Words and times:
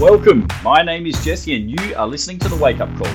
Welcome. 0.00 0.48
My 0.62 0.80
name 0.80 1.06
is 1.06 1.22
Jesse, 1.22 1.54
and 1.54 1.70
you 1.70 1.94
are 1.94 2.08
listening 2.08 2.38
to 2.38 2.48
the 2.48 2.56
Wake 2.56 2.80
Up 2.80 2.88
Call. 2.96 3.12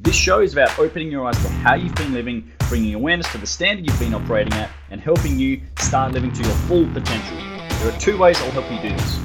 This 0.00 0.14
show 0.14 0.40
is 0.40 0.52
about 0.52 0.78
opening 0.78 1.10
your 1.10 1.26
eyes 1.26 1.42
to 1.42 1.48
how 1.48 1.76
you've 1.76 1.94
been 1.94 2.12
living, 2.12 2.52
bringing 2.68 2.92
awareness 2.92 3.32
to 3.32 3.38
the 3.38 3.46
standard 3.46 3.86
you've 3.86 3.98
been 3.98 4.12
operating 4.12 4.52
at, 4.52 4.68
and 4.90 5.00
helping 5.00 5.38
you 5.38 5.62
start 5.78 6.12
living 6.12 6.30
to 6.34 6.42
your 6.42 6.52
full 6.68 6.86
potential. 6.88 7.38
There 7.78 7.90
are 7.90 7.98
two 7.98 8.18
ways 8.18 8.38
I'll 8.42 8.50
help 8.50 8.70
you 8.70 8.78
do 8.86 8.94
this 8.94 9.16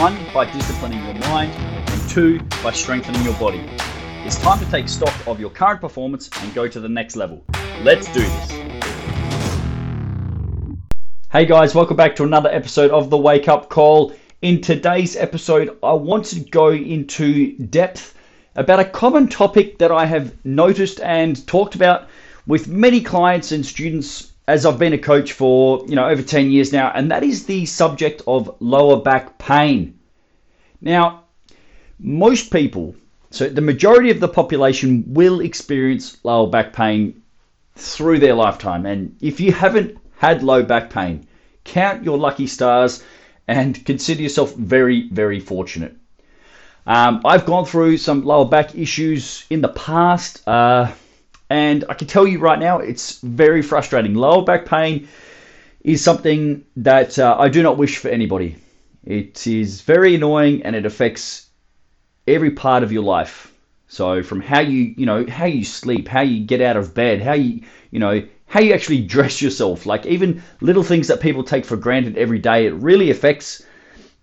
one, 0.00 0.16
by 0.32 0.48
disciplining 0.52 1.04
your 1.04 1.14
mind, 1.28 1.50
and 1.50 2.08
two, 2.08 2.38
by 2.62 2.70
strengthening 2.70 3.24
your 3.24 3.34
body. 3.34 3.68
It's 4.24 4.38
time 4.38 4.60
to 4.60 4.70
take 4.70 4.88
stock 4.88 5.26
of 5.26 5.40
your 5.40 5.50
current 5.50 5.80
performance 5.80 6.30
and 6.40 6.54
go 6.54 6.68
to 6.68 6.78
the 6.78 6.88
next 6.88 7.16
level. 7.16 7.42
Let's 7.82 8.06
do 8.12 8.20
this. 8.20 8.50
Hey 11.32 11.46
guys, 11.46 11.74
welcome 11.74 11.96
back 11.96 12.14
to 12.14 12.22
another 12.22 12.48
episode 12.48 12.92
of 12.92 13.10
the 13.10 13.18
Wake 13.18 13.48
Up 13.48 13.68
Call. 13.68 14.14
In 14.42 14.62
today's 14.62 15.16
episode, 15.16 15.76
I 15.82 15.92
want 15.92 16.24
to 16.26 16.40
go 16.40 16.70
into 16.70 17.58
depth 17.58 18.14
about 18.56 18.80
a 18.80 18.86
common 18.86 19.28
topic 19.28 19.76
that 19.80 19.92
I 19.92 20.06
have 20.06 20.32
noticed 20.46 20.98
and 21.00 21.46
talked 21.46 21.74
about 21.74 22.08
with 22.46 22.66
many 22.66 23.02
clients 23.02 23.52
and 23.52 23.66
students 23.66 24.32
as 24.48 24.64
I've 24.64 24.78
been 24.78 24.94
a 24.94 24.98
coach 24.98 25.32
for, 25.32 25.84
you 25.86 25.94
know, 25.94 26.08
over 26.08 26.22
10 26.22 26.50
years 26.50 26.72
now, 26.72 26.90
and 26.94 27.10
that 27.10 27.22
is 27.22 27.44
the 27.44 27.66
subject 27.66 28.22
of 28.26 28.56
lower 28.60 29.02
back 29.02 29.36
pain. 29.36 29.98
Now, 30.80 31.24
most 31.98 32.50
people, 32.50 32.94
so 33.30 33.46
the 33.46 33.60
majority 33.60 34.10
of 34.10 34.20
the 34.20 34.28
population 34.28 35.04
will 35.06 35.40
experience 35.40 36.16
lower 36.24 36.48
back 36.48 36.72
pain 36.72 37.20
through 37.74 38.20
their 38.20 38.34
lifetime. 38.34 38.86
And 38.86 39.16
if 39.20 39.38
you 39.38 39.52
haven't 39.52 39.98
had 40.16 40.42
low 40.42 40.62
back 40.62 40.88
pain, 40.88 41.26
count 41.64 42.04
your 42.04 42.16
lucky 42.16 42.46
stars 42.46 43.02
and 43.50 43.84
consider 43.84 44.22
yourself 44.22 44.54
very, 44.54 45.08
very 45.08 45.40
fortunate. 45.40 45.96
Um, 46.86 47.20
I've 47.24 47.44
gone 47.44 47.66
through 47.66 47.96
some 47.96 48.24
lower 48.24 48.44
back 48.44 48.76
issues 48.76 49.44
in 49.50 49.60
the 49.60 49.68
past, 49.68 50.46
uh, 50.48 50.92
and 51.50 51.84
I 51.88 51.94
can 51.94 52.06
tell 52.06 52.28
you 52.28 52.38
right 52.38 52.60
now, 52.60 52.78
it's 52.78 53.18
very 53.18 53.60
frustrating. 53.60 54.14
Lower 54.14 54.44
back 54.44 54.66
pain 54.66 55.08
is 55.82 56.02
something 56.02 56.64
that 56.76 57.18
uh, 57.18 57.36
I 57.40 57.48
do 57.48 57.64
not 57.64 57.76
wish 57.76 57.98
for 57.98 58.08
anybody. 58.08 58.56
It 59.04 59.48
is 59.48 59.80
very 59.80 60.14
annoying, 60.14 60.62
and 60.62 60.76
it 60.76 60.86
affects 60.86 61.48
every 62.28 62.52
part 62.52 62.84
of 62.84 62.92
your 62.92 63.02
life. 63.02 63.52
So, 63.88 64.22
from 64.22 64.40
how 64.40 64.60
you, 64.60 64.94
you 64.96 65.06
know, 65.06 65.26
how 65.26 65.46
you 65.46 65.64
sleep, 65.64 66.06
how 66.06 66.20
you 66.20 66.46
get 66.46 66.60
out 66.60 66.76
of 66.76 66.94
bed, 66.94 67.20
how 67.20 67.32
you, 67.32 67.62
you 67.90 67.98
know, 67.98 68.22
how 68.50 68.58
you 68.58 68.74
actually 68.74 69.00
dress 69.00 69.40
yourself, 69.40 69.86
like 69.86 70.04
even 70.06 70.42
little 70.60 70.82
things 70.82 71.06
that 71.06 71.20
people 71.20 71.44
take 71.44 71.64
for 71.64 71.76
granted 71.76 72.18
every 72.18 72.40
day, 72.40 72.66
it 72.66 72.74
really 72.74 73.12
affects, 73.12 73.64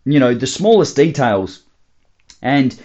you 0.03 0.19
know, 0.19 0.33
the 0.33 0.45
smallest 0.45 0.97
details. 0.97 1.63
And 2.41 2.77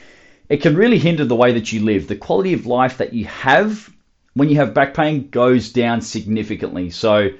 it 0.49 0.63
can 0.63 0.77
really 0.77 0.99
hinder 0.99 1.25
the 1.25 1.35
way 1.35 1.53
that 1.55 1.73
you 1.73 1.81
live. 1.81 2.07
The 2.07 2.15
quality 2.15 2.53
of 2.53 2.67
life 2.67 2.99
that 2.99 3.13
you 3.13 3.25
have 3.25 3.93
when 4.35 4.51
you 4.51 4.57
have 4.57 4.73
back 4.73 4.95
pain 4.95 5.31
goes 5.31 5.73
down 5.73 6.01
significantly. 6.01 6.91
So 6.91 7.31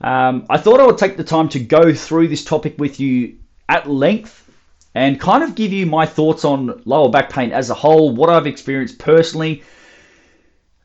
um, 0.00 0.46
I 0.48 0.56
thought 0.56 0.78
I 0.78 0.86
would 0.86 0.98
take 0.98 1.16
the 1.16 1.24
time 1.24 1.48
to 1.50 1.58
go 1.58 1.92
through 1.92 2.28
this 2.28 2.44
topic 2.44 2.76
with 2.78 3.00
you 3.00 3.38
at 3.68 3.90
length 3.90 4.48
and 4.94 5.18
kind 5.20 5.42
of 5.42 5.56
give 5.56 5.72
you 5.72 5.86
my 5.86 6.06
thoughts 6.06 6.44
on 6.44 6.82
lower 6.84 7.10
back 7.10 7.30
pain 7.30 7.50
as 7.50 7.68
a 7.68 7.74
whole, 7.74 8.14
what 8.14 8.30
I've 8.30 8.46
experienced 8.46 9.00
personally, 9.00 9.64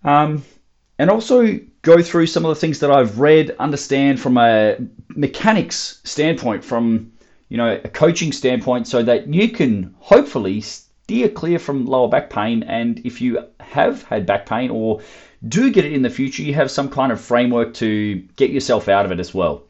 um, 0.04 0.44
and 0.98 1.12
also 1.12 1.60
go 1.82 2.02
through 2.02 2.28
some 2.28 2.46
of 2.46 2.50
the 2.50 2.60
things 2.60 2.80
that 2.80 2.92
I've 2.92 3.20
read, 3.20 3.56
understand 3.60 4.20
from 4.20 4.38
a 4.38 4.78
mechanics 5.10 6.02
standpoint, 6.04 6.64
from 6.64 7.12
you 7.50 7.58
know 7.58 7.80
a 7.84 7.90
coaching 7.90 8.32
standpoint, 8.32 8.88
so 8.88 9.04
that 9.04 9.34
you 9.34 9.50
can 9.50 9.96
hopefully 10.00 10.62
steer 10.62 11.30
clear 11.30 11.60
from 11.60 11.86
lower 11.86 12.08
back 12.08 12.30
pain. 12.30 12.64
And 12.64 13.00
if 13.06 13.22
you 13.22 13.46
have 13.60 14.04
had 14.04 14.26
back 14.26 14.46
pain 14.46 14.70
or 14.70 15.02
do 15.48 15.72
get 15.72 15.86
it 15.86 15.94
in 15.94 16.02
the 16.02 16.10
future, 16.10 16.44
you 16.44 16.54
have 16.54 16.70
some 16.70 16.90
kind 16.90 17.12
of 17.12 17.22
framework 17.22 17.74
to 17.76 18.16
get 18.36 18.52
yourself 18.52 18.90
out 18.90 19.06
of 19.06 19.12
it 19.12 19.20
as 19.20 19.34
well. 19.34 19.64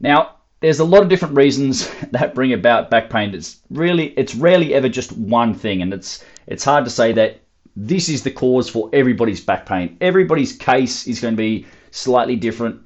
Now, 0.00 0.36
there's 0.60 0.80
a 0.80 0.84
lot 0.84 1.02
of 1.02 1.08
different 1.08 1.36
reasons 1.36 1.90
that 2.12 2.34
bring 2.34 2.52
about 2.52 2.90
back 2.90 3.10
pain. 3.10 3.34
It's 3.34 3.60
really, 3.70 4.08
it's 4.16 4.34
rarely 4.34 4.74
ever 4.74 4.88
just 4.88 5.12
one 5.12 5.54
thing, 5.54 5.82
and 5.82 5.92
it's 5.92 6.24
it's 6.46 6.64
hard 6.64 6.84
to 6.84 6.90
say 6.90 7.12
that 7.12 7.40
this 7.80 8.08
is 8.08 8.24
the 8.24 8.30
cause 8.30 8.68
for 8.68 8.90
everybody's 8.92 9.40
back 9.40 9.64
pain. 9.64 9.96
Everybody's 10.00 10.52
case 10.52 11.06
is 11.06 11.20
going 11.20 11.34
to 11.34 11.38
be 11.38 11.64
slightly 11.92 12.34
different, 12.34 12.80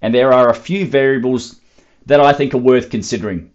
and 0.00 0.14
there 0.14 0.32
are 0.32 0.48
a 0.48 0.54
few 0.54 0.86
variables 0.86 1.60
that 2.06 2.20
I 2.20 2.32
think 2.32 2.54
are 2.54 2.58
worth 2.58 2.88
considering. 2.88 3.50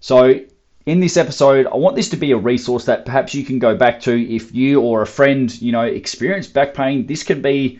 So, 0.00 0.40
in 0.86 1.00
this 1.00 1.18
episode, 1.18 1.66
I 1.66 1.76
want 1.76 1.96
this 1.96 2.08
to 2.08 2.16
be 2.16 2.32
a 2.32 2.38
resource 2.38 2.86
that 2.86 3.04
perhaps 3.04 3.34
you 3.34 3.44
can 3.44 3.58
go 3.58 3.76
back 3.76 4.00
to 4.00 4.34
if 4.34 4.54
you 4.54 4.80
or 4.80 5.02
a 5.02 5.06
friend, 5.06 5.60
you 5.60 5.70
know, 5.70 5.82
experience 5.82 6.46
back 6.46 6.72
pain. 6.72 7.06
This 7.06 7.22
could 7.22 7.42
be, 7.42 7.78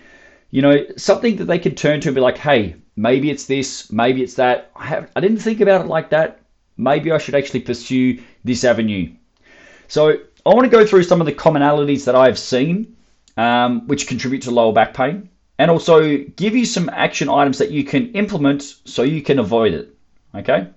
you 0.51 0.61
know, 0.61 0.85
something 0.99 1.37
that 1.37 1.47
they 1.47 1.59
could 1.59 1.79
turn 1.79 2.03
to 2.03 2.11
and 2.11 2.15
be 2.15 2.21
like, 2.21 2.37
hey, 2.37 2.77
maybe 2.97 3.31
it's 3.31 3.47
this, 3.47 3.91
maybe 3.91 4.23
it's 4.23 4.35
that. 4.35 4.71
I, 4.77 4.85
have, 4.85 5.11
I 5.17 5.21
didn't 5.21 5.39
think 5.39 5.63
about 5.63 5.81
it 5.81 5.89
like 5.89 6.11
that. 6.11 6.41
Maybe 6.77 7.11
I 7.11 7.17
should 7.17 7.35
actually 7.35 7.61
pursue 7.61 8.23
this 8.45 8.63
avenue. 8.63 9.15
So, 9.89 10.19
I 10.47 10.55
want 10.55 10.65
to 10.65 10.71
go 10.71 10.87
through 10.87 11.03
some 11.03 11.21
of 11.21 11.27
the 11.27 11.33
commonalities 11.33 12.05
that 12.05 12.15
I've 12.15 12.39
seen 12.39 12.97
um, 13.37 13.87
which 13.87 14.07
contribute 14.07 14.43
to 14.43 14.51
lower 14.51 14.73
back 14.73 14.95
pain 14.95 15.29
and 15.59 15.71
also 15.71 16.17
give 16.17 16.57
you 16.57 16.65
some 16.65 16.89
action 16.89 17.29
items 17.29 17.59
that 17.59 17.71
you 17.71 17.85
can 17.85 18.13
implement 18.13 18.63
so 18.85 19.03
you 19.03 19.23
can 19.23 19.39
avoid 19.39 19.75
it. 19.75 19.95
Okay? 20.35 20.69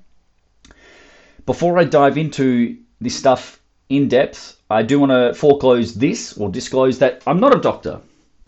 Before 1.45 1.77
I 1.77 1.85
dive 1.85 2.17
into 2.17 2.77
this 2.99 3.15
stuff 3.15 3.61
in 3.89 4.07
depth, 4.07 4.59
I 4.69 4.83
do 4.83 4.99
want 4.99 5.11
to 5.11 5.33
foreclose 5.33 5.93
this 5.93 6.37
or 6.37 6.49
disclose 6.49 6.99
that 6.99 7.21
I'm 7.25 7.39
not 7.39 7.55
a 7.55 7.61
doctor. 7.61 8.01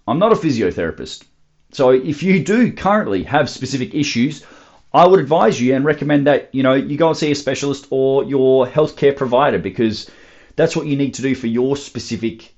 I'm 0.08 0.20
not 0.20 0.34
a 0.34 0.36
physiotherapist. 0.36 1.24
So 1.72 1.90
if 1.90 2.24
you 2.24 2.44
do 2.44 2.72
currently 2.72 3.24
have 3.24 3.50
specific 3.50 3.94
issues, 3.94 4.46
I 4.94 5.06
would 5.06 5.20
advise 5.20 5.60
you 5.60 5.76
and 5.76 5.84
recommend 5.84 6.26
that 6.28 6.50
you 6.54 6.64
know 6.64 6.74
you 6.74 6.98
go 6.98 7.10
and 7.10 7.18
see 7.18 7.32
a 7.32 7.36
specialist 7.36 7.88
or 7.90 8.24
your 8.24 8.66
healthcare 8.66 9.16
provider 9.16 9.60
because 9.60 10.10
that's 10.56 10.76
what 10.76 10.88
you 10.88 10.96
need 10.96 11.14
to 11.16 11.22
do 11.22 11.36
for 11.36 11.48
your 11.48 11.76
specific 11.78 12.54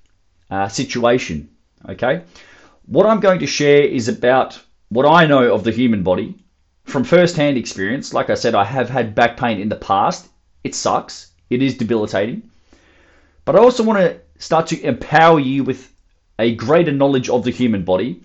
uh, 0.50 0.68
situation. 0.68 1.50
Okay. 1.90 2.24
What 2.86 3.06
I'm 3.06 3.20
going 3.20 3.40
to 3.40 3.48
share 3.48 3.82
is 3.82 4.08
about 4.08 4.60
what 4.90 5.06
I 5.06 5.26
know 5.26 5.54
of 5.54 5.64
the 5.64 5.72
human 5.72 6.04
body 6.04 6.36
from 6.86 7.04
first-hand 7.04 7.58
experience. 7.58 8.14
Like 8.14 8.30
I 8.30 8.36
said, 8.36 8.56
I 8.56 8.64
have 8.64 8.90
had 8.90 9.14
back 9.14 9.38
pain 9.38 9.60
in 9.60 9.70
the 9.70 9.76
past. 9.76 10.30
It 10.64 10.74
sucks. 10.74 11.32
It 11.50 11.62
is 11.62 11.78
debilitating. 11.78 12.50
But 13.46 13.56
I 13.56 13.60
also 13.60 13.84
want 13.84 14.00
to 14.00 14.20
start 14.40 14.68
to 14.68 14.82
empower 14.82 15.40
you 15.40 15.64
with 15.64 15.92
a 16.40 16.56
greater 16.56 16.92
knowledge 16.92 17.30
of 17.30 17.44
the 17.44 17.52
human 17.52 17.84
body 17.84 18.22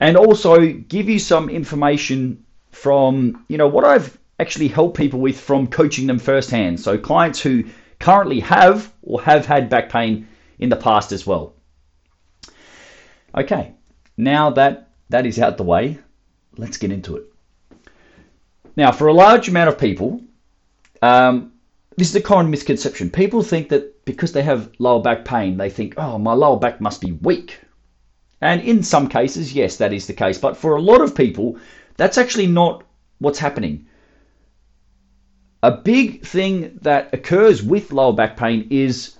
and 0.00 0.16
also 0.16 0.72
give 0.72 1.08
you 1.08 1.18
some 1.18 1.48
information 1.48 2.44
from, 2.70 3.44
you 3.48 3.56
know, 3.56 3.68
what 3.68 3.84
I've 3.84 4.18
actually 4.38 4.68
helped 4.68 4.96
people 4.96 5.20
with 5.20 5.40
from 5.40 5.66
coaching 5.68 6.06
them 6.06 6.18
firsthand. 6.18 6.80
So 6.80 6.98
clients 6.98 7.40
who 7.40 7.64
currently 8.04 8.40
have 8.40 8.92
or 9.02 9.22
have 9.22 9.46
had 9.46 9.70
back 9.70 9.88
pain 9.88 10.28
in 10.58 10.68
the 10.68 10.76
past 10.76 11.10
as 11.10 11.26
well. 11.26 11.54
Okay, 13.34 13.72
now 14.18 14.50
that 14.50 14.90
that 15.08 15.24
is 15.24 15.38
out 15.38 15.56
the 15.56 15.62
way, 15.64 15.98
let's 16.58 16.76
get 16.76 16.92
into 16.92 17.16
it. 17.16 17.24
Now, 18.76 18.92
for 18.92 19.06
a 19.06 19.14
large 19.14 19.48
amount 19.48 19.70
of 19.70 19.78
people, 19.78 20.20
um, 21.00 21.52
this 21.96 22.10
is 22.10 22.16
a 22.16 22.20
common 22.20 22.50
misconception. 22.50 23.08
People 23.08 23.42
think 23.42 23.70
that 23.70 24.04
because 24.04 24.32
they 24.32 24.42
have 24.42 24.70
lower 24.78 25.00
back 25.00 25.24
pain, 25.24 25.56
they 25.56 25.70
think, 25.70 25.94
oh, 25.96 26.18
my 26.18 26.34
lower 26.34 26.58
back 26.58 26.82
must 26.82 27.00
be 27.00 27.12
weak. 27.12 27.58
And 28.42 28.60
in 28.60 28.82
some 28.82 29.08
cases, 29.08 29.54
yes, 29.54 29.76
that 29.76 29.94
is 29.94 30.06
the 30.06 30.12
case. 30.12 30.36
But 30.36 30.58
for 30.58 30.76
a 30.76 30.82
lot 30.82 31.00
of 31.00 31.14
people, 31.14 31.56
that's 31.96 32.18
actually 32.18 32.48
not 32.48 32.84
what's 33.18 33.38
happening. 33.38 33.86
A 35.64 35.70
big 35.70 36.26
thing 36.26 36.78
that 36.82 37.14
occurs 37.14 37.62
with 37.62 37.90
lower 37.90 38.12
back 38.12 38.36
pain 38.36 38.66
is, 38.68 39.16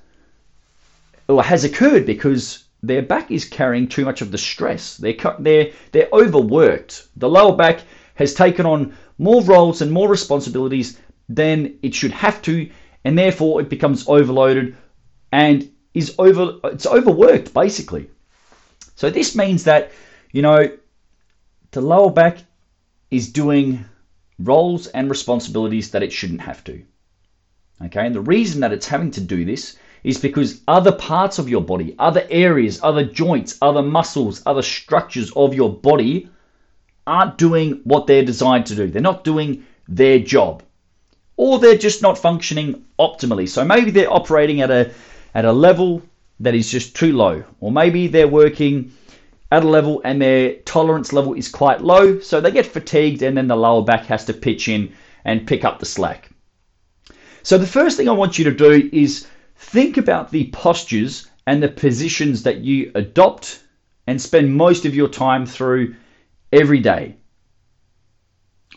or 1.26 1.42
has 1.42 1.64
occurred 1.64 2.04
because 2.04 2.64
their 2.82 3.00
back 3.00 3.30
is 3.30 3.46
carrying 3.46 3.88
too 3.88 4.04
much 4.04 4.20
of 4.20 4.30
the 4.30 4.36
stress. 4.36 4.98
They're, 4.98 5.16
they're, 5.38 5.70
they're 5.92 6.10
overworked. 6.12 7.08
The 7.16 7.30
lower 7.30 7.56
back 7.56 7.80
has 8.16 8.34
taken 8.34 8.66
on 8.66 8.94
more 9.16 9.42
roles 9.42 9.80
and 9.80 9.90
more 9.90 10.06
responsibilities 10.06 11.00
than 11.30 11.78
it 11.80 11.94
should 11.94 12.12
have 12.12 12.42
to, 12.42 12.68
and 13.06 13.16
therefore 13.16 13.62
it 13.62 13.70
becomes 13.70 14.06
overloaded 14.06 14.76
and 15.32 15.72
is 15.94 16.14
over 16.18 16.58
it's 16.64 16.84
overworked 16.84 17.54
basically. 17.54 18.10
So 18.96 19.08
this 19.08 19.34
means 19.34 19.64
that, 19.64 19.92
you 20.30 20.42
know, 20.42 20.76
the 21.70 21.80
lower 21.80 22.10
back 22.10 22.36
is 23.10 23.32
doing 23.32 23.86
roles 24.38 24.86
and 24.88 25.08
responsibilities 25.10 25.90
that 25.90 26.02
it 26.02 26.12
shouldn't 26.12 26.40
have 26.42 26.64
to. 26.64 26.82
Okay, 27.84 28.06
and 28.06 28.14
the 28.14 28.20
reason 28.20 28.60
that 28.60 28.72
it's 28.72 28.88
having 28.88 29.10
to 29.12 29.20
do 29.20 29.44
this 29.44 29.76
is 30.04 30.18
because 30.18 30.60
other 30.68 30.92
parts 30.92 31.38
of 31.38 31.48
your 31.48 31.62
body, 31.62 31.94
other 31.98 32.26
areas, 32.30 32.80
other 32.82 33.04
joints, 33.04 33.58
other 33.62 33.82
muscles, 33.82 34.42
other 34.46 34.62
structures 34.62 35.32
of 35.34 35.54
your 35.54 35.72
body 35.72 36.28
aren't 37.06 37.38
doing 37.38 37.80
what 37.84 38.06
they're 38.06 38.24
designed 38.24 38.66
to 38.66 38.74
do. 38.74 38.86
They're 38.88 39.02
not 39.02 39.24
doing 39.24 39.64
their 39.88 40.18
job. 40.18 40.62
or 41.36 41.58
they're 41.58 41.76
just 41.76 42.02
not 42.02 42.18
functioning 42.18 42.84
optimally. 42.98 43.48
So 43.48 43.64
maybe 43.64 43.90
they're 43.90 44.12
operating 44.12 44.60
at 44.60 44.70
a 44.70 44.92
at 45.34 45.44
a 45.44 45.52
level 45.52 46.02
that 46.40 46.54
is 46.54 46.70
just 46.70 46.94
too 46.94 47.12
low, 47.12 47.44
or 47.60 47.72
maybe 47.72 48.06
they're 48.06 48.28
working 48.28 48.92
at 49.54 49.62
a 49.62 49.68
level 49.68 50.02
and 50.04 50.20
their 50.20 50.56
tolerance 50.64 51.12
level 51.12 51.34
is 51.34 51.48
quite 51.48 51.80
low, 51.80 52.18
so 52.18 52.40
they 52.40 52.50
get 52.50 52.66
fatigued 52.66 53.22
and 53.22 53.36
then 53.36 53.46
the 53.46 53.56
lower 53.56 53.84
back 53.84 54.04
has 54.06 54.24
to 54.24 54.32
pitch 54.32 54.68
in 54.68 54.92
and 55.24 55.46
pick 55.46 55.64
up 55.64 55.78
the 55.78 55.86
slack. 55.86 56.30
So 57.44 57.56
the 57.56 57.66
first 57.66 57.96
thing 57.96 58.08
I 58.08 58.12
want 58.12 58.36
you 58.36 58.44
to 58.46 58.50
do 58.50 58.90
is 58.92 59.28
think 59.54 59.96
about 59.96 60.32
the 60.32 60.50
postures 60.50 61.30
and 61.46 61.62
the 61.62 61.68
positions 61.68 62.42
that 62.42 62.62
you 62.62 62.90
adopt 62.96 63.62
and 64.08 64.20
spend 64.20 64.56
most 64.56 64.86
of 64.86 64.94
your 64.96 65.06
time 65.08 65.46
through 65.46 65.94
every 66.52 66.80
day. 66.80 67.14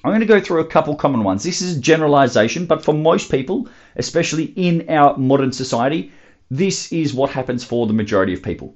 I'm 0.04 0.12
going 0.12 0.20
to 0.20 0.28
go 0.28 0.40
through 0.40 0.60
a 0.60 0.68
couple 0.68 0.96
common 0.96 1.24
ones. 1.24 1.44
This 1.44 1.64
is 1.64 1.80
generalization, 1.80 2.68
but 2.68 2.86
for 2.86 2.94
most 2.94 3.32
people, 3.32 3.68
especially 3.96 4.54
in 4.56 4.88
our 4.90 5.18
modern 5.18 5.52
society, 5.52 6.12
this 6.52 6.92
is 6.92 7.16
what 7.16 7.32
happens 7.32 7.64
for 7.64 7.88
the 7.88 7.94
majority 7.94 8.36
of 8.36 8.44
people. 8.44 8.76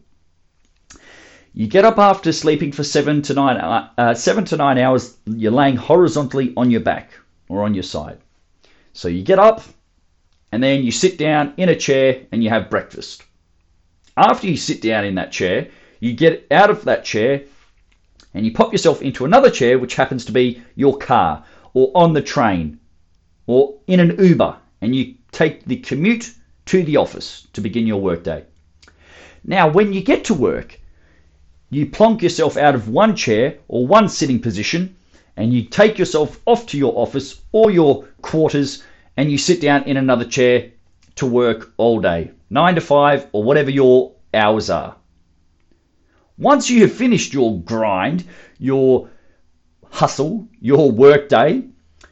You 1.53 1.67
get 1.67 1.83
up 1.83 1.99
after 1.99 2.31
sleeping 2.31 2.71
for 2.71 2.83
seven 2.83 3.21
to 3.23 3.33
nine, 3.33 3.57
uh, 3.57 3.89
uh, 3.97 4.13
seven 4.13 4.45
to 4.45 4.57
nine 4.57 4.77
hours. 4.77 5.17
You're 5.25 5.51
laying 5.51 5.75
horizontally 5.75 6.53
on 6.55 6.71
your 6.71 6.79
back 6.79 7.11
or 7.49 7.63
on 7.63 7.73
your 7.73 7.83
side. 7.83 8.19
So 8.93 9.09
you 9.09 9.21
get 9.21 9.39
up, 9.39 9.61
and 10.51 10.63
then 10.63 10.83
you 10.83 10.91
sit 10.91 11.17
down 11.17 11.53
in 11.57 11.69
a 11.69 11.75
chair 11.75 12.25
and 12.31 12.43
you 12.43 12.49
have 12.49 12.69
breakfast. 12.69 13.23
After 14.17 14.47
you 14.47 14.57
sit 14.57 14.81
down 14.81 15.05
in 15.05 15.15
that 15.15 15.31
chair, 15.31 15.69
you 15.99 16.13
get 16.13 16.47
out 16.51 16.69
of 16.69 16.83
that 16.85 17.05
chair 17.05 17.43
and 18.33 18.45
you 18.45 18.53
pop 18.53 18.71
yourself 18.71 19.01
into 19.01 19.25
another 19.25 19.49
chair, 19.49 19.77
which 19.77 19.95
happens 19.95 20.25
to 20.25 20.31
be 20.31 20.61
your 20.75 20.97
car 20.97 21.43
or 21.73 21.91
on 21.95 22.13
the 22.13 22.21
train 22.21 22.79
or 23.47 23.77
in 23.87 23.99
an 23.99 24.17
Uber, 24.17 24.57
and 24.81 24.95
you 24.95 25.15
take 25.31 25.65
the 25.65 25.77
commute 25.77 26.33
to 26.65 26.83
the 26.83 26.97
office 26.97 27.47
to 27.53 27.61
begin 27.61 27.87
your 27.87 28.01
workday. 28.01 28.45
Now, 29.43 29.69
when 29.69 29.91
you 29.91 30.01
get 30.01 30.25
to 30.25 30.33
work, 30.33 30.79
you 31.71 31.85
plonk 31.85 32.21
yourself 32.21 32.57
out 32.57 32.75
of 32.75 32.89
one 32.89 33.15
chair 33.15 33.57
or 33.69 33.87
one 33.87 34.09
sitting 34.09 34.39
position 34.39 34.93
and 35.37 35.53
you 35.53 35.63
take 35.63 35.97
yourself 35.97 36.39
off 36.45 36.67
to 36.67 36.77
your 36.77 36.93
office 36.99 37.41
or 37.53 37.71
your 37.71 38.05
quarters 38.21 38.83
and 39.15 39.31
you 39.31 39.37
sit 39.37 39.61
down 39.61 39.83
in 39.85 39.95
another 39.95 40.25
chair 40.25 40.69
to 41.15 41.25
work 41.25 41.71
all 41.77 42.01
day, 42.01 42.29
nine 42.49 42.75
to 42.75 42.81
five 42.81 43.25
or 43.31 43.43
whatever 43.43 43.71
your 43.71 44.11
hours 44.33 44.69
are. 44.69 44.95
Once 46.37 46.69
you 46.69 46.81
have 46.81 46.91
finished 46.91 47.33
your 47.33 47.61
grind, 47.61 48.25
your 48.59 49.09
hustle, 49.89 50.47
your 50.59 50.91
work 50.91 51.29
day, 51.29 51.63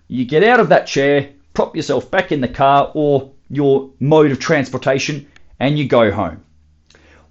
you 0.08 0.24
get 0.24 0.44
out 0.44 0.62
of 0.62 0.70
that 0.70 0.88
chair, 0.88 1.30
prop 1.54 1.76
yourself 1.76 2.10
back 2.10 2.32
in 2.32 2.40
the 2.40 2.48
car 2.48 2.92
or 2.94 3.32
your 3.50 3.90
mode 4.00 4.32
of 4.32 4.40
transportation, 4.40 5.28
and 5.60 5.78
you 5.78 5.86
go 5.86 6.12
home. 6.12 6.42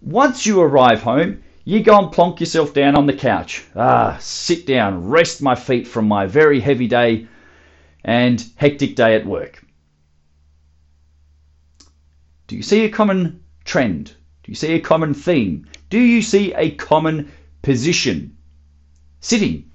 Once 0.02 0.44
you 0.44 0.60
arrive 0.60 1.02
home, 1.02 1.42
you 1.68 1.82
go 1.82 1.98
and 1.98 2.10
plonk 2.10 2.40
yourself 2.40 2.72
down 2.72 2.96
on 2.96 3.04
the 3.04 3.12
couch. 3.12 3.62
Ah, 3.76 4.16
sit 4.20 4.64
down, 4.64 5.06
rest 5.06 5.42
my 5.42 5.54
feet 5.54 5.86
from 5.86 6.08
my 6.08 6.24
very 6.24 6.60
heavy 6.60 6.86
day 6.86 7.26
and 8.02 8.42
hectic 8.56 8.96
day 8.96 9.14
at 9.14 9.26
work. 9.26 9.62
Do 12.46 12.56
you 12.56 12.62
see 12.62 12.86
a 12.86 12.88
common 12.88 13.42
trend? 13.66 14.14
Do 14.44 14.50
you 14.50 14.54
see 14.54 14.72
a 14.72 14.80
common 14.80 15.12
theme? 15.12 15.66
Do 15.90 15.98
you 15.98 16.22
see 16.22 16.54
a 16.54 16.70
common 16.70 17.30
position? 17.60 18.38
Sitting. 19.20 19.70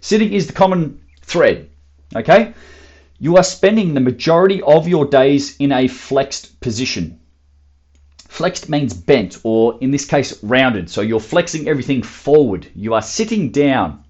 Sitting 0.00 0.32
is 0.32 0.48
the 0.48 0.52
common 0.52 1.00
thread. 1.22 1.70
Okay? 2.16 2.54
You 3.20 3.36
are 3.36 3.44
spending 3.44 3.94
the 3.94 4.00
majority 4.00 4.62
of 4.62 4.88
your 4.88 5.04
days 5.04 5.56
in 5.58 5.70
a 5.70 5.86
flexed 5.86 6.58
position. 6.60 7.19
Flexed 8.40 8.70
means 8.70 8.94
bent, 8.94 9.38
or 9.42 9.76
in 9.82 9.90
this 9.90 10.06
case, 10.06 10.42
rounded. 10.42 10.88
So 10.88 11.02
you're 11.02 11.20
flexing 11.20 11.68
everything 11.68 12.02
forward. 12.02 12.66
You 12.74 12.94
are 12.94 13.02
sitting 13.02 13.50
down. 13.50 14.02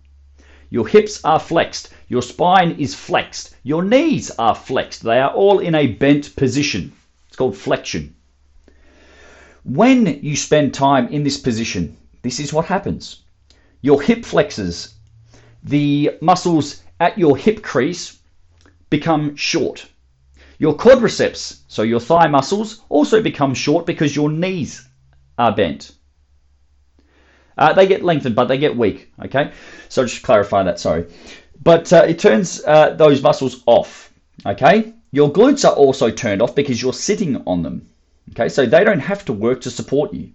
Your 0.69 0.87
hips 0.87 1.25
are 1.25 1.41
flexed. 1.41 1.93
Your 2.07 2.23
spine 2.23 2.77
is 2.79 2.95
flexed. 2.95 3.57
Your 3.65 3.83
knees 3.83 4.31
are 4.39 4.55
flexed. 4.55 5.03
They 5.03 5.19
are 5.19 5.33
all 5.33 5.59
in 5.59 5.75
a 5.75 5.89
bent 5.89 6.37
position. 6.37 6.93
It's 7.27 7.37
called 7.37 7.57
flexion. 7.57 8.15
When 9.65 10.07
you 10.23 10.37
spend 10.37 10.75
time 10.75 11.09
in 11.09 11.25
this 11.25 11.37
position, 11.37 11.97
this 12.23 12.39
is 12.39 12.53
what 12.53 12.67
happens. 12.67 13.23
Your 13.83 14.01
hip 14.01 14.25
flexors, 14.25 14.95
the 15.65 16.13
muscles 16.21 16.85
at 17.01 17.19
your 17.19 17.37
hip 17.37 17.65
crease, 17.65 18.17
become 18.91 19.35
short. 19.35 19.90
Your 20.61 20.77
quadriceps, 20.77 21.61
so 21.69 21.81
your 21.81 22.01
thigh 22.01 22.29
muscles, 22.29 22.83
also 22.91 23.23
become 23.23 23.55
short 23.55 23.87
because 23.87 24.15
your 24.15 24.29
knees 24.31 24.87
are 25.39 25.57
bent. 25.57 25.93
Uh, 27.57 27.73
they 27.73 27.87
get 27.87 28.05
lengthened, 28.05 28.35
but 28.35 28.45
they 28.45 28.59
get 28.59 28.77
weak. 28.77 29.11
Okay, 29.25 29.53
so 29.89 30.05
just 30.05 30.23
clarify 30.23 30.63
that. 30.63 30.79
Sorry, 30.79 31.07
but 31.63 31.91
uh, 31.95 32.05
it 32.07 32.19
turns 32.19 32.63
uh, 32.67 32.91
those 32.91 33.23
muscles 33.23 33.63
off. 33.65 34.13
Okay, 34.45 34.93
your 35.13 35.33
glutes 35.33 35.67
are 35.67 35.73
also 35.73 36.11
turned 36.11 36.43
off 36.43 36.55
because 36.55 36.83
you're 36.83 36.93
sitting 36.93 37.43
on 37.47 37.63
them. 37.63 37.89
Okay, 38.33 38.51
so 38.51 38.67
they 38.67 38.85
don't 38.85 39.01
have 39.01 39.25
to 39.25 39.33
work 39.33 39.63
to 39.63 39.71
support 39.71 40.13
you. 40.13 40.31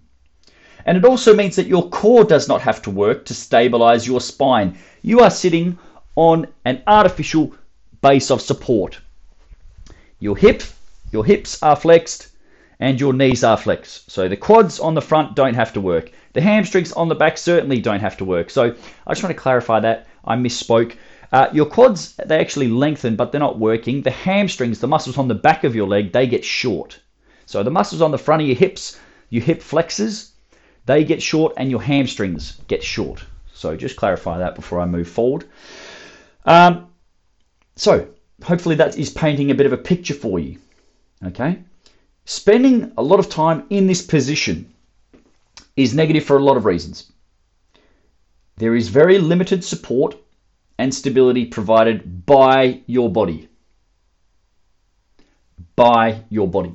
And 0.86 0.98
it 0.98 1.04
also 1.04 1.36
means 1.36 1.54
that 1.54 1.68
your 1.68 1.88
core 1.88 2.24
does 2.24 2.48
not 2.48 2.62
have 2.62 2.82
to 2.82 2.90
work 2.90 3.26
to 3.26 3.34
stabilize 3.34 4.08
your 4.08 4.20
spine. 4.20 4.76
You 5.02 5.20
are 5.20 5.30
sitting 5.30 5.78
on 6.16 6.48
an 6.64 6.82
artificial 6.88 7.54
base 8.02 8.32
of 8.32 8.40
support. 8.40 8.98
Your 10.18 10.36
hip, 10.36 10.62
your 11.12 11.24
hips 11.24 11.62
are 11.62 11.76
flexed 11.76 12.28
and 12.80 13.00
your 13.00 13.12
knees 13.12 13.44
are 13.44 13.56
flexed. 13.56 14.10
So 14.10 14.28
the 14.28 14.36
quads 14.36 14.80
on 14.80 14.94
the 14.94 15.02
front 15.02 15.34
don't 15.34 15.54
have 15.54 15.72
to 15.74 15.80
work. 15.80 16.10
The 16.32 16.40
hamstrings 16.40 16.92
on 16.92 17.08
the 17.08 17.14
back 17.14 17.38
certainly 17.38 17.80
don't 17.80 18.00
have 18.00 18.16
to 18.18 18.24
work. 18.24 18.50
So 18.50 18.74
I 19.06 19.12
just 19.12 19.22
want 19.22 19.34
to 19.34 19.42
clarify 19.42 19.80
that. 19.80 20.06
I 20.24 20.36
misspoke. 20.36 20.96
Uh, 21.32 21.48
your 21.52 21.66
quads, 21.66 22.14
they 22.24 22.38
actually 22.38 22.68
lengthen, 22.68 23.16
but 23.16 23.32
they're 23.32 23.40
not 23.40 23.58
working. 23.58 24.02
The 24.02 24.10
hamstrings, 24.10 24.80
the 24.80 24.86
muscles 24.86 25.18
on 25.18 25.28
the 25.28 25.34
back 25.34 25.64
of 25.64 25.74
your 25.74 25.88
leg, 25.88 26.12
they 26.12 26.26
get 26.26 26.44
short. 26.44 27.00
So 27.46 27.62
the 27.62 27.70
muscles 27.70 28.02
on 28.02 28.10
the 28.10 28.18
front 28.18 28.42
of 28.42 28.48
your 28.48 28.56
hips, 28.56 28.98
your 29.30 29.42
hip 29.42 29.62
flexors, 29.62 30.32
they 30.84 31.04
get 31.04 31.22
short 31.22 31.54
and 31.56 31.70
your 31.70 31.82
hamstrings 31.82 32.58
get 32.68 32.82
short. 32.82 33.24
So 33.52 33.76
just 33.76 33.96
clarify 33.96 34.38
that 34.38 34.54
before 34.54 34.80
I 34.80 34.84
move 34.84 35.08
forward. 35.08 35.44
Um, 36.44 36.88
so 37.74 38.08
hopefully 38.42 38.76
that 38.76 38.98
is 38.98 39.10
painting 39.10 39.50
a 39.50 39.54
bit 39.54 39.66
of 39.66 39.72
a 39.72 39.78
picture 39.78 40.14
for 40.14 40.38
you. 40.38 40.58
Okay? 41.24 41.58
Spending 42.24 42.92
a 42.96 43.02
lot 43.02 43.20
of 43.20 43.28
time 43.28 43.64
in 43.70 43.86
this 43.86 44.02
position 44.02 44.72
is 45.76 45.94
negative 45.94 46.24
for 46.24 46.36
a 46.36 46.42
lot 46.42 46.56
of 46.56 46.64
reasons. 46.64 47.12
There 48.56 48.74
is 48.74 48.88
very 48.88 49.18
limited 49.18 49.62
support 49.62 50.16
and 50.78 50.94
stability 50.94 51.46
provided 51.46 52.26
by 52.26 52.80
your 52.86 53.10
body. 53.10 53.48
By 55.74 56.22
your 56.30 56.48
body. 56.48 56.72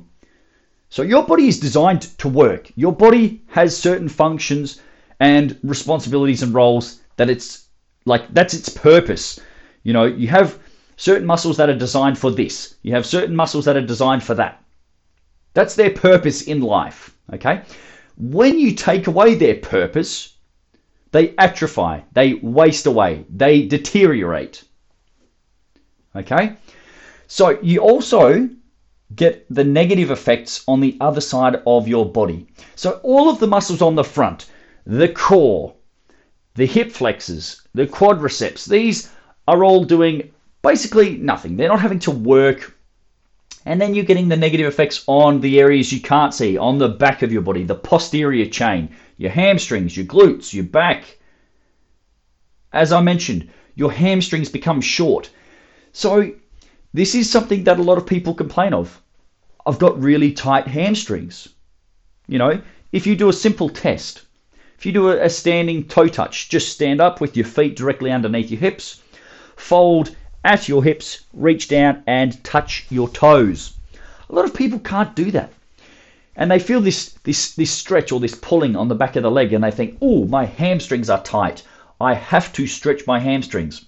So 0.88 1.02
your 1.02 1.24
body 1.24 1.48
is 1.48 1.58
designed 1.58 2.02
to 2.18 2.28
work. 2.28 2.70
Your 2.76 2.92
body 2.92 3.42
has 3.48 3.76
certain 3.76 4.08
functions 4.08 4.80
and 5.18 5.58
responsibilities 5.62 6.42
and 6.42 6.54
roles 6.54 7.00
that 7.16 7.30
it's 7.30 7.66
like 8.04 8.32
that's 8.34 8.54
its 8.54 8.68
purpose. 8.68 9.40
You 9.84 9.92
know, 9.92 10.04
you 10.04 10.28
have 10.28 10.58
certain 10.96 11.26
muscles 11.26 11.56
that 11.56 11.68
are 11.68 11.76
designed 11.76 12.18
for 12.18 12.30
this. 12.30 12.74
You 12.82 12.92
have 12.94 13.06
certain 13.06 13.36
muscles 13.36 13.64
that 13.64 13.76
are 13.76 13.86
designed 13.86 14.22
for 14.22 14.34
that. 14.34 14.62
That's 15.54 15.74
their 15.74 15.90
purpose 15.90 16.42
in 16.42 16.60
life, 16.60 17.16
okay? 17.32 17.62
When 18.16 18.58
you 18.58 18.72
take 18.74 19.06
away 19.06 19.34
their 19.34 19.56
purpose, 19.56 20.34
they 21.12 21.34
atrophy, 21.36 22.04
they 22.12 22.34
waste 22.34 22.86
away, 22.86 23.24
they 23.28 23.66
deteriorate. 23.66 24.64
Okay? 26.16 26.56
So 27.26 27.58
you 27.62 27.80
also 27.80 28.48
get 29.14 29.46
the 29.50 29.64
negative 29.64 30.10
effects 30.10 30.64
on 30.66 30.80
the 30.80 30.96
other 31.00 31.20
side 31.20 31.62
of 31.66 31.86
your 31.86 32.10
body. 32.10 32.46
So 32.76 33.00
all 33.02 33.28
of 33.28 33.38
the 33.38 33.46
muscles 33.46 33.82
on 33.82 33.94
the 33.94 34.04
front, 34.04 34.46
the 34.86 35.08
core, 35.08 35.74
the 36.54 36.66
hip 36.66 36.90
flexors, 36.90 37.60
the 37.74 37.86
quadriceps, 37.86 38.66
these 38.66 39.10
are 39.48 39.64
all 39.64 39.84
doing 39.84 40.30
basically 40.62 41.16
nothing. 41.16 41.56
They're 41.56 41.68
not 41.68 41.80
having 41.80 41.98
to 42.00 42.10
work. 42.10 42.74
And 43.64 43.80
then 43.80 43.94
you're 43.94 44.04
getting 44.04 44.28
the 44.28 44.36
negative 44.36 44.66
effects 44.66 45.04
on 45.06 45.40
the 45.40 45.60
areas 45.60 45.92
you 45.92 46.00
can't 46.00 46.34
see, 46.34 46.56
on 46.56 46.78
the 46.78 46.88
back 46.88 47.22
of 47.22 47.32
your 47.32 47.42
body, 47.42 47.64
the 47.64 47.74
posterior 47.74 48.46
chain, 48.46 48.94
your 49.18 49.30
hamstrings, 49.30 49.96
your 49.96 50.06
glutes, 50.06 50.52
your 50.52 50.64
back. 50.64 51.18
As 52.72 52.92
I 52.92 53.00
mentioned, 53.02 53.50
your 53.74 53.92
hamstrings 53.92 54.48
become 54.48 54.80
short. 54.80 55.30
So, 55.92 56.32
this 56.92 57.14
is 57.14 57.30
something 57.30 57.64
that 57.64 57.78
a 57.78 57.82
lot 57.82 57.98
of 57.98 58.06
people 58.06 58.34
complain 58.34 58.74
of. 58.74 59.00
I've 59.64 59.78
got 59.78 60.02
really 60.02 60.32
tight 60.32 60.66
hamstrings. 60.66 61.48
You 62.26 62.38
know, 62.38 62.60
if 62.90 63.06
you 63.06 63.14
do 63.14 63.28
a 63.28 63.32
simple 63.32 63.68
test, 63.68 64.22
if 64.76 64.86
you 64.86 64.92
do 64.92 65.10
a 65.10 65.30
standing 65.30 65.84
toe 65.84 66.08
touch, 66.08 66.48
just 66.48 66.72
stand 66.72 67.00
up 67.00 67.20
with 67.20 67.36
your 67.36 67.46
feet 67.46 67.76
directly 67.76 68.10
underneath 68.10 68.50
your 68.50 68.60
hips, 68.60 69.00
fold 69.56 70.16
at 70.44 70.68
your 70.68 70.82
hips, 70.82 71.24
reach 71.32 71.68
down 71.68 72.02
and 72.06 72.42
touch 72.44 72.86
your 72.90 73.08
toes. 73.08 73.74
A 74.28 74.34
lot 74.34 74.44
of 74.44 74.54
people 74.54 74.78
can't 74.78 75.14
do 75.14 75.30
that. 75.30 75.52
And 76.34 76.50
they 76.50 76.58
feel 76.58 76.80
this, 76.80 77.10
this, 77.24 77.54
this 77.54 77.70
stretch 77.70 78.10
or 78.10 78.20
this 78.20 78.34
pulling 78.34 78.74
on 78.74 78.88
the 78.88 78.94
back 78.94 79.16
of 79.16 79.22
the 79.22 79.30
leg 79.30 79.52
and 79.52 79.62
they 79.62 79.70
think, 79.70 79.98
oh, 80.00 80.24
my 80.24 80.46
hamstrings 80.46 81.10
are 81.10 81.22
tight. 81.22 81.62
I 82.00 82.14
have 82.14 82.52
to 82.54 82.66
stretch 82.66 83.06
my 83.06 83.18
hamstrings. 83.18 83.84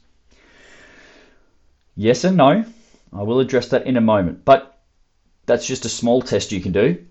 Yes 1.97 2.25
and 2.25 2.37
no. 2.37 2.65
I 3.13 3.23
will 3.23 3.41
address 3.41 3.69
that 3.69 3.87
in 3.87 3.97
a 3.97 4.01
moment. 4.01 4.45
But 4.45 4.79
that's 5.47 5.67
just 5.67 5.85
a 5.85 5.89
small 5.89 6.23
test 6.23 6.53
you 6.53 6.61
can 6.61 6.73
do. 6.73 7.05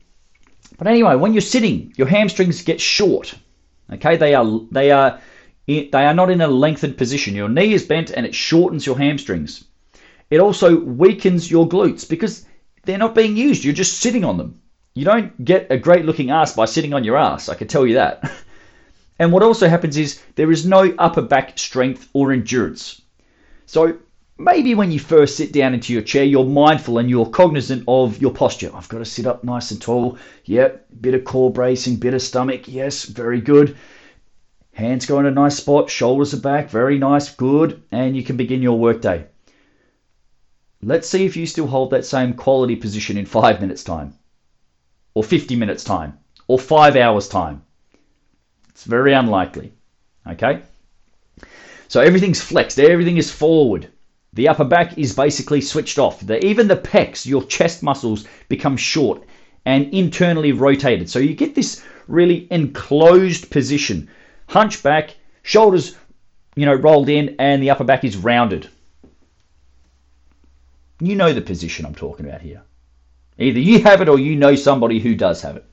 But 0.77 0.87
anyway, 0.87 1.15
when 1.15 1.33
you're 1.33 1.41
sitting, 1.41 1.93
your 1.97 2.07
hamstrings 2.07 2.61
get 2.61 2.81
short. 2.81 3.35
Okay, 3.91 4.17
they 4.17 4.33
are 4.33 4.61
they 4.71 4.91
are 4.91 5.19
they 5.65 5.89
are 5.93 6.13
not 6.13 6.29
in 6.29 6.41
a 6.41 6.47
lengthened 6.47 6.97
position. 6.97 7.35
Your 7.35 7.49
knee 7.49 7.73
is 7.73 7.85
bent 7.85 8.11
and 8.11 8.25
it 8.25 8.35
shortens 8.35 8.85
your 8.85 8.97
hamstrings. 8.97 9.63
It 10.29 10.39
also 10.39 10.79
weakens 10.79 11.49
your 11.49 11.67
glutes 11.67 12.07
because 12.07 12.45
they're 12.83 12.97
not 12.97 13.15
being 13.15 13.37
used. 13.37 13.63
You're 13.63 13.73
just 13.73 13.99
sitting 13.99 14.25
on 14.25 14.37
them. 14.37 14.59
You 14.95 15.05
don't 15.05 15.43
get 15.43 15.67
a 15.71 15.77
great 15.77 16.05
looking 16.05 16.29
ass 16.31 16.53
by 16.53 16.65
sitting 16.65 16.93
on 16.93 17.03
your 17.03 17.17
ass, 17.17 17.49
I 17.49 17.55
can 17.55 17.67
tell 17.67 17.87
you 17.87 17.95
that. 17.95 18.31
and 19.19 19.31
what 19.31 19.43
also 19.43 19.67
happens 19.69 19.97
is 19.97 20.21
there 20.35 20.51
is 20.51 20.65
no 20.65 20.93
upper 20.99 21.21
back 21.21 21.57
strength 21.57 22.09
or 22.13 22.31
endurance. 22.31 23.01
So 23.65 23.97
maybe 24.37 24.75
when 24.75 24.91
you 24.91 24.99
first 24.99 25.37
sit 25.37 25.53
down 25.53 25.73
into 25.73 25.93
your 25.93 26.01
chair, 26.01 26.23
you're 26.23 26.45
mindful 26.45 26.97
and 26.97 27.09
you're 27.09 27.25
cognizant 27.25 27.85
of 27.87 28.21
your 28.21 28.31
posture. 28.31 28.71
I've 28.73 28.89
got 28.89 28.99
to 28.99 29.05
sit 29.05 29.25
up 29.25 29.43
nice 29.43 29.71
and 29.71 29.81
tall. 29.81 30.17
Yep, 30.45 30.87
bit 31.01 31.13
of 31.13 31.23
core 31.23 31.51
bracing, 31.51 31.95
bit 31.95 32.13
of 32.13 32.21
stomach. 32.21 32.67
Yes, 32.67 33.05
very 33.05 33.41
good. 33.41 33.77
Hands 34.73 35.05
go 35.05 35.19
in 35.19 35.25
a 35.27 35.31
nice 35.31 35.57
spot, 35.57 35.89
shoulders 35.89 36.33
are 36.33 36.41
back, 36.41 36.69
very 36.69 36.97
nice, 36.97 37.33
good, 37.33 37.83
and 37.91 38.15
you 38.15 38.23
can 38.23 38.37
begin 38.37 38.61
your 38.61 38.79
workday. 38.79 39.25
Let's 40.81 41.07
see 41.07 41.25
if 41.25 41.37
you 41.37 41.45
still 41.45 41.67
hold 41.67 41.91
that 41.91 42.05
same 42.05 42.33
quality 42.33 42.75
position 42.75 43.17
in 43.17 43.25
five 43.25 43.61
minutes' 43.61 43.83
time 43.83 44.15
or 45.13 45.23
50 45.23 45.55
minutes 45.55 45.83
time 45.83 46.17
or 46.47 46.59
5 46.59 46.95
hours 46.95 47.27
time. 47.27 47.61
It's 48.69 48.83
very 48.83 49.13
unlikely. 49.13 49.73
Okay? 50.27 50.61
So 51.87 52.01
everything's 52.01 52.41
flexed, 52.41 52.79
everything 52.79 53.17
is 53.17 53.31
forward. 53.31 53.89
The 54.33 54.47
upper 54.47 54.65
back 54.65 54.97
is 54.97 55.15
basically 55.15 55.61
switched 55.61 55.99
off. 55.99 56.19
The, 56.25 56.43
even 56.43 56.67
the 56.67 56.75
pecs, 56.75 57.27
your 57.27 57.43
chest 57.43 57.83
muscles 57.83 58.25
become 58.49 58.77
short 58.77 59.23
and 59.65 59.93
internally 59.93 60.51
rotated. 60.51 61.09
So 61.09 61.19
you 61.19 61.35
get 61.35 61.53
this 61.53 61.83
really 62.07 62.47
enclosed 62.49 63.51
position. 63.51 64.09
Hunchback, 64.53 65.15
shoulders, 65.41 65.97
you 66.55 66.67
know, 66.67 66.75
rolled 66.75 67.09
in 67.09 67.35
and 67.39 67.59
the 67.59 67.71
upper 67.71 67.83
back 67.83 68.03
is 68.03 68.15
rounded. 68.15 68.69
You 71.01 71.15
know 71.15 71.33
the 71.33 71.41
position 71.41 71.87
I'm 71.87 71.95
talking 71.95 72.27
about 72.27 72.41
here. 72.41 72.61
Either 73.39 73.59
you 73.59 73.81
have 73.81 74.01
it 74.01 74.09
or 74.09 74.19
you 74.19 74.35
know 74.35 74.53
somebody 74.53 74.99
who 74.99 75.15
does 75.15 75.41
have 75.41 75.57
it. 75.57 75.65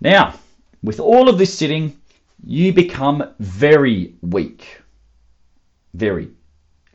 Now, 0.00 0.34
with 0.82 0.98
all 0.98 1.28
of 1.28 1.38
this 1.38 1.56
sitting, 1.56 1.96
you 2.44 2.72
become 2.72 3.22
very 3.38 4.14
weak. 4.22 4.82
Very. 5.94 6.30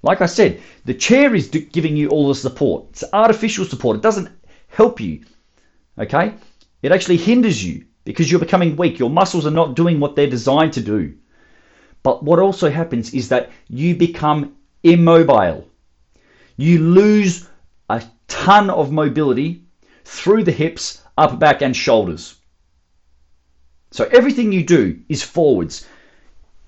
Like 0.01 0.19
I 0.19 0.25
said, 0.25 0.61
the 0.83 0.93
chair 0.93 1.33
is 1.33 1.47
giving 1.47 1.95
you 1.95 2.09
all 2.09 2.27
the 2.27 2.35
support. 2.35 2.87
It's 2.89 3.05
artificial 3.13 3.63
support. 3.63 3.95
It 3.95 4.03
doesn't 4.03 4.29
help 4.67 4.99
you. 4.99 5.23
Okay? 5.97 6.33
It 6.81 6.91
actually 6.91 7.15
hinders 7.15 7.63
you 7.63 7.85
because 8.03 8.29
you're 8.29 8.39
becoming 8.39 8.75
weak. 8.75 9.00
Your 9.00 9.10
muscles 9.10 9.45
are 9.45 9.51
not 9.51 9.75
doing 9.75 10.00
what 10.00 10.15
they're 10.15 10.29
designed 10.29 10.74
to 10.74 10.81
do. 10.81 11.15
But 12.03 12.24
what 12.24 12.39
also 12.39 12.69
happens 12.69 13.13
is 13.13 13.29
that 13.29 13.51
you 13.69 13.95
become 13.95 14.55
immobile. 14.83 15.67
You 16.57 16.79
lose 16.79 17.48
a 17.89 18.03
ton 18.27 18.69
of 18.69 18.91
mobility 18.91 19.63
through 20.03 20.43
the 20.43 20.51
hips, 20.51 21.01
upper 21.17 21.38
back, 21.38 21.62
and 21.62 21.75
shoulders. 21.75 22.36
So 23.91 24.05
everything 24.05 24.51
you 24.51 24.63
do 24.63 25.00
is 25.07 25.24
forwards. 25.24 25.86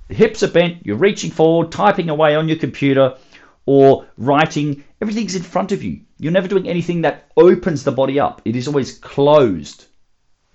The 0.08 0.14
hips 0.14 0.44
are 0.44 0.48
bent, 0.48 0.86
you're 0.86 0.96
reaching 0.96 1.32
forward, 1.32 1.72
typing 1.72 2.10
away 2.10 2.36
on 2.36 2.48
your 2.48 2.58
computer, 2.58 3.18
or 3.66 4.06
writing. 4.18 4.84
Everything's 5.02 5.36
in 5.36 5.42
front 5.42 5.72
of 5.72 5.84
you. 5.84 6.02
You're 6.20 6.32
never 6.32 6.48
doing 6.48 6.70
anything 6.70 7.02
that 7.02 7.32
opens 7.36 7.84
the 7.84 7.92
body 7.92 8.20
up, 8.20 8.42
it 8.46 8.56
is 8.56 8.68
always 8.68 8.98
closed. 9.00 9.86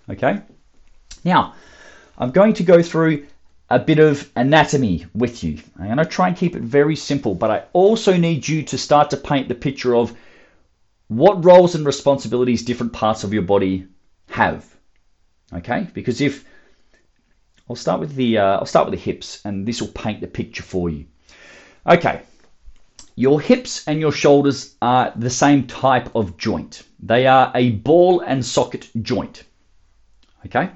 Okay? 0.08 0.40
Now, 1.24 1.54
I'm 2.18 2.30
going 2.30 2.54
to 2.54 2.62
go 2.62 2.82
through 2.82 3.26
a 3.68 3.78
bit 3.78 3.98
of 3.98 4.28
anatomy 4.36 5.06
with 5.14 5.44
you. 5.44 5.58
I'm 5.78 5.86
going 5.86 5.98
to 5.98 6.04
try 6.04 6.28
and 6.28 6.36
keep 6.36 6.56
it 6.56 6.62
very 6.62 6.96
simple, 6.96 7.34
but 7.34 7.50
I 7.50 7.64
also 7.72 8.16
need 8.16 8.46
you 8.46 8.62
to 8.64 8.78
start 8.78 9.10
to 9.10 9.16
paint 9.16 9.48
the 9.48 9.54
picture 9.54 9.94
of 9.94 10.16
what 11.08 11.44
roles 11.44 11.74
and 11.74 11.86
responsibilities 11.86 12.64
different 12.64 12.92
parts 12.92 13.24
of 13.24 13.32
your 13.32 13.42
body 13.42 13.86
have. 14.28 14.64
Okay, 15.52 15.88
because 15.92 16.20
if 16.20 16.44
I'll 17.68 17.76
start 17.76 18.00
with 18.00 18.14
the 18.14 18.38
uh, 18.38 18.58
I'll 18.58 18.66
start 18.66 18.90
with 18.90 18.98
the 18.98 19.04
hips, 19.04 19.40
and 19.44 19.66
this 19.66 19.80
will 19.80 19.88
paint 19.88 20.20
the 20.20 20.26
picture 20.26 20.62
for 20.62 20.88
you. 20.88 21.06
Okay, 21.86 22.22
your 23.16 23.40
hips 23.40 23.86
and 23.86 24.00
your 24.00 24.12
shoulders 24.12 24.76
are 24.80 25.12
the 25.16 25.30
same 25.30 25.66
type 25.66 26.14
of 26.14 26.36
joint. 26.36 26.84
They 27.00 27.26
are 27.26 27.50
a 27.54 27.70
ball 27.70 28.20
and 28.20 28.44
socket 28.44 28.88
joint. 29.02 29.44
Okay, 30.46 30.70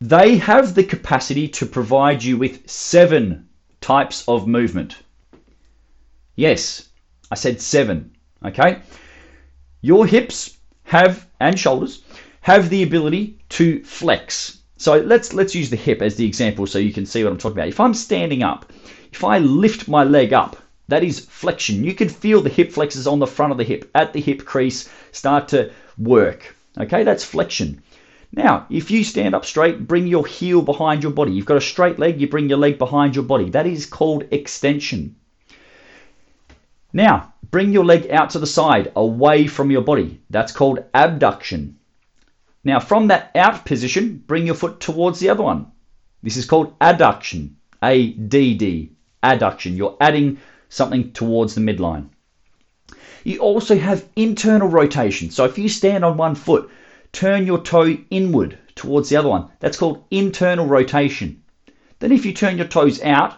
they 0.00 0.36
have 0.36 0.74
the 0.74 0.84
capacity 0.84 1.48
to 1.48 1.66
provide 1.66 2.22
you 2.22 2.36
with 2.36 2.68
seven 2.68 3.48
types 3.80 4.24
of 4.28 4.46
movement. 4.46 4.96
Yes, 6.34 6.88
I 7.30 7.34
said 7.34 7.60
seven. 7.60 8.14
Okay. 8.44 8.80
Your 9.80 10.06
hips 10.06 10.58
have 10.84 11.26
and 11.40 11.58
shoulders 11.58 12.02
have 12.42 12.68
the 12.68 12.82
ability 12.82 13.38
to 13.48 13.82
flex. 13.84 14.58
So 14.76 14.98
let's 14.98 15.32
let's 15.32 15.54
use 15.54 15.70
the 15.70 15.76
hip 15.76 16.02
as 16.02 16.16
the 16.16 16.26
example 16.26 16.66
so 16.66 16.78
you 16.78 16.92
can 16.92 17.06
see 17.06 17.24
what 17.24 17.32
I'm 17.32 17.38
talking 17.38 17.56
about. 17.58 17.68
If 17.68 17.80
I'm 17.80 17.94
standing 17.94 18.42
up, 18.42 18.70
if 19.12 19.24
I 19.24 19.38
lift 19.38 19.88
my 19.88 20.04
leg 20.04 20.32
up, 20.32 20.56
that 20.88 21.02
is 21.02 21.20
flexion. 21.20 21.82
You 21.82 21.94
can 21.94 22.08
feel 22.08 22.42
the 22.42 22.50
hip 22.50 22.70
flexors 22.70 23.06
on 23.06 23.18
the 23.18 23.26
front 23.26 23.52
of 23.52 23.58
the 23.58 23.64
hip 23.64 23.90
at 23.94 24.12
the 24.12 24.20
hip 24.20 24.44
crease 24.44 24.88
start 25.12 25.48
to 25.48 25.72
work. 25.96 26.54
Okay, 26.78 27.02
that's 27.02 27.24
flexion. 27.24 27.82
Now, 28.32 28.66
if 28.68 28.90
you 28.90 29.04
stand 29.04 29.34
up 29.34 29.44
straight, 29.44 29.86
bring 29.86 30.06
your 30.06 30.26
heel 30.26 30.60
behind 30.62 31.02
your 31.02 31.12
body. 31.12 31.32
You've 31.32 31.46
got 31.46 31.56
a 31.56 31.60
straight 31.60 31.98
leg, 31.98 32.20
you 32.20 32.28
bring 32.28 32.48
your 32.48 32.58
leg 32.58 32.78
behind 32.78 33.14
your 33.14 33.24
body. 33.24 33.50
That 33.50 33.66
is 33.66 33.86
called 33.86 34.24
extension. 34.30 35.16
Now, 36.92 37.34
bring 37.50 37.72
your 37.72 37.84
leg 37.84 38.10
out 38.10 38.30
to 38.30 38.38
the 38.38 38.46
side, 38.46 38.92
away 38.96 39.46
from 39.46 39.70
your 39.70 39.82
body. 39.82 40.20
That's 40.30 40.52
called 40.52 40.84
abduction. 40.92 41.78
Now, 42.64 42.80
from 42.80 43.08
that 43.08 43.30
out 43.34 43.64
position, 43.64 44.22
bring 44.26 44.46
your 44.46 44.54
foot 44.54 44.80
towards 44.80 45.20
the 45.20 45.28
other 45.28 45.42
one. 45.42 45.70
This 46.22 46.36
is 46.36 46.46
called 46.46 46.78
adduction. 46.80 47.50
A 47.82 48.08
D 48.08 48.54
D. 48.54 48.92
Adduction. 49.22 49.76
You're 49.76 49.96
adding 50.00 50.38
something 50.68 51.12
towards 51.12 51.54
the 51.54 51.60
midline. 51.60 52.08
You 53.22 53.38
also 53.38 53.76
have 53.76 54.08
internal 54.16 54.68
rotation. 54.68 55.30
So 55.30 55.44
if 55.44 55.58
you 55.58 55.68
stand 55.68 56.04
on 56.04 56.16
one 56.16 56.34
foot, 56.34 56.70
turn 57.16 57.46
your 57.46 57.62
toe 57.62 57.96
inward 58.10 58.58
towards 58.74 59.08
the 59.08 59.16
other 59.16 59.28
one. 59.28 59.50
That's 59.58 59.78
called 59.78 60.04
internal 60.10 60.66
rotation. 60.66 61.42
Then 61.98 62.12
if 62.12 62.26
you 62.26 62.32
turn 62.32 62.58
your 62.58 62.68
toes 62.68 63.02
out, 63.02 63.34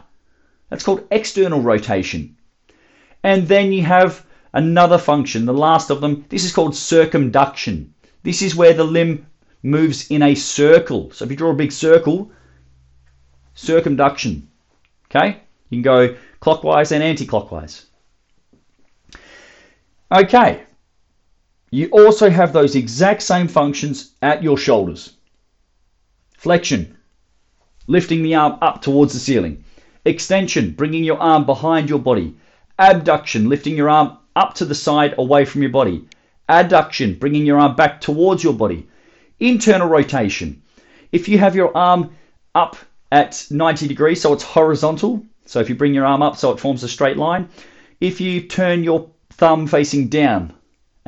that's 0.69 0.83
called 0.83 1.07
external 1.11 1.63
rotation. 1.63 2.37
And 3.23 3.47
then 3.47 3.73
you 3.73 3.85
have 3.85 4.27
another 4.53 4.99
function, 4.99 5.47
the 5.47 5.55
last 5.55 5.91
of 5.91 6.01
them. 6.01 6.25
This 6.29 6.45
is 6.45 6.53
called 6.53 6.75
circumduction. 6.75 7.95
This 8.25 8.43
is 8.43 8.57
where 8.57 8.75
the 8.75 8.85
limb 8.85 9.27
moves 9.63 10.11
in 10.11 10.23
a 10.23 10.35
circle. 10.35 11.13
So 11.13 11.25
if 11.25 11.31
you 11.31 11.37
draw 11.37 11.51
a 11.51 11.55
big 11.55 11.73
circle, 11.73 12.33
circumduction. 13.55 14.49
Okay? 15.07 15.41
You 15.71 15.77
can 15.77 15.83
go 15.83 16.17
clockwise 16.41 16.91
and 16.91 17.03
anti-clockwise. 17.03 17.87
Okay. 20.11 20.65
You 21.71 21.89
also 21.89 22.31
have 22.31 22.53
those 22.53 22.75
exact 22.75 23.23
same 23.23 23.47
functions 23.47 24.13
at 24.23 24.43
your 24.43 24.57
shoulders. 24.57 25.13
Flexion, 26.39 26.97
lifting 27.87 28.23
the 28.23 28.37
arm 28.37 28.59
up 28.63 28.81
towards 28.81 29.13
the 29.13 29.19
ceiling. 29.19 29.65
Extension, 30.07 30.71
bringing 30.71 31.05
your 31.05 31.19
arm 31.19 31.45
behind 31.45 31.91
your 31.91 31.99
body. 31.99 32.35
Abduction, 32.79 33.51
lifting 33.51 33.77
your 33.77 33.91
arm 33.91 34.17
up 34.35 34.55
to 34.55 34.65
the 34.65 34.75
side 34.75 35.15
away 35.19 35.45
from 35.45 35.61
your 35.61 35.71
body. 35.71 36.07
Adduction, 36.49 37.19
bringing 37.19 37.45
your 37.45 37.59
arm 37.59 37.77
back 37.77 38.01
towards 38.01 38.43
your 38.43 38.55
body. 38.55 38.87
Internal 39.39 39.89
rotation. 39.89 40.63
If 41.13 41.29
you 41.29 41.37
have 41.37 41.55
your 41.55 41.77
arm 41.77 42.17
up 42.55 42.77
at 43.13 43.47
90 43.51 43.89
degrees, 43.89 44.23
so 44.23 44.33
it's 44.33 44.43
horizontal, 44.43 45.23
so 45.45 45.61
if 45.61 45.69
you 45.69 45.75
bring 45.75 45.93
your 45.93 46.07
arm 46.07 46.23
up 46.23 46.37
so 46.37 46.51
it 46.51 46.61
forms 46.61 46.83
a 46.83 46.89
straight 46.89 47.19
line, 47.19 47.51
if 48.01 48.23
you 48.23 48.41
turn 48.41 48.85
your 48.85 49.11
thumb 49.31 49.67
facing 49.67 50.09
down 50.09 50.55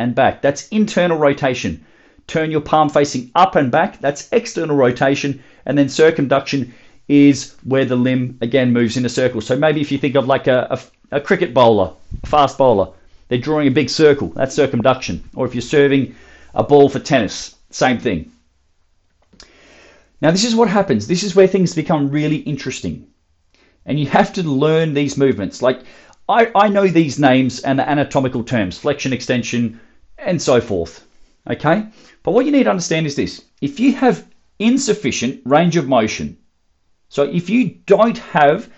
and 0.00 0.14
back, 0.14 0.42
that's 0.42 0.69
internal 0.69 1.19
rotation. 1.19 1.85
Turn 2.26 2.50
your 2.50 2.61
palm 2.61 2.88
facing 2.88 3.30
up 3.35 3.57
and 3.57 3.71
back, 3.71 4.00
that's 4.00 4.28
external 4.33 4.76
rotation. 4.76 5.42
And 5.66 5.76
then 5.76 5.88
circumduction 5.88 6.73
is 7.09 7.54
where 7.64 7.85
the 7.85 7.97
limb 7.97 8.38
again 8.40 8.73
moves 8.73 8.97
in 8.97 9.04
a 9.04 9.09
circle. 9.09 9.40
So 9.40 9.57
maybe 9.57 9.80
if 9.80 9.92
you 9.92 9.99
think 9.99 10.14
of 10.14 10.26
like 10.26 10.47
a, 10.47 10.66
a 10.71 10.78
a 11.12 11.21
cricket 11.21 11.52
bowler, 11.52 11.92
a 12.23 12.26
fast 12.26 12.59
bowler, 12.59 12.88
they're 13.28 13.38
drawing 13.38 13.69
a 13.69 13.73
big 13.73 13.90
circle. 13.90 14.28
That's 14.28 14.54
circumduction. 14.54 15.28
Or 15.35 15.47
if 15.47 15.54
you're 15.54 15.62
serving 15.62 16.14
a 16.54 16.62
ball 16.62 16.88
for 16.88 16.99
tennis, 16.99 17.57
same 17.71 17.99
thing. 17.99 18.30
Now, 20.21 20.30
this 20.30 20.45
is 20.45 20.54
what 20.54 20.69
happens. 20.69 21.07
This 21.07 21.23
is 21.23 21.35
where 21.35 21.47
things 21.47 21.75
become 21.75 22.11
really 22.11 22.37
interesting. 22.37 23.07
And 23.87 23.99
you 23.99 24.07
have 24.07 24.33
to 24.35 24.42
learn 24.42 24.95
these 24.95 25.16
movements. 25.16 25.62
Like, 25.62 25.80
I, 26.28 26.50
I 26.54 26.69
know 26.69 26.87
these 26.87 27.19
names 27.19 27.61
and 27.61 27.78
the 27.78 27.88
anatomical 27.88 28.45
terms 28.45 28.78
flexion, 28.78 29.12
extension, 29.12 29.80
and 30.21 30.41
so 30.41 30.61
forth. 30.61 31.07
Okay? 31.49 31.87
But 32.23 32.33
what 32.33 32.47
you 32.47 32.53
need 32.53 32.65
to 32.65 32.71
understand 32.71 33.07
is 33.07 33.17
this 33.17 33.43
if 33.61 33.81
you 33.81 33.93
have 33.95 34.27
insufficient 34.59 35.41
range 35.45 35.77
of 35.77 35.89
motion, 35.89 36.37
so 37.09 37.25
if 37.25 37.50
you 37.50 37.77
don't 37.87 38.19
have 38.19 38.71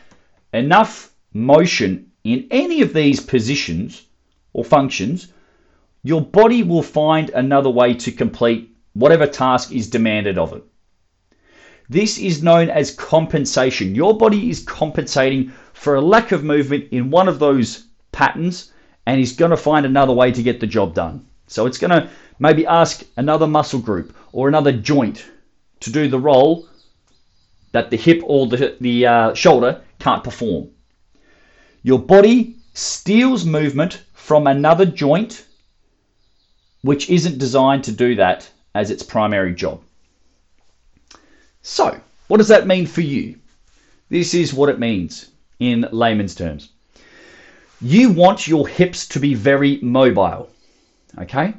enough 0.55 1.13
motion 1.33 2.11
in 2.25 2.47
any 2.51 2.83
of 2.83 2.93
these 2.93 3.21
positions 3.21 4.07
or 4.53 4.65
functions, 4.65 5.29
your 6.03 6.21
body 6.21 6.63
will 6.63 6.83
find 6.83 7.31
another 7.31 7.71
way 7.71 7.95
to 7.95 8.13
complete 8.13 8.75
whatever 8.95 9.27
task 9.27 9.73
is 9.73 9.91
demanded 9.91 10.39
of 10.39 10.53
it. 10.53 10.63
This 11.89 12.19
is 12.19 12.43
known 12.43 12.71
as 12.71 12.95
compensation. 12.95 13.95
Your 13.95 14.17
body 14.17 14.51
is 14.51 14.63
compensating 14.63 15.53
for 15.73 15.95
a 15.95 16.01
lack 16.01 16.33
of 16.33 16.45
movement 16.45 16.89
in 16.91 17.11
one 17.11 17.29
of 17.29 17.39
those 17.39 17.87
patterns 18.13 18.73
and 19.07 19.21
is 19.21 19.33
going 19.33 19.51
to 19.51 19.57
find 19.57 19.85
another 19.85 20.13
way 20.13 20.31
to 20.33 20.43
get 20.43 20.61
the 20.61 20.67
job 20.67 20.95
done. 20.95 21.27
So 21.53 21.67
it's 21.67 21.79
going 21.79 21.91
to 21.91 22.09
maybe 22.39 22.67
ask 22.67 23.05
another 23.17 23.47
muscle 23.47 23.81
group 23.81 24.17
or 24.33 24.49
another 24.49 24.73
joint 24.73 25.25
to 25.81 25.93
do 25.93 26.09
the 26.09 26.19
role 26.19 26.67
that 27.73 27.91
the 27.91 27.97
hip 27.97 28.23
or 28.25 28.47
the, 28.47 28.77
the 28.81 29.07
uh, 29.07 29.35
shoulder 29.35 29.81
can't 29.99 30.25
perform. 30.25 30.69
Your 31.83 31.99
body 31.99 32.57
steals 32.75 33.45
movement 33.45 34.03
from 34.15 34.47
another 34.47 34.87
joint 34.87 35.45
which 36.83 37.11
isn't 37.11 37.39
designed 37.39 37.85
to 37.85 37.93
do 37.93 38.15
that 38.17 38.51
as 38.75 38.91
its 38.91 39.03
primary 39.03 39.55
job. 39.55 39.81
So, 41.63 42.01
what 42.29 42.39
does 42.39 42.49
that 42.49 42.67
mean 42.67 42.87
for 42.87 43.03
you? 43.03 43.37
This 44.09 44.35
is 44.35 44.53
what 44.53 44.69
it 44.69 44.81
means 44.81 45.29
in 45.61 45.89
layman's 45.93 46.35
terms. 46.35 46.71
You 47.81 48.11
want 48.11 48.49
your 48.49 48.67
hips 48.67 49.07
to 49.09 49.21
be 49.21 49.35
very 49.35 49.79
mobile, 49.81 50.51
okay? 51.19 51.55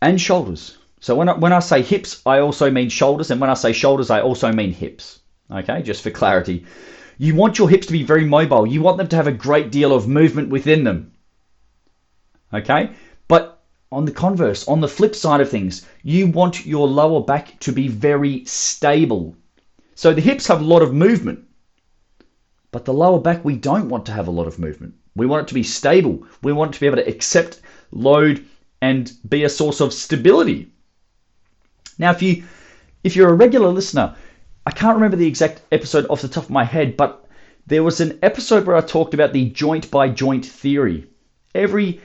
And 0.00 0.20
shoulders. 0.20 0.78
So 1.00 1.14
when 1.14 1.28
I, 1.28 1.34
when 1.34 1.52
I 1.52 1.60
say 1.60 1.82
hips, 1.82 2.22
I 2.26 2.40
also 2.40 2.70
mean 2.70 2.88
shoulders, 2.88 3.30
and 3.30 3.40
when 3.40 3.50
I 3.50 3.54
say 3.54 3.72
shoulders, 3.72 4.10
I 4.10 4.20
also 4.20 4.52
mean 4.52 4.72
hips, 4.72 5.20
okay? 5.50 5.82
Just 5.82 6.02
for 6.02 6.10
clarity. 6.10 6.66
You 7.18 7.34
want 7.34 7.58
your 7.58 7.68
hips 7.68 7.86
to 7.86 7.92
be 7.92 8.02
very 8.02 8.24
mobile. 8.24 8.66
You 8.66 8.80
want 8.82 8.98
them 8.98 9.08
to 9.08 9.16
have 9.16 9.26
a 9.26 9.32
great 9.32 9.70
deal 9.70 9.92
of 9.92 10.08
movement 10.08 10.50
within 10.50 10.84
them, 10.84 11.12
okay? 12.52 12.90
But 13.28 13.62
on 13.90 14.04
the 14.04 14.12
converse, 14.12 14.68
on 14.68 14.80
the 14.80 14.88
flip 14.88 15.14
side 15.14 15.40
of 15.40 15.50
things, 15.50 15.86
you 16.02 16.26
want 16.26 16.66
your 16.66 16.86
lower 16.86 17.22
back 17.22 17.58
to 17.60 17.72
be 17.72 17.88
very 17.88 18.44
stable. 18.44 19.36
So 19.94 20.12
the 20.12 20.20
hips 20.20 20.46
have 20.46 20.60
a 20.60 20.64
lot 20.64 20.82
of 20.82 20.94
movement, 20.94 21.44
but 22.70 22.84
the 22.84 22.92
lower 22.92 23.18
back, 23.18 23.44
we 23.44 23.56
don't 23.56 23.88
want 23.88 24.06
to 24.06 24.12
have 24.12 24.28
a 24.28 24.32
lot 24.32 24.46
of 24.46 24.58
movement. 24.58 24.94
We 25.18 25.26
want 25.26 25.42
it 25.42 25.48
to 25.48 25.54
be 25.54 25.62
stable. 25.62 26.26
We 26.42 26.52
want 26.52 26.70
it 26.70 26.74
to 26.74 26.80
be 26.80 26.86
able 26.86 26.96
to 26.96 27.08
accept 27.08 27.60
load 27.90 28.44
and 28.80 29.12
be 29.28 29.44
a 29.44 29.48
source 29.48 29.80
of 29.80 29.92
stability. 29.92 30.70
Now, 31.98 32.12
if 32.12 32.22
you 32.22 32.44
if 33.04 33.16
you're 33.16 33.30
a 33.30 33.34
regular 33.34 33.68
listener, 33.68 34.14
I 34.64 34.70
can't 34.70 34.94
remember 34.94 35.16
the 35.16 35.26
exact 35.26 35.62
episode 35.72 36.06
off 36.08 36.22
the 36.22 36.28
top 36.28 36.44
of 36.44 36.50
my 36.50 36.64
head, 36.64 36.96
but 36.96 37.26
there 37.66 37.82
was 37.82 38.00
an 38.00 38.18
episode 38.22 38.66
where 38.66 38.76
I 38.76 38.80
talked 38.80 39.14
about 39.14 39.32
the 39.32 39.50
joint 39.50 39.90
by 39.90 40.08
joint 40.08 40.46
theory. 40.46 41.06
Every 41.54 42.00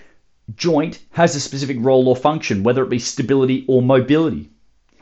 joint 0.56 1.00
has 1.12 1.36
a 1.36 1.40
specific 1.40 1.78
role 1.80 2.08
or 2.08 2.16
function, 2.16 2.64
whether 2.64 2.84
it 2.84 2.90
be 2.90 3.00
stability 3.00 3.66
or 3.68 3.82
mobility. 3.82 4.50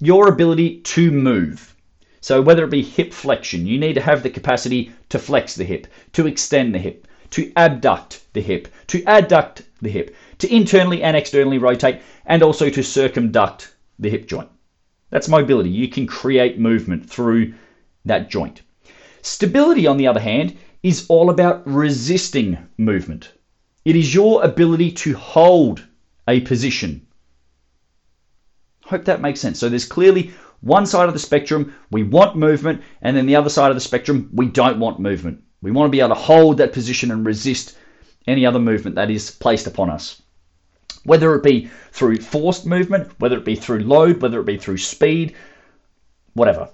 your 0.00 0.28
ability 0.28 0.80
to 0.80 1.10
move. 1.10 1.74
So 2.20 2.40
whether 2.40 2.64
it 2.64 2.70
be 2.70 2.82
hip 2.82 3.12
flexion, 3.12 3.66
you 3.66 3.78
need 3.78 3.94
to 3.94 4.00
have 4.00 4.22
the 4.22 4.30
capacity 4.30 4.92
to 5.10 5.18
flex 5.18 5.54
the 5.54 5.64
hip, 5.64 5.86
to 6.14 6.26
extend 6.26 6.74
the 6.74 6.78
hip, 6.78 7.06
to 7.30 7.52
abduct 7.54 8.22
the 8.32 8.40
hip, 8.40 8.68
to 8.86 9.02
adduct 9.02 9.62
the 9.82 9.90
hip, 9.90 10.16
to 10.38 10.54
internally 10.54 11.02
and 11.02 11.16
externally 11.16 11.58
rotate, 11.58 12.00
and 12.24 12.42
also 12.42 12.70
to 12.70 12.82
circumduct 12.82 13.74
the 13.98 14.08
hip 14.08 14.26
joint. 14.26 14.48
That's 15.14 15.28
mobility. 15.28 15.70
You 15.70 15.86
can 15.86 16.08
create 16.08 16.58
movement 16.58 17.08
through 17.08 17.54
that 18.04 18.28
joint. 18.28 18.62
Stability, 19.22 19.86
on 19.86 19.96
the 19.96 20.08
other 20.08 20.18
hand, 20.18 20.56
is 20.82 21.06
all 21.08 21.30
about 21.30 21.62
resisting 21.64 22.58
movement. 22.78 23.32
It 23.84 23.94
is 23.94 24.12
your 24.12 24.42
ability 24.42 24.90
to 24.90 25.14
hold 25.14 25.86
a 26.26 26.40
position. 26.40 27.06
Hope 28.86 29.04
that 29.04 29.20
makes 29.20 29.38
sense. 29.38 29.60
So 29.60 29.68
there's 29.68 29.86
clearly 29.86 30.32
one 30.62 30.84
side 30.84 31.06
of 31.06 31.14
the 31.14 31.20
spectrum, 31.20 31.72
we 31.92 32.02
want 32.02 32.34
movement, 32.34 32.82
and 33.00 33.16
then 33.16 33.26
the 33.26 33.36
other 33.36 33.50
side 33.50 33.70
of 33.70 33.76
the 33.76 33.80
spectrum, 33.80 34.30
we 34.32 34.46
don't 34.46 34.80
want 34.80 34.98
movement. 34.98 35.44
We 35.62 35.70
want 35.70 35.86
to 35.86 35.96
be 35.96 36.00
able 36.00 36.16
to 36.16 36.20
hold 36.20 36.56
that 36.56 36.72
position 36.72 37.12
and 37.12 37.24
resist 37.24 37.78
any 38.26 38.44
other 38.44 38.58
movement 38.58 38.96
that 38.96 39.12
is 39.12 39.30
placed 39.30 39.68
upon 39.68 39.90
us. 39.90 40.22
Whether 41.04 41.34
it 41.34 41.42
be 41.42 41.70
through 41.92 42.18
forced 42.18 42.66
movement, 42.66 43.12
whether 43.20 43.36
it 43.36 43.44
be 43.44 43.56
through 43.56 43.80
load, 43.80 44.20
whether 44.20 44.40
it 44.40 44.46
be 44.46 44.58
through 44.58 44.78
speed, 44.78 45.34
whatever. 46.32 46.68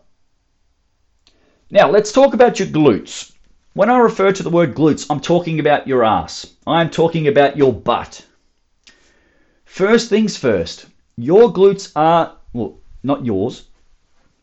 Now, 1.70 1.90
let's 1.90 2.12
talk 2.12 2.34
about 2.34 2.58
your 2.58 2.68
glutes. 2.68 3.32
When 3.74 3.90
I 3.90 3.98
refer 3.98 4.32
to 4.32 4.42
the 4.42 4.50
word 4.50 4.74
glutes, 4.74 5.06
I'm 5.08 5.20
talking 5.20 5.60
about 5.60 5.86
your 5.86 6.04
ass. 6.04 6.46
I'm 6.66 6.90
talking 6.90 7.28
about 7.28 7.56
your 7.56 7.72
butt. 7.72 8.24
First 9.64 10.08
things 10.08 10.36
first, 10.36 10.86
your 11.16 11.52
glutes 11.52 11.92
are, 11.94 12.36
well, 12.52 12.78
not 13.04 13.24
yours, 13.24 13.68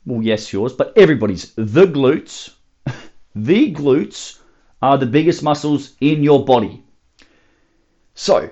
well, 0.06 0.22
yes, 0.22 0.54
yours, 0.54 0.72
but 0.72 0.94
everybody's. 0.96 1.54
The 1.56 1.86
glutes, 1.86 2.52
the 3.36 3.74
glutes 3.74 4.40
are 4.82 4.98
the 4.98 5.06
biggest 5.06 5.44
muscles 5.44 5.96
in 6.00 6.24
your 6.24 6.46
body. 6.46 6.82
So, 8.16 8.50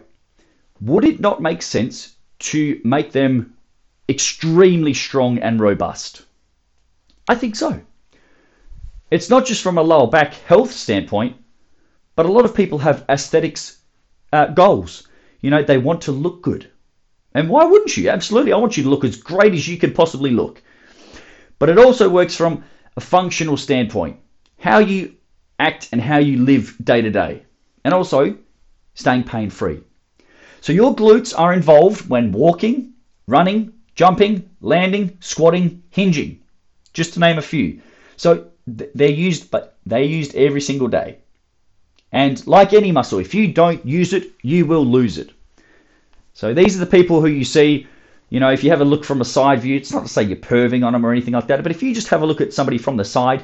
would 0.81 1.05
it 1.05 1.19
not 1.19 1.41
make 1.41 1.61
sense 1.61 2.15
to 2.39 2.79
make 2.83 3.11
them 3.11 3.55
extremely 4.09 4.93
strong 4.93 5.39
and 5.39 5.59
robust? 5.59 6.23
I 7.27 7.35
think 7.35 7.55
so. 7.55 7.81
It's 9.09 9.29
not 9.29 9.45
just 9.45 9.63
from 9.63 9.77
a 9.77 9.83
lower 9.83 10.07
back 10.07 10.33
health 10.33 10.71
standpoint, 10.71 11.37
but 12.15 12.25
a 12.25 12.31
lot 12.31 12.45
of 12.45 12.55
people 12.55 12.79
have 12.79 13.05
aesthetics 13.09 13.79
uh, 14.33 14.47
goals. 14.47 15.07
You 15.41 15.49
know, 15.49 15.63
they 15.63 15.77
want 15.77 16.01
to 16.03 16.11
look 16.11 16.41
good. 16.41 16.69
And 17.33 17.49
why 17.49 17.65
wouldn't 17.65 17.97
you? 17.97 18.09
Absolutely. 18.09 18.53
I 18.53 18.57
want 18.57 18.77
you 18.77 18.83
to 18.83 18.89
look 18.89 19.03
as 19.03 19.17
great 19.17 19.53
as 19.53 19.67
you 19.67 19.77
can 19.77 19.93
possibly 19.93 20.31
look. 20.31 20.61
But 21.59 21.69
it 21.69 21.77
also 21.77 22.09
works 22.09 22.35
from 22.35 22.63
a 22.97 23.01
functional 23.01 23.57
standpoint 23.57 24.19
how 24.57 24.79
you 24.79 25.15
act 25.59 25.89
and 25.91 26.01
how 26.01 26.17
you 26.17 26.43
live 26.43 26.75
day 26.83 27.01
to 27.01 27.11
day, 27.11 27.43
and 27.83 27.93
also 27.93 28.37
staying 28.93 29.23
pain 29.23 29.49
free. 29.49 29.81
So 30.65 30.73
your 30.73 30.95
glutes 30.95 31.31
are 31.37 31.53
involved 31.53 32.09
when 32.09 32.31
walking, 32.31 32.93
running, 33.27 33.71
jumping, 33.93 34.49
landing, 34.61 35.15
squatting, 35.19 35.83
hinging, 35.91 36.39
just 36.91 37.13
to 37.13 37.19
name 37.19 37.37
a 37.37 37.43
few. 37.43 37.81
So 38.17 38.47
they're 38.65 39.09
used, 39.27 39.51
but 39.51 39.77
they're 39.85 40.01
used 40.01 40.33
every 40.33 40.61
single 40.61 40.87
day. 40.87 41.19
And 42.11 42.35
like 42.47 42.73
any 42.73 42.91
muscle, 42.91 43.19
if 43.19 43.35
you 43.35 43.53
don't 43.53 43.85
use 43.85 44.11
it, 44.11 44.31
you 44.41 44.65
will 44.65 44.83
lose 44.83 45.19
it. 45.19 45.29
So 46.33 46.51
these 46.55 46.75
are 46.75 46.83
the 46.83 46.97
people 46.97 47.21
who 47.21 47.27
you 47.27 47.45
see 47.45 47.85
You 48.31 48.39
know, 48.39 48.51
if 48.51 48.63
you 48.63 48.71
have 48.71 48.81
a 48.81 48.85
look 48.85 49.05
from 49.05 49.21
a 49.21 49.25
side 49.25 49.61
view, 49.61 49.75
it's 49.75 49.93
not 49.93 50.01
to 50.01 50.09
say 50.09 50.23
you're 50.23 50.37
perving 50.37 50.83
on 50.83 50.93
them 50.93 51.05
or 51.05 51.11
anything 51.11 51.35
like 51.35 51.45
that, 51.47 51.61
but 51.61 51.71
if 51.71 51.83
you 51.83 51.93
just 51.93 52.07
have 52.07 52.23
a 52.23 52.25
look 52.25 52.41
at 52.41 52.53
somebody 52.53 52.79
from 52.79 52.97
the 52.97 53.05
side, 53.05 53.43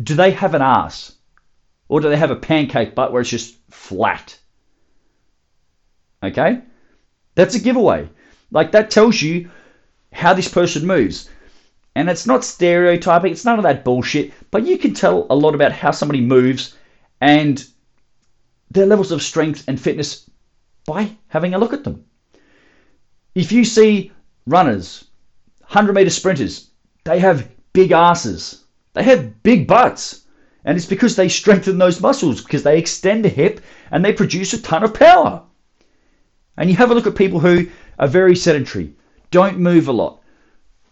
do 0.00 0.14
they 0.14 0.30
have 0.30 0.54
an 0.54 0.62
ass? 0.62 1.16
Or 1.88 2.00
do 2.00 2.08
they 2.08 2.16
have 2.16 2.30
a 2.30 2.36
pancake 2.36 2.94
butt 2.94 3.12
where 3.12 3.22
it's 3.22 3.30
just 3.30 3.56
flat? 3.70 4.39
Okay? 6.22 6.60
That's 7.34 7.54
a 7.54 7.60
giveaway. 7.60 8.08
Like 8.50 8.72
that 8.72 8.90
tells 8.90 9.22
you 9.22 9.50
how 10.12 10.34
this 10.34 10.48
person 10.48 10.86
moves. 10.86 11.28
And 11.94 12.08
it's 12.08 12.26
not 12.26 12.44
stereotyping, 12.44 13.32
it's 13.32 13.44
none 13.44 13.58
of 13.58 13.64
that 13.64 13.84
bullshit, 13.84 14.32
but 14.50 14.66
you 14.66 14.78
can 14.78 14.94
tell 14.94 15.26
a 15.28 15.34
lot 15.34 15.54
about 15.54 15.72
how 15.72 15.90
somebody 15.90 16.20
moves 16.20 16.76
and 17.20 17.64
their 18.70 18.86
levels 18.86 19.10
of 19.10 19.22
strength 19.22 19.64
and 19.66 19.80
fitness 19.80 20.30
by 20.86 21.16
having 21.28 21.54
a 21.54 21.58
look 21.58 21.72
at 21.72 21.84
them. 21.84 22.04
If 23.34 23.52
you 23.52 23.64
see 23.64 24.12
runners, 24.46 25.04
100 25.60 25.92
meter 25.92 26.10
sprinters, 26.10 26.70
they 27.04 27.18
have 27.18 27.48
big 27.72 27.92
asses, 27.92 28.64
they 28.94 29.02
have 29.02 29.42
big 29.42 29.66
butts. 29.66 30.24
And 30.64 30.76
it's 30.76 30.86
because 30.86 31.16
they 31.16 31.28
strengthen 31.28 31.78
those 31.78 32.02
muscles, 32.02 32.42
because 32.42 32.62
they 32.62 32.78
extend 32.78 33.24
the 33.24 33.30
hip 33.30 33.60
and 33.90 34.04
they 34.04 34.12
produce 34.12 34.52
a 34.52 34.60
ton 34.60 34.84
of 34.84 34.92
power. 34.92 35.42
And 36.60 36.68
you 36.68 36.76
have 36.76 36.90
a 36.90 36.94
look 36.94 37.06
at 37.06 37.14
people 37.16 37.40
who 37.40 37.68
are 37.98 38.06
very 38.06 38.36
sedentary, 38.36 38.92
don't 39.30 39.58
move 39.58 39.88
a 39.88 39.92
lot. 39.92 40.20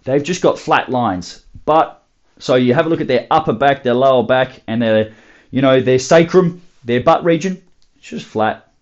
They've 0.05 0.23
just 0.23 0.41
got 0.41 0.59
flat 0.59 0.89
lines. 0.89 1.45
But 1.67 2.03
so 2.39 2.55
you 2.55 2.73
have 2.73 2.87
a 2.87 2.89
look 2.89 3.03
at 3.03 3.07
their 3.07 3.27
upper 3.31 3.53
back, 3.53 3.83
their 3.83 3.93
lower 3.93 4.23
back, 4.23 4.63
and 4.67 4.81
their 4.81 5.13
you 5.51 5.61
know, 5.61 5.81
their 5.81 5.99
sacrum, 5.99 6.63
their 6.85 7.03
butt 7.03 7.23
region, 7.23 7.63
it's 7.97 8.09
just 8.09 8.25
flat. 8.25 8.73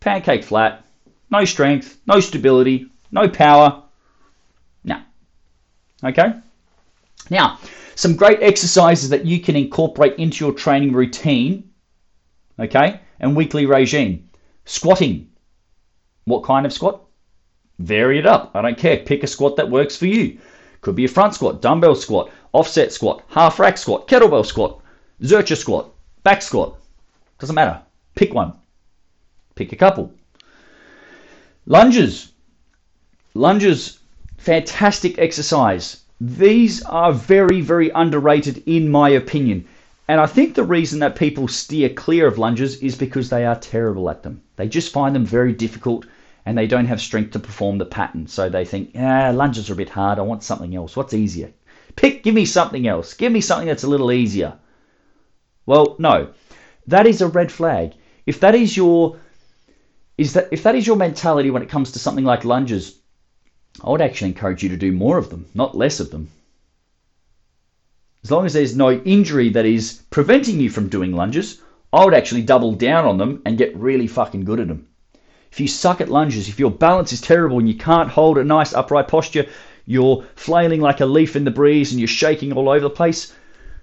Pancake 0.00 0.42
flat. 0.42 0.82
No 1.30 1.44
strength, 1.44 1.98
no 2.06 2.20
stability, 2.20 2.88
no 3.12 3.28
power. 3.28 3.82
No. 4.82 5.00
Okay? 6.02 6.32
Now, 7.28 7.58
some 7.94 8.16
great 8.16 8.42
exercises 8.42 9.10
that 9.10 9.26
you 9.26 9.40
can 9.40 9.56
incorporate 9.56 10.16
into 10.16 10.44
your 10.44 10.54
training 10.54 10.94
routine, 10.94 11.70
okay, 12.58 13.00
and 13.20 13.36
weekly 13.36 13.66
regime. 13.66 14.30
Squatting. 14.64 15.29
What 16.24 16.44
kind 16.44 16.66
of 16.66 16.72
squat? 16.72 17.02
Vary 17.78 18.18
it 18.18 18.26
up. 18.26 18.50
I 18.54 18.62
don't 18.62 18.78
care. 18.78 18.98
Pick 18.98 19.22
a 19.22 19.26
squat 19.26 19.56
that 19.56 19.70
works 19.70 19.96
for 19.96 20.06
you. 20.06 20.38
Could 20.80 20.94
be 20.94 21.04
a 21.04 21.08
front 21.08 21.34
squat, 21.34 21.60
dumbbell 21.60 21.94
squat, 21.94 22.30
offset 22.52 22.92
squat, 22.92 23.22
half 23.28 23.58
rack 23.58 23.76
squat, 23.78 24.08
kettlebell 24.08 24.46
squat, 24.46 24.80
Zercher 25.22 25.56
squat, 25.56 25.92
back 26.22 26.40
squat. 26.42 26.76
Doesn't 27.38 27.54
matter. 27.54 27.80
Pick 28.14 28.32
one. 28.34 28.54
Pick 29.54 29.72
a 29.72 29.76
couple. 29.76 30.12
Lunges. 31.66 32.32
Lunges, 33.34 33.98
fantastic 34.38 35.18
exercise. 35.18 36.02
These 36.20 36.82
are 36.84 37.12
very, 37.12 37.60
very 37.60 37.90
underrated 37.90 38.62
in 38.66 38.90
my 38.90 39.10
opinion. 39.10 39.66
And 40.10 40.20
I 40.20 40.26
think 40.26 40.56
the 40.56 40.64
reason 40.64 40.98
that 40.98 41.14
people 41.14 41.46
steer 41.46 41.88
clear 41.88 42.26
of 42.26 42.36
lunges 42.36 42.82
is 42.82 42.96
because 42.96 43.30
they 43.30 43.46
are 43.46 43.54
terrible 43.54 44.10
at 44.10 44.24
them. 44.24 44.42
They 44.56 44.66
just 44.66 44.92
find 44.92 45.14
them 45.14 45.24
very 45.24 45.52
difficult 45.52 46.04
and 46.44 46.58
they 46.58 46.66
don't 46.66 46.86
have 46.86 47.00
strength 47.00 47.30
to 47.34 47.38
perform 47.38 47.78
the 47.78 47.84
pattern. 47.84 48.26
So 48.26 48.48
they 48.48 48.64
think, 48.64 48.90
ah, 48.98 49.30
lunges 49.32 49.70
are 49.70 49.74
a 49.74 49.76
bit 49.76 49.90
hard. 49.90 50.18
I 50.18 50.22
want 50.22 50.42
something 50.42 50.74
else. 50.74 50.96
What's 50.96 51.14
easier? 51.14 51.52
Pick, 51.94 52.24
give 52.24 52.34
me 52.34 52.44
something 52.44 52.88
else. 52.88 53.14
Give 53.14 53.30
me 53.30 53.40
something 53.40 53.68
that's 53.68 53.84
a 53.84 53.88
little 53.88 54.10
easier. 54.10 54.58
Well, 55.64 55.94
no. 56.00 56.30
That 56.88 57.06
is 57.06 57.20
a 57.20 57.28
red 57.28 57.52
flag. 57.52 57.92
If 58.26 58.40
that 58.40 58.56
is 58.56 58.76
your 58.76 59.16
is 60.18 60.32
that 60.32 60.48
if 60.50 60.64
that 60.64 60.74
is 60.74 60.88
your 60.88 60.96
mentality 60.96 61.52
when 61.52 61.62
it 61.62 61.68
comes 61.68 61.92
to 61.92 62.00
something 62.00 62.24
like 62.24 62.44
lunges, 62.44 62.98
I 63.84 63.90
would 63.90 64.02
actually 64.02 64.30
encourage 64.30 64.64
you 64.64 64.70
to 64.70 64.76
do 64.76 64.90
more 64.90 65.18
of 65.18 65.30
them, 65.30 65.46
not 65.54 65.76
less 65.76 66.00
of 66.00 66.10
them. 66.10 66.32
As 68.22 68.30
long 68.30 68.44
as 68.44 68.52
there's 68.52 68.76
no 68.76 68.92
injury 68.92 69.48
that 69.48 69.64
is 69.64 70.02
preventing 70.10 70.60
you 70.60 70.68
from 70.68 70.88
doing 70.88 71.12
lunges, 71.12 71.62
I 71.92 72.04
would 72.04 72.14
actually 72.14 72.42
double 72.42 72.72
down 72.72 73.06
on 73.06 73.16
them 73.16 73.40
and 73.46 73.56
get 73.56 73.76
really 73.76 74.06
fucking 74.06 74.44
good 74.44 74.60
at 74.60 74.68
them. 74.68 74.88
If 75.50 75.58
you 75.58 75.66
suck 75.66 76.00
at 76.00 76.10
lunges, 76.10 76.48
if 76.48 76.58
your 76.58 76.70
balance 76.70 77.12
is 77.12 77.20
terrible 77.20 77.58
and 77.58 77.68
you 77.68 77.74
can't 77.74 78.10
hold 78.10 78.38
a 78.38 78.44
nice 78.44 78.74
upright 78.74 79.08
posture, 79.08 79.46
you're 79.86 80.24
flailing 80.36 80.80
like 80.80 81.00
a 81.00 81.06
leaf 81.06 81.34
in 81.34 81.44
the 81.44 81.50
breeze 81.50 81.90
and 81.90 81.98
you're 82.00 82.06
shaking 82.06 82.52
all 82.52 82.68
over 82.68 82.80
the 82.80 82.90
place, 82.90 83.32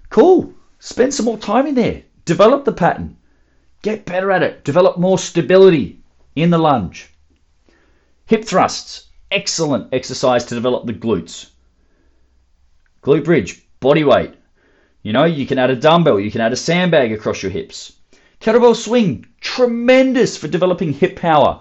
cool. 0.08 0.54
Spend 0.78 1.12
some 1.12 1.26
more 1.26 1.36
time 1.36 1.66
in 1.66 1.74
there. 1.74 2.04
Develop 2.24 2.64
the 2.64 2.72
pattern. 2.72 3.16
Get 3.82 4.06
better 4.06 4.30
at 4.30 4.42
it. 4.42 4.64
Develop 4.64 4.98
more 4.98 5.18
stability 5.18 6.00
in 6.36 6.50
the 6.50 6.58
lunge. 6.58 7.12
Hip 8.26 8.44
thrusts. 8.44 9.08
Excellent 9.30 9.92
exercise 9.92 10.44
to 10.46 10.54
develop 10.54 10.86
the 10.86 10.94
glutes. 10.94 11.50
Glute 13.02 13.24
bridge. 13.24 13.67
Body 13.80 14.04
weight. 14.04 14.34
You 15.02 15.12
know, 15.12 15.24
you 15.24 15.46
can 15.46 15.58
add 15.58 15.70
a 15.70 15.76
dumbbell. 15.76 16.20
You 16.20 16.30
can 16.30 16.40
add 16.40 16.52
a 16.52 16.56
sandbag 16.56 17.12
across 17.12 17.42
your 17.42 17.52
hips. 17.52 17.92
Kettlebell 18.40 18.76
swing. 18.76 19.26
Tremendous 19.40 20.36
for 20.36 20.48
developing 20.48 20.92
hip 20.92 21.16
power. 21.16 21.60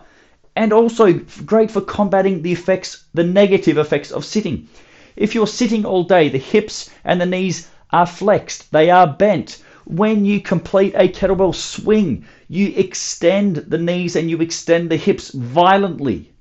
And 0.55 0.73
also 0.73 1.13
great 1.45 1.69
for 1.69 1.81
combating 1.81 2.41
the 2.41 2.51
effects, 2.51 3.05
the 3.13 3.23
negative 3.23 3.77
effects 3.77 4.11
of 4.11 4.25
sitting. 4.25 4.67
If 5.15 5.35
you're 5.35 5.47
sitting 5.47 5.85
all 5.85 6.03
day, 6.03 6.29
the 6.29 6.37
hips 6.37 6.89
and 7.03 7.21
the 7.21 7.25
knees 7.25 7.69
are 7.91 8.05
flexed, 8.05 8.71
they 8.71 8.89
are 8.89 9.07
bent. 9.07 9.63
When 9.85 10.25
you 10.25 10.41
complete 10.41 10.93
a 10.95 11.07
kettlebell 11.07 11.55
swing, 11.55 12.25
you 12.49 12.73
extend 12.75 13.55
the 13.57 13.77
knees 13.77 14.15
and 14.15 14.29
you 14.29 14.41
extend 14.41 14.89
the 14.89 14.97
hips 14.97 15.29
violently. 15.29 16.33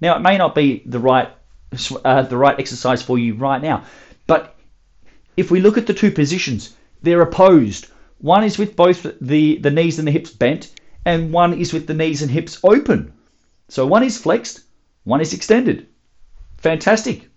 Now, 0.00 0.16
it 0.16 0.20
may 0.20 0.38
not 0.38 0.54
be 0.54 0.82
the 0.86 1.00
right 1.00 1.28
uh, 2.04 2.22
the 2.22 2.36
right 2.36 2.58
exercise 2.58 3.02
for 3.02 3.18
you 3.18 3.34
right 3.34 3.62
now, 3.62 3.84
if 5.36 5.50
we 5.50 5.60
look 5.60 5.78
at 5.78 5.86
the 5.86 5.94
two 5.94 6.10
positions, 6.10 6.74
they're 7.02 7.22
opposed. 7.22 7.86
One 8.18 8.44
is 8.44 8.58
with 8.58 8.76
both 8.76 9.06
the, 9.20 9.58
the 9.58 9.70
knees 9.70 9.98
and 9.98 10.06
the 10.06 10.12
hips 10.12 10.30
bent, 10.30 10.70
and 11.04 11.32
one 11.32 11.54
is 11.54 11.72
with 11.72 11.86
the 11.86 11.94
knees 11.94 12.22
and 12.22 12.30
hips 12.30 12.58
open. 12.62 13.12
So 13.68 13.86
one 13.86 14.02
is 14.02 14.18
flexed, 14.18 14.60
one 15.04 15.20
is 15.20 15.32
extended. 15.32 15.86
Fantastic. 16.58 17.28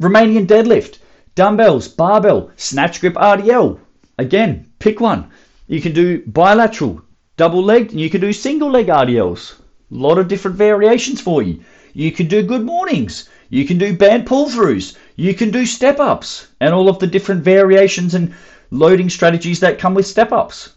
Romanian 0.00 0.46
deadlift 0.46 0.98
dumbbells, 1.36 1.86
barbell, 1.86 2.50
snatch 2.56 3.00
grip 3.00 3.14
RDL. 3.14 3.78
Again, 4.18 4.66
pick 4.78 5.00
one. 5.00 5.30
You 5.68 5.82
can 5.82 5.92
do 5.92 6.22
bilateral, 6.26 7.02
double 7.36 7.62
legged, 7.62 7.92
and 7.92 8.00
you 8.00 8.08
can 8.08 8.22
do 8.22 8.32
single 8.32 8.70
leg 8.70 8.86
RDLs. 8.86 9.52
A 9.58 9.94
lot 9.94 10.18
of 10.18 10.28
different 10.28 10.56
variations 10.56 11.20
for 11.20 11.42
you. 11.42 11.60
You 11.92 12.10
can 12.10 12.26
do 12.26 12.42
good 12.42 12.64
mornings. 12.64 13.28
You 13.50 13.66
can 13.66 13.76
do 13.76 13.96
band 13.96 14.26
pull 14.26 14.48
throughs. 14.48 14.96
You 15.16 15.32
can 15.32 15.50
do 15.50 15.64
step 15.64 15.98
ups 15.98 16.48
and 16.60 16.74
all 16.74 16.90
of 16.90 16.98
the 16.98 17.06
different 17.06 17.42
variations 17.42 18.14
and 18.14 18.34
loading 18.70 19.08
strategies 19.08 19.60
that 19.60 19.78
come 19.78 19.94
with 19.94 20.06
step 20.06 20.30
ups. 20.30 20.74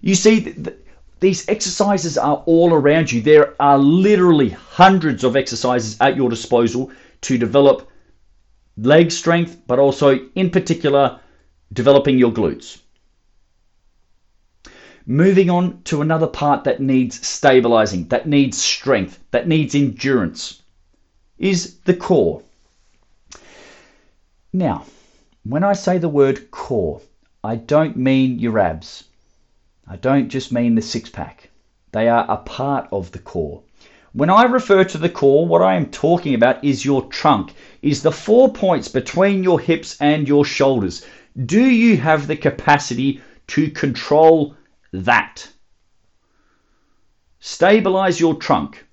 You 0.00 0.16
see, 0.16 0.40
th- 0.40 0.56
th- 0.56 0.76
these 1.20 1.48
exercises 1.48 2.18
are 2.18 2.42
all 2.46 2.74
around 2.74 3.12
you. 3.12 3.20
There 3.20 3.54
are 3.60 3.78
literally 3.78 4.50
hundreds 4.50 5.22
of 5.22 5.36
exercises 5.36 5.96
at 6.00 6.16
your 6.16 6.28
disposal 6.28 6.90
to 7.22 7.38
develop 7.38 7.88
leg 8.76 9.12
strength, 9.12 9.56
but 9.68 9.78
also 9.78 10.18
in 10.34 10.50
particular 10.50 11.20
developing 11.72 12.18
your 12.18 12.32
glutes. 12.32 12.80
Moving 15.06 15.48
on 15.48 15.82
to 15.84 16.02
another 16.02 16.26
part 16.26 16.64
that 16.64 16.80
needs 16.80 17.26
stabilizing, 17.26 18.08
that 18.08 18.26
needs 18.26 18.58
strength, 18.58 19.18
that 19.30 19.48
needs 19.48 19.74
endurance 19.74 20.62
is 21.38 21.76
the 21.84 21.94
core. 21.94 22.42
Now, 24.52 24.86
when 25.44 25.62
I 25.62 25.74
say 25.74 25.98
the 25.98 26.08
word 26.08 26.50
core, 26.50 27.02
I 27.44 27.56
don't 27.56 27.98
mean 27.98 28.38
your 28.38 28.58
abs. 28.58 29.04
I 29.86 29.96
don't 29.96 30.30
just 30.30 30.52
mean 30.52 30.74
the 30.74 30.80
six 30.80 31.10
pack. 31.10 31.50
They 31.92 32.08
are 32.08 32.24
a 32.30 32.38
part 32.38 32.88
of 32.90 33.12
the 33.12 33.18
core. 33.18 33.62
When 34.14 34.30
I 34.30 34.44
refer 34.44 34.84
to 34.84 34.96
the 34.96 35.10
core, 35.10 35.46
what 35.46 35.60
I 35.60 35.74
am 35.74 35.90
talking 35.90 36.34
about 36.34 36.64
is 36.64 36.82
your 36.82 37.02
trunk, 37.08 37.52
is 37.82 38.02
the 38.02 38.10
four 38.10 38.50
points 38.50 38.88
between 38.88 39.44
your 39.44 39.60
hips 39.60 39.98
and 40.00 40.26
your 40.26 40.46
shoulders. 40.46 41.04
Do 41.44 41.62
you 41.62 41.98
have 41.98 42.26
the 42.26 42.36
capacity 42.36 43.20
to 43.48 43.70
control 43.70 44.56
that? 44.92 45.46
Stabilize 47.38 48.18
your 48.18 48.36
trunk. 48.36 48.86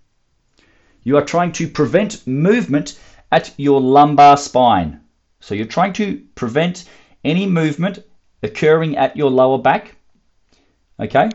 You 1.03 1.15
are 1.15 1.25
trying 1.25 1.53
to 1.53 1.69
prevent 1.69 2.27
movement 2.27 2.99
at 3.31 3.53
your 3.57 3.79
lumbar 3.79 4.35
spine. 4.35 4.99
So 5.45 5.53
you're 5.53 5.67
trying 5.67 5.93
to 5.93 6.23
prevent 6.33 6.85
any 7.23 7.45
movement 7.45 7.99
occurring 8.41 8.97
at 8.97 9.15
your 9.15 9.29
lower 9.29 9.59
back. 9.59 9.95
Okay? 10.99 11.29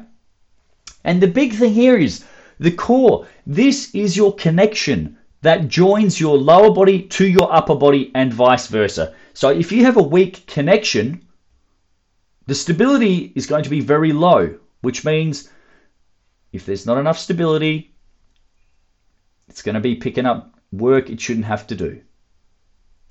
And 1.05 1.23
the 1.23 1.29
big 1.29 1.53
thing 1.53 1.73
here 1.73 1.97
is 1.97 2.25
the 2.59 2.73
core. 2.73 3.29
This 3.47 3.95
is 3.95 4.17
your 4.17 4.35
connection 4.35 5.17
that 5.43 5.69
joins 5.69 6.19
your 6.19 6.37
lower 6.37 6.75
body 6.75 7.03
to 7.03 7.25
your 7.25 7.55
upper 7.55 7.77
body 7.77 8.11
and 8.17 8.35
vice 8.35 8.67
versa. 8.67 9.15
So 9.33 9.51
if 9.51 9.71
you 9.71 9.85
have 9.85 9.97
a 9.97 10.03
weak 10.03 10.45
connection, 10.49 11.25
the 12.49 12.57
stability 12.57 13.33
is 13.37 13.47
going 13.47 13.63
to 13.63 13.71
be 13.71 13.81
very 13.81 14.13
low, 14.13 14.59
which 14.81 15.05
means 15.05 15.49
if 16.53 16.67
there's 16.67 16.85
not 16.85 16.99
enough 16.99 17.21
stability, 17.21 17.95
It's 19.49 19.63
going 19.63 19.77
to 19.77 19.81
be 19.81 19.95
picking 19.95 20.27
up 20.27 20.59
work 20.73 21.11
it 21.11 21.21
shouldn't 21.21 21.47
have 21.47 21.69
to 21.69 21.77
do. 21.77 22.01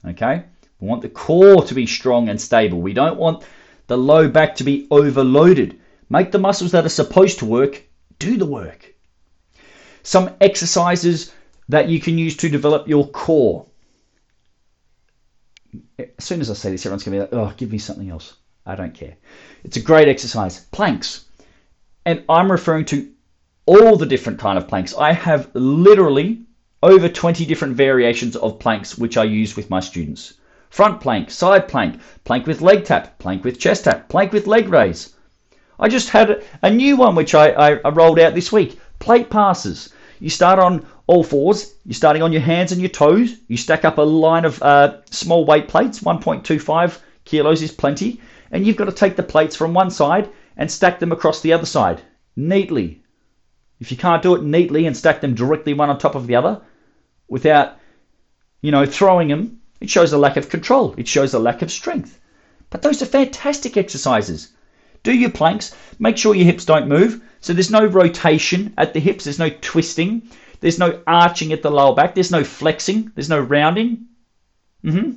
Okay? 0.06 0.44
We 0.80 0.88
want 0.88 1.02
the 1.02 1.10
core 1.10 1.64
to 1.64 1.74
be 1.74 1.86
strong 1.86 2.30
and 2.30 2.40
stable. 2.40 2.82
We 2.82 2.94
don't 2.94 3.18
want 3.18 3.44
the 3.88 3.98
low 3.98 4.30
back 4.30 4.56
to 4.56 4.64
be 4.64 4.88
overloaded. 4.92 5.80
Make 6.10 6.32
the 6.32 6.40
muscles 6.40 6.72
that 6.72 6.86
are 6.86 6.90
supposed 6.90 7.40
to 7.40 7.46
work 7.46 7.84
do 8.18 8.38
the 8.38 8.46
work. 8.46 8.94
Some 10.04 10.32
exercises 10.40 11.34
that 11.68 11.90
you 11.90 12.00
can 12.00 12.18
use 12.18 12.36
to 12.38 12.50
develop 12.50 12.88
your 12.88 13.08
core. 13.10 13.66
As 15.98 16.24
soon 16.24 16.42
as 16.42 16.50
I 16.50 16.54
say 16.54 16.72
this, 16.72 16.86
everyone's 16.86 17.04
going 17.04 17.20
to 17.20 17.28
be 17.28 17.36
like, 17.36 17.48
oh, 17.48 17.54
give 17.58 17.72
me 17.72 17.78
something 17.78 18.10
else. 18.10 18.36
I 18.66 18.76
don't 18.76 18.94
care. 18.94 19.16
It's 19.64 19.78
a 19.78 19.82
great 19.82 20.08
exercise. 20.08 20.66
Planks. 20.66 21.26
And 22.06 22.24
I'm 22.30 22.52
referring 22.52 22.86
to 22.86 23.12
all 23.66 23.98
the 23.98 24.06
different 24.06 24.40
kind 24.40 24.58
of 24.58 24.68
planks. 24.68 24.96
I 24.96 25.14
have 25.14 25.52
literally 25.54 26.42
over 26.82 27.10
20 27.10 27.46
different 27.46 27.76
variations 27.76 28.36
of 28.36 28.60
planks 28.60 28.98
which 28.98 29.18
I 29.18 29.26
use 29.26 29.56
with 29.56 29.70
my 29.70 29.80
students. 29.80 30.34
Front 30.70 31.02
plank, 31.02 31.32
side 31.32 31.68
plank, 31.68 32.00
plank 32.24 32.46
with 32.46 32.62
leg 32.62 32.86
tap, 32.86 33.18
plank 33.20 33.44
with 33.44 33.60
chest 33.60 33.86
tap, 33.86 34.08
plank 34.08 34.32
with 34.32 34.48
leg 34.48 34.70
raise. 34.70 35.16
I 35.80 35.88
just 35.88 36.10
had 36.10 36.44
a 36.62 36.70
new 36.70 36.98
one 36.98 37.16
which 37.16 37.34
I, 37.34 37.50
I, 37.50 37.90
rolled 37.90 38.20
out 38.20 38.36
this 38.36 38.52
week. 38.52 38.80
Plate 39.00 39.30
passes. 39.30 39.94
You 40.20 40.30
start 40.30 40.60
on 40.60 40.86
all 41.08 41.24
fours. 41.24 41.74
You're 41.86 41.94
starting 41.94 42.22
on 42.22 42.34
your 42.34 42.42
hands 42.42 42.72
and 42.72 42.82
your 42.82 42.90
toes. 42.90 43.36
You 43.48 43.58
stack 43.58 43.86
up 43.86 43.98
a 43.98 44.02
line 44.02 44.46
of 44.46 44.62
uh, 44.62 44.98
small 45.10 45.46
weight 45.46 45.68
plates. 45.70 46.02
1.25 46.02 47.00
kilos 47.26 47.62
is 47.62 47.72
plenty. 47.72 48.22
And 48.52 48.66
you've 48.66 48.76
got 48.76 48.86
to 48.86 48.92
take 48.92 49.16
the 49.16 49.24
plates 49.24 49.56
from 49.56 49.74
one 49.74 49.90
side 49.90 50.30
and 50.58 50.70
stack 50.70 51.00
them 51.00 51.12
across 51.12 51.42
the 51.42 51.54
other 51.54 51.66
side 51.66 52.02
neatly. 52.36 53.02
If 53.80 53.92
you 53.92 53.98
can't 53.98 54.22
do 54.22 54.36
it 54.36 54.44
neatly 54.44 54.86
and 54.86 54.96
stack 54.96 55.22
them 55.22 55.34
directly 55.34 55.74
one 55.74 55.90
on 55.90 55.98
top 55.98 56.16
of 56.16 56.28
the 56.28 56.36
other 56.36 56.62
without, 57.30 57.78
you 58.62 58.72
know, 58.72 58.86
throwing 58.86 59.30
them, 59.30 59.59
it 59.80 59.90
shows 59.90 60.14
a 60.14 60.18
lack 60.18 60.38
of 60.38 60.50
control. 60.50 60.94
It 60.98 61.08
shows 61.08 61.34
a 61.34 61.40
lack 61.40 61.62
of 61.62 61.72
strength. 61.72 62.20
But 62.70 62.82
those 62.82 63.02
are 63.02 63.06
fantastic 63.06 63.78
exercises. 63.78 64.50
Do 65.04 65.14
your 65.14 65.32
planks. 65.32 65.76
Make 65.98 66.18
sure 66.18 66.36
your 66.36 66.46
hips 66.46 66.66
don't 66.66 66.88
move. 66.88 67.22
So 67.42 67.54
there's 67.54 67.72
no 67.72 67.86
rotation 67.86 68.74
at 68.78 68.94
the 68.94 69.00
hips. 69.00 69.24
There's 69.24 69.40
no 69.40 69.50
twisting. 69.50 70.24
There's 70.60 70.80
no 70.80 71.02
arching 71.08 71.54
at 71.54 71.62
the 71.62 71.72
lower 71.72 71.96
back. 71.96 72.14
There's 72.14 72.32
no 72.32 72.44
flexing. 72.44 73.12
There's 73.16 73.30
no 73.30 73.40
rounding. 73.40 74.08
Mm-hmm. 74.84 75.12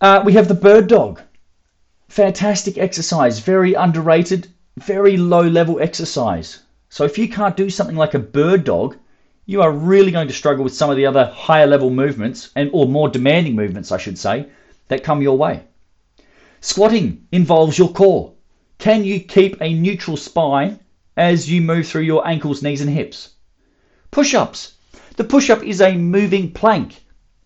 Uh, 0.00 0.22
we 0.24 0.32
have 0.32 0.48
the 0.48 0.54
bird 0.54 0.88
dog. 0.88 1.20
Fantastic 2.08 2.76
exercise. 2.78 3.38
Very 3.38 3.74
underrated. 3.74 4.48
Very 4.78 5.16
low 5.16 5.42
level 5.42 5.80
exercise. 5.80 6.60
So 6.88 7.04
if 7.04 7.18
you 7.18 7.28
can't 7.28 7.56
do 7.56 7.70
something 7.70 7.96
like 7.96 8.14
a 8.14 8.18
bird 8.18 8.64
dog, 8.64 8.96
you 9.46 9.62
are 9.62 9.72
really 9.72 10.10
going 10.10 10.28
to 10.28 10.34
struggle 10.34 10.64
with 10.64 10.74
some 10.74 10.90
of 10.90 10.96
the 10.96 11.06
other 11.06 11.26
higher 11.34 11.66
level 11.66 11.90
movements 11.90 12.50
and 12.54 12.70
or 12.72 12.86
more 12.86 13.08
demanding 13.08 13.56
movements, 13.56 13.90
I 13.90 13.98
should 13.98 14.18
say, 14.18 14.46
that 14.88 15.02
come 15.02 15.22
your 15.22 15.36
way. 15.36 15.62
Squatting 16.60 17.26
involves 17.32 17.78
your 17.78 17.90
core. 17.90 18.32
Can 18.78 19.04
you 19.04 19.20
keep 19.20 19.60
a 19.60 19.74
neutral 19.74 20.16
spine 20.16 20.78
as 21.16 21.50
you 21.50 21.60
move 21.60 21.86
through 21.86 22.02
your 22.02 22.26
ankles, 22.26 22.62
knees, 22.62 22.80
and 22.80 22.90
hips? 22.90 23.30
Push 24.10 24.34
ups. 24.34 24.74
The 25.16 25.24
push 25.24 25.50
up 25.50 25.62
is 25.62 25.80
a 25.80 25.96
moving 25.96 26.52
plank. 26.52 27.04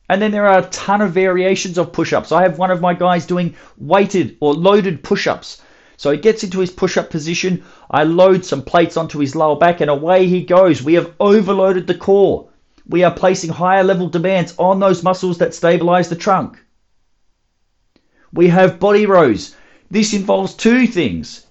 And 0.09 0.20
then 0.20 0.30
there 0.30 0.46
are 0.46 0.59
a 0.59 0.70
ton 0.70 1.00
of 1.00 1.12
variations 1.12 1.78
of 1.78 1.92
push 1.92 2.12
ups. 2.12 2.33
I 2.33 2.42
have 2.42 2.59
one 2.59 2.70
of 2.70 2.80
my 2.80 2.94
guys 2.94 3.26
doing 3.26 3.54
weighted 3.78 4.37
or 4.40 4.54
loaded 4.54 5.02
push 5.02 5.26
ups. 5.26 5.62
So 5.96 6.11
he 6.11 6.18
gets 6.18 6.42
into 6.42 6.61
his 6.61 6.70
push 6.70 6.96
up 6.96 7.11
position. 7.11 7.64
I 7.90 8.04
load 8.04 8.44
some 8.44 8.62
plates 8.62 8.96
onto 8.96 9.18
his 9.18 9.37
lower 9.37 9.57
back 9.57 9.80
and 9.80 9.90
away 9.90 10.26
he 10.26 10.42
goes. 10.42 10.83
We 10.83 10.94
have 10.94 11.12
overloaded 11.20 11.87
the 11.87 11.94
core. 11.94 12.48
We 12.88 13.04
are 13.04 13.14
placing 13.14 13.50
higher 13.50 13.85
level 13.85 14.09
demands 14.09 14.54
on 14.59 14.80
those 14.80 15.02
muscles 15.02 15.38
that 15.38 15.54
stabilize 15.54 16.09
the 16.09 16.16
trunk. 16.16 16.59
We 18.33 18.48
have 18.48 18.80
body 18.80 19.07
rows. 19.07 19.54
This 19.90 20.12
involves 20.12 20.54
two 20.54 20.87
things. 20.87 21.46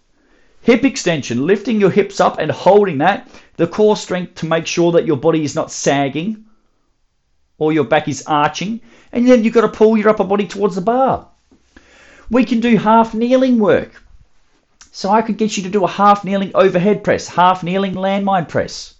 Hip 0.61 0.83
extension, 0.83 1.47
lifting 1.47 1.79
your 1.79 1.91
hips 1.91 2.19
up 2.19 2.39
and 2.39 2.51
holding 2.51 2.99
that, 2.99 3.27
the 3.55 3.67
core 3.67 3.97
strength 3.97 4.35
to 4.35 4.45
make 4.45 4.67
sure 4.67 4.91
that 4.93 5.05
your 5.05 5.17
body 5.17 5.43
is 5.43 5.55
not 5.55 5.71
sagging 5.71 6.45
or 7.57 7.71
your 7.71 7.83
back 7.85 8.07
is 8.07 8.23
arching, 8.27 8.81
and 9.11 9.27
then 9.27 9.43
you've 9.43 9.53
got 9.53 9.61
to 9.61 9.69
pull 9.69 9.97
your 9.97 10.09
upper 10.09 10.23
body 10.23 10.47
towards 10.47 10.75
the 10.75 10.81
bar. 10.81 11.27
We 12.29 12.45
can 12.45 12.59
do 12.59 12.77
half 12.77 13.13
kneeling 13.13 13.59
work. 13.59 14.02
So 14.95 15.09
I 15.09 15.23
could 15.23 15.37
get 15.37 15.57
you 15.57 15.63
to 15.63 15.71
do 15.71 15.83
a 15.83 15.87
half 15.87 16.23
kneeling 16.23 16.51
overhead 16.53 17.03
press, 17.03 17.27
half 17.27 17.63
kneeling 17.63 17.95
landmine 17.95 18.47
press. 18.47 18.93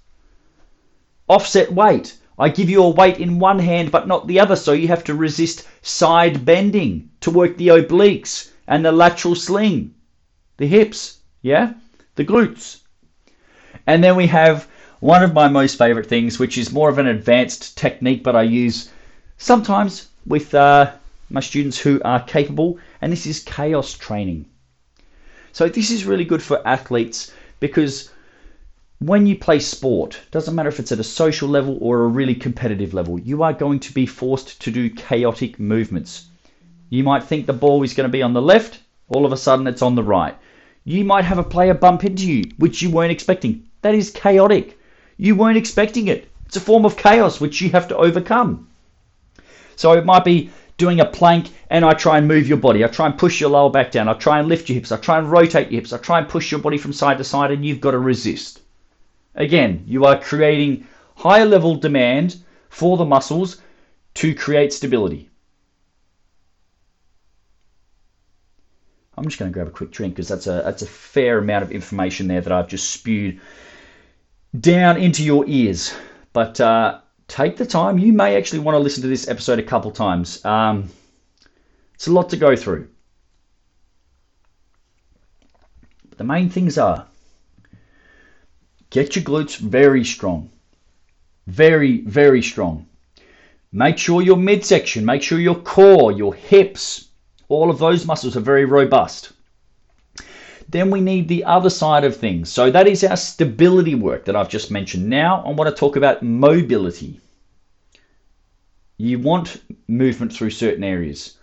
Offset 1.30 1.72
weight. 1.72 2.18
I 2.40 2.50
give 2.50 2.68
you 2.68 2.82
a 2.82 2.90
weight 2.90 3.20
in 3.20 3.38
one 3.38 3.60
hand 3.60 3.92
but 3.92 4.08
not 4.08 4.26
the 4.26 4.40
other, 4.40 4.56
so 4.56 4.72
you 4.72 4.88
have 4.88 5.04
to 5.04 5.14
resist 5.14 5.68
side 5.84 6.46
bending 6.46 7.12
to 7.22 7.30
work 7.30 7.58
the 7.58 7.68
obliques 7.68 8.50
and 8.68 8.84
the 8.84 8.92
lateral 8.92 9.36
sling, 9.36 9.94
the 10.58 10.66
hips, 10.66 11.20
yeah, 11.44 11.74
the 12.16 12.26
glutes. 12.26 12.80
And 13.86 14.04
then 14.04 14.16
we 14.16 14.26
have 14.26 14.68
one 15.00 15.22
of 15.22 15.36
my 15.36 15.48
most 15.48 15.78
favorite 15.78 16.10
things, 16.10 16.40
which 16.40 16.58
is 16.58 16.74
more 16.74 16.90
of 16.90 16.98
an 16.98 17.06
advanced 17.06 17.78
technique, 17.78 18.24
but 18.24 18.36
I 18.36 18.42
use 18.42 18.90
sometimes 19.38 20.10
with 20.26 20.56
uh, 20.56 20.92
my 21.30 21.40
students 21.40 21.78
who 21.78 22.02
are 22.04 22.24
capable, 22.24 22.80
and 23.00 23.12
this 23.12 23.28
is 23.28 23.42
chaos 23.42 23.94
training. 23.94 24.48
So 25.54 25.70
this 25.70 25.92
is 25.92 26.06
really 26.06 26.26
good 26.26 26.42
for 26.42 26.68
athletes 26.68 27.32
because 27.60 28.10
when 28.98 29.28
you 29.28 29.38
play 29.38 29.60
sport, 29.60 30.20
doesn't 30.32 30.56
matter 30.56 30.70
if 30.70 30.80
it's 30.80 30.92
at 30.92 31.00
a 31.00 31.04
social 31.04 31.48
level 31.48 31.78
or 31.80 32.02
a 32.02 32.08
really 32.08 32.34
competitive 32.34 32.96
level, 32.96 33.20
you 33.20 33.44
are 33.44 33.54
going 33.54 33.80
to 33.82 33.94
be 33.94 34.08
forced 34.08 34.60
to 34.64 34.72
do 34.72 34.90
chaotic 34.90 35.60
movements. 35.60 36.26
You 36.90 37.04
might 37.04 37.24
think 37.24 37.46
the 37.46 37.54
ball 37.54 37.84
is 37.84 37.94
going 37.94 38.10
to 38.10 38.12
be 38.12 38.24
on 38.24 38.34
the 38.34 38.42
left, 38.42 38.80
all 39.10 39.28
of 39.28 39.32
a 39.32 39.38
sudden 39.38 39.68
it's 39.68 39.84
on 39.84 39.94
the 39.94 40.02
right. 40.02 40.36
You 40.86 41.06
might 41.06 41.26
have 41.26 41.38
a 41.38 41.44
player 41.44 41.76
bump 41.76 42.04
into 42.04 42.26
you, 42.26 42.50
which 42.58 42.82
you 42.82 42.90
weren't 42.90 43.12
expecting. 43.12 43.68
That 43.84 43.94
is 43.94 44.10
chaotic. 44.10 44.80
You 45.18 45.36
weren't 45.36 45.58
expecting 45.58 46.08
it. 46.08 46.28
It's 46.48 46.58
a 46.58 46.62
form 46.62 46.84
of 46.84 46.98
chaos 46.98 47.40
which 47.40 47.62
you 47.62 47.70
have 47.70 47.88
to 47.90 47.98
overcome. 47.98 48.70
So 49.76 49.94
it 49.94 50.06
might 50.06 50.24
be 50.24 50.52
doing 50.78 51.00
a 51.00 51.06
plank 51.06 51.50
and 51.70 51.86
I 51.86 51.94
try 51.94 52.18
and 52.18 52.28
move 52.28 52.48
your 52.48 52.58
body. 52.58 52.84
I 52.84 52.88
try 52.88 53.06
and 53.06 53.18
push 53.18 53.40
your 53.40 53.50
lower 53.50 53.70
back 53.70 53.92
down. 53.92 54.08
I 54.08 54.14
try 54.14 54.40
and 54.40 54.48
lift 54.48 54.70
your 54.70 54.76
hips. 54.76 54.92
I 54.92 54.98
try 54.98 55.18
and 55.18 55.32
rotate 55.32 55.72
your 55.72 55.82
hips. 55.82 55.94
I 55.94 55.98
try 55.98 56.20
and 56.20 56.28
push 56.28 56.52
your 56.52 56.62
body 56.62 56.78
from 56.78 56.94
side 56.94 57.18
to 57.20 57.24
side 57.24 57.52
and 57.52 57.66
you've 57.66 57.82
got 57.82 57.92
to 57.92 58.00
resist. 58.00 58.62
Again, 59.36 59.84
you 59.88 60.06
are 60.06 60.20
creating 60.20 60.88
higher 61.16 61.46
level 61.46 61.76
demand 61.76 62.38
for 62.70 62.98
the 62.98 63.06
muscles 63.06 63.62
to 64.16 64.36
create 64.36 64.74
stability. 64.74 65.30
I'm 69.16 69.26
just 69.26 69.38
going 69.38 69.52
to 69.52 69.54
grab 69.54 69.68
a 69.68 69.72
quick 69.72 69.92
drink 69.92 70.16
because 70.16 70.28
that's 70.28 70.48
a 70.48 70.64
that's 70.66 70.82
a 70.82 70.88
fair 70.88 71.38
amount 71.38 71.64
of 71.64 71.72
information 71.72 72.28
there 72.28 72.42
that 72.42 72.52
I've 72.52 72.68
just 72.68 72.92
spewed 72.92 73.40
down 74.60 74.98
into 74.98 75.24
your 75.24 75.46
ears. 75.48 75.94
But 76.34 76.60
uh, 76.60 77.00
take 77.34 77.58
the 77.58 77.66
time. 77.66 77.98
You 77.98 78.14
may 78.14 78.38
actually 78.38 78.60
want 78.60 78.76
to 78.76 78.80
listen 78.80 79.02
to 79.02 79.08
this 79.08 79.28
episode 79.28 79.58
a 79.58 79.64
couple 79.64 79.90
times. 79.90 80.46
Um, 80.46 80.90
it's 81.96 82.06
a 82.06 82.12
lot 82.12 82.30
to 82.30 82.38
go 82.38 82.56
through. 82.56 82.90
But 86.10 86.20
the 86.20 86.24
main 86.26 86.52
things 86.52 86.78
are 86.78 87.08
get 88.92 89.16
your 89.16 89.26
glutes 89.26 89.58
very 89.58 90.06
strong. 90.06 90.52
Very, 91.48 92.02
very 92.02 92.44
strong. 92.44 92.86
Make 93.72 93.98
sure 93.98 94.22
your 94.22 94.38
midsection, 94.38 95.04
make 95.04 95.24
sure 95.24 95.40
your 95.40 95.56
core, 95.56 96.12
your 96.12 96.36
hips, 96.36 97.08
all 97.50 97.72
of 97.72 97.80
those 97.80 98.06
muscles 98.06 98.38
are 98.38 98.42
very 98.42 98.66
robust. 98.66 99.32
Then 100.70 100.92
we 100.92 101.02
need 101.02 101.28
the 101.28 101.46
other 101.46 101.72
side 101.72 102.04
of 102.04 102.16
things. 102.16 102.50
So 102.50 102.70
that 102.70 102.88
is 102.88 103.04
our 103.04 103.18
stability 103.18 103.96
work 103.96 104.26
that 104.26 104.36
I've 104.36 104.50
just 104.50 104.70
mentioned. 104.70 105.10
Now 105.10 105.44
I 105.48 105.50
want 105.50 105.68
to 105.68 105.80
talk 105.80 105.96
about 105.96 106.22
mobility. 106.22 107.20
You 108.98 109.20
want 109.20 109.62
movement 109.88 110.34
through 110.34 110.52
certain 110.52 110.84
areas. 110.84 111.38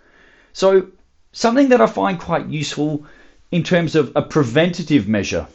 So 0.53 0.87
something 1.31 1.69
that 1.69 1.81
I 1.81 1.87
find 1.87 2.19
quite 2.19 2.47
useful 2.47 3.05
in 3.51 3.63
terms 3.63 3.95
of 3.95 4.11
a 4.15 4.21
preventative 4.21 5.07
measure. 5.07 5.47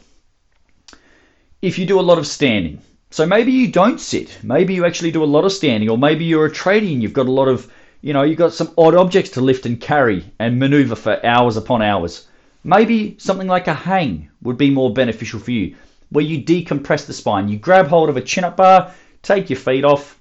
If 1.61 1.79
you 1.79 1.85
do 1.85 1.99
a 1.99 2.01
lot 2.01 2.19
of 2.19 2.27
standing, 2.27 2.81
so 3.09 3.25
maybe 3.25 3.51
you 3.51 3.71
don't 3.71 3.99
sit, 3.99 4.37
maybe 4.43 4.73
you 4.73 4.85
actually 4.85 5.11
do 5.11 5.23
a 5.23 5.25
lot 5.25 5.45
of 5.45 5.51
standing, 5.51 5.89
or 5.89 5.97
maybe 5.97 6.25
you're 6.25 6.45
a 6.45 6.51
tradie 6.51 6.93
and 6.93 7.01
you've 7.01 7.13
got 7.13 7.27
a 7.27 7.31
lot 7.31 7.47
of, 7.47 7.71
you 8.01 8.13
know, 8.13 8.23
you've 8.23 8.37
got 8.37 8.53
some 8.53 8.73
odd 8.77 8.95
objects 8.95 9.31
to 9.31 9.41
lift 9.41 9.65
and 9.65 9.81
carry 9.81 10.23
and 10.39 10.59
maneuver 10.59 10.95
for 10.95 11.25
hours 11.25 11.57
upon 11.57 11.81
hours. 11.81 12.27
Maybe 12.63 13.15
something 13.17 13.47
like 13.47 13.67
a 13.67 13.73
hang 13.73 14.29
would 14.43 14.57
be 14.57 14.69
more 14.69 14.93
beneficial 14.93 15.39
for 15.39 15.51
you, 15.51 15.75
where 16.09 16.25
you 16.25 16.43
decompress 16.43 17.07
the 17.07 17.13
spine. 17.13 17.49
You 17.49 17.57
grab 17.57 17.87
hold 17.87 18.09
of 18.09 18.17
a 18.17 18.21
chin 18.21 18.43
up 18.43 18.57
bar, 18.57 18.93
take 19.23 19.49
your 19.49 19.57
feet 19.57 19.85
off, 19.85 20.16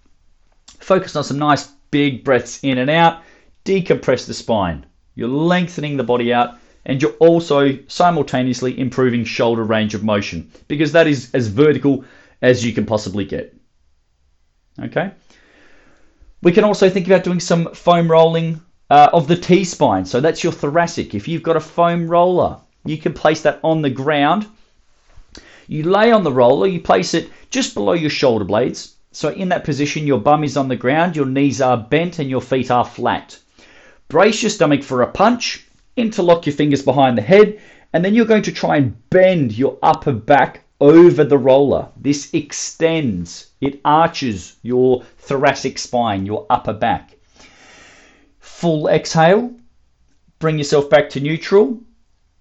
focus 0.80 1.16
on 1.16 1.24
some 1.24 1.38
nice 1.38 1.66
big 1.90 2.24
breaths 2.24 2.62
in 2.62 2.78
and 2.78 2.90
out, 2.90 3.22
decompress 3.64 4.26
the 4.26 4.34
spine. 4.34 4.86
You're 5.14 5.28
lengthening 5.28 5.96
the 5.96 6.04
body 6.04 6.32
out 6.32 6.58
and 6.84 7.02
you're 7.02 7.12
also 7.12 7.78
simultaneously 7.88 8.78
improving 8.78 9.24
shoulder 9.24 9.64
range 9.64 9.94
of 9.94 10.04
motion 10.04 10.50
because 10.68 10.92
that 10.92 11.06
is 11.06 11.34
as 11.34 11.48
vertical 11.48 12.04
as 12.42 12.64
you 12.64 12.72
can 12.72 12.86
possibly 12.86 13.24
get. 13.24 13.54
Okay. 14.80 15.10
We 16.42 16.52
can 16.52 16.64
also 16.64 16.88
think 16.90 17.06
about 17.06 17.24
doing 17.24 17.40
some 17.40 17.74
foam 17.74 18.10
rolling 18.10 18.60
uh, 18.90 19.08
of 19.12 19.26
the 19.26 19.36
T 19.36 19.64
spine. 19.64 20.04
So 20.04 20.20
that's 20.20 20.44
your 20.44 20.52
thoracic. 20.52 21.14
If 21.14 21.26
you've 21.26 21.42
got 21.42 21.56
a 21.56 21.60
foam 21.60 22.08
roller, 22.08 22.58
you 22.84 22.98
can 22.98 23.12
place 23.12 23.42
that 23.42 23.58
on 23.64 23.82
the 23.82 23.90
ground. 23.90 24.46
You 25.66 25.82
lay 25.82 26.12
on 26.12 26.22
the 26.22 26.32
roller, 26.32 26.68
you 26.68 26.80
place 26.80 27.14
it 27.14 27.30
just 27.50 27.74
below 27.74 27.94
your 27.94 28.10
shoulder 28.10 28.44
blades. 28.44 28.95
So 29.16 29.30
in 29.30 29.48
that 29.48 29.64
position, 29.64 30.06
your 30.06 30.20
bum 30.20 30.44
is 30.44 30.58
on 30.58 30.68
the 30.68 30.76
ground, 30.76 31.16
your 31.16 31.24
knees 31.24 31.62
are 31.62 31.78
bent, 31.78 32.18
and 32.18 32.28
your 32.28 32.42
feet 32.42 32.70
are 32.70 32.84
flat. 32.84 33.38
Brace 34.08 34.42
your 34.42 34.50
stomach 34.50 34.82
for 34.82 35.00
a 35.00 35.10
punch, 35.10 35.66
interlock 35.96 36.44
your 36.44 36.54
fingers 36.54 36.82
behind 36.82 37.16
the 37.16 37.22
head, 37.22 37.58
and 37.94 38.04
then 38.04 38.14
you're 38.14 38.26
going 38.26 38.42
to 38.42 38.52
try 38.52 38.76
and 38.76 38.94
bend 39.08 39.56
your 39.56 39.78
upper 39.82 40.12
back 40.12 40.64
over 40.82 41.24
the 41.24 41.38
roller. 41.38 41.88
This 41.96 42.28
extends, 42.34 43.46
it 43.62 43.80
arches 43.86 44.56
your 44.60 45.02
thoracic 45.16 45.78
spine, 45.78 46.26
your 46.26 46.44
upper 46.50 46.74
back. 46.74 47.16
Full 48.40 48.86
exhale, 48.86 49.50
bring 50.40 50.58
yourself 50.58 50.90
back 50.90 51.08
to 51.08 51.20
neutral. 51.20 51.80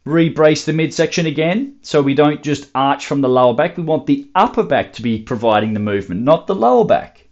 Rebrace 0.05 0.65
the 0.65 0.73
midsection 0.73 1.25
again 1.25 1.77
so 1.81 1.99
we 1.99 2.13
don't 2.13 2.43
just 2.43 2.69
arch 2.75 3.07
from 3.07 3.21
the 3.21 3.29
lower 3.29 3.55
back. 3.55 3.75
We 3.75 3.83
want 3.83 4.05
the 4.05 4.27
upper 4.35 4.61
back 4.61 4.93
to 4.93 5.01
be 5.01 5.19
providing 5.19 5.73
the 5.73 5.79
movement, 5.79 6.21
not 6.21 6.45
the 6.45 6.53
lower 6.53 6.85
back. 6.85 7.25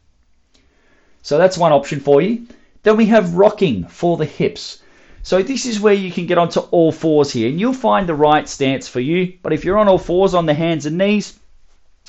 So 1.22 1.38
that's 1.38 1.58
one 1.58 1.72
option 1.72 2.00
for 2.00 2.20
you. 2.20 2.48
Then 2.82 2.98
we 2.98 3.06
have 3.06 3.36
rocking 3.36 3.86
for 3.86 4.18
the 4.18 4.26
hips. 4.26 4.82
So 5.22 5.44
this 5.44 5.68
is 5.68 5.80
where 5.80 5.94
you 5.94 6.12
can 6.12 6.26
get 6.26 6.40
onto 6.40 6.62
all 6.72 6.92
fours 6.92 7.32
here 7.32 7.48
and 7.48 7.60
you'll 7.60 7.74
find 7.74 8.10
the 8.10 8.16
right 8.16 8.50
stance 8.50 8.88
for 8.88 9.00
you. 9.00 9.38
But 9.44 9.54
if 9.54 9.64
you're 9.64 9.78
on 9.78 9.88
all 9.88 10.00
fours 10.00 10.34
on 10.34 10.48
the 10.48 10.56
hands 10.56 10.88
and 10.88 10.98
knees, 10.98 11.40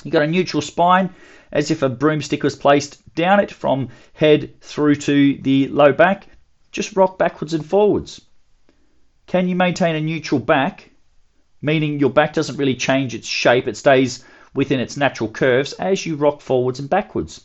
you've 0.03 0.11
got 0.11 0.23
a 0.23 0.27
neutral 0.27 0.61
spine 0.61 1.11
as 1.51 1.69
if 1.69 1.83
a 1.83 1.89
broomstick 1.89 2.41
was 2.41 2.55
placed 2.55 2.99
down 3.13 3.39
it 3.39 3.51
from 3.51 3.89
head 4.13 4.59
through 4.61 4.95
to 4.95 5.37
the 5.43 5.67
low 5.67 5.93
back. 5.93 6.25
Just 6.71 6.95
rock 6.97 7.19
backwards 7.19 7.53
and 7.53 7.63
forwards. 7.63 8.19
Can 9.27 9.47
you 9.47 9.55
maintain 9.55 9.95
a 9.95 10.01
neutral 10.01 10.39
back, 10.39 10.91
meaning 11.61 11.99
your 11.99 12.11
back 12.11 12.33
doesn't 12.33 12.57
really 12.57 12.75
change 12.75 13.15
its 13.15 13.27
shape, 13.27 13.67
it 13.67 13.77
stays 13.77 14.23
within 14.53 14.79
its 14.79 14.97
natural 14.97 15.29
curves 15.29 15.73
as 15.73 16.05
you 16.05 16.15
rock 16.15 16.41
forwards 16.41 16.79
and 16.79 16.89
backwards? 16.89 17.41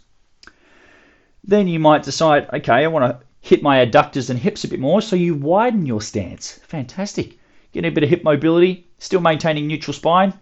Then 1.42 1.68
you 1.68 1.78
might 1.78 2.02
decide, 2.02 2.48
okay, 2.52 2.84
I 2.84 2.86
want 2.88 3.04
to 3.06 3.26
hit 3.40 3.62
my 3.62 3.84
adductors 3.84 4.28
and 4.28 4.38
hips 4.38 4.64
a 4.64 4.68
bit 4.68 4.78
more, 4.78 5.00
so 5.00 5.16
you 5.16 5.34
widen 5.34 5.86
your 5.86 6.02
stance. 6.02 6.60
Fantastic. 6.64 7.38
Getting 7.72 7.90
a 7.90 7.94
bit 7.94 8.04
of 8.04 8.10
hip 8.10 8.24
mobility, 8.24 8.86
still 8.98 9.20
maintaining 9.20 9.66
neutral 9.66 9.94
spine. 9.94 10.34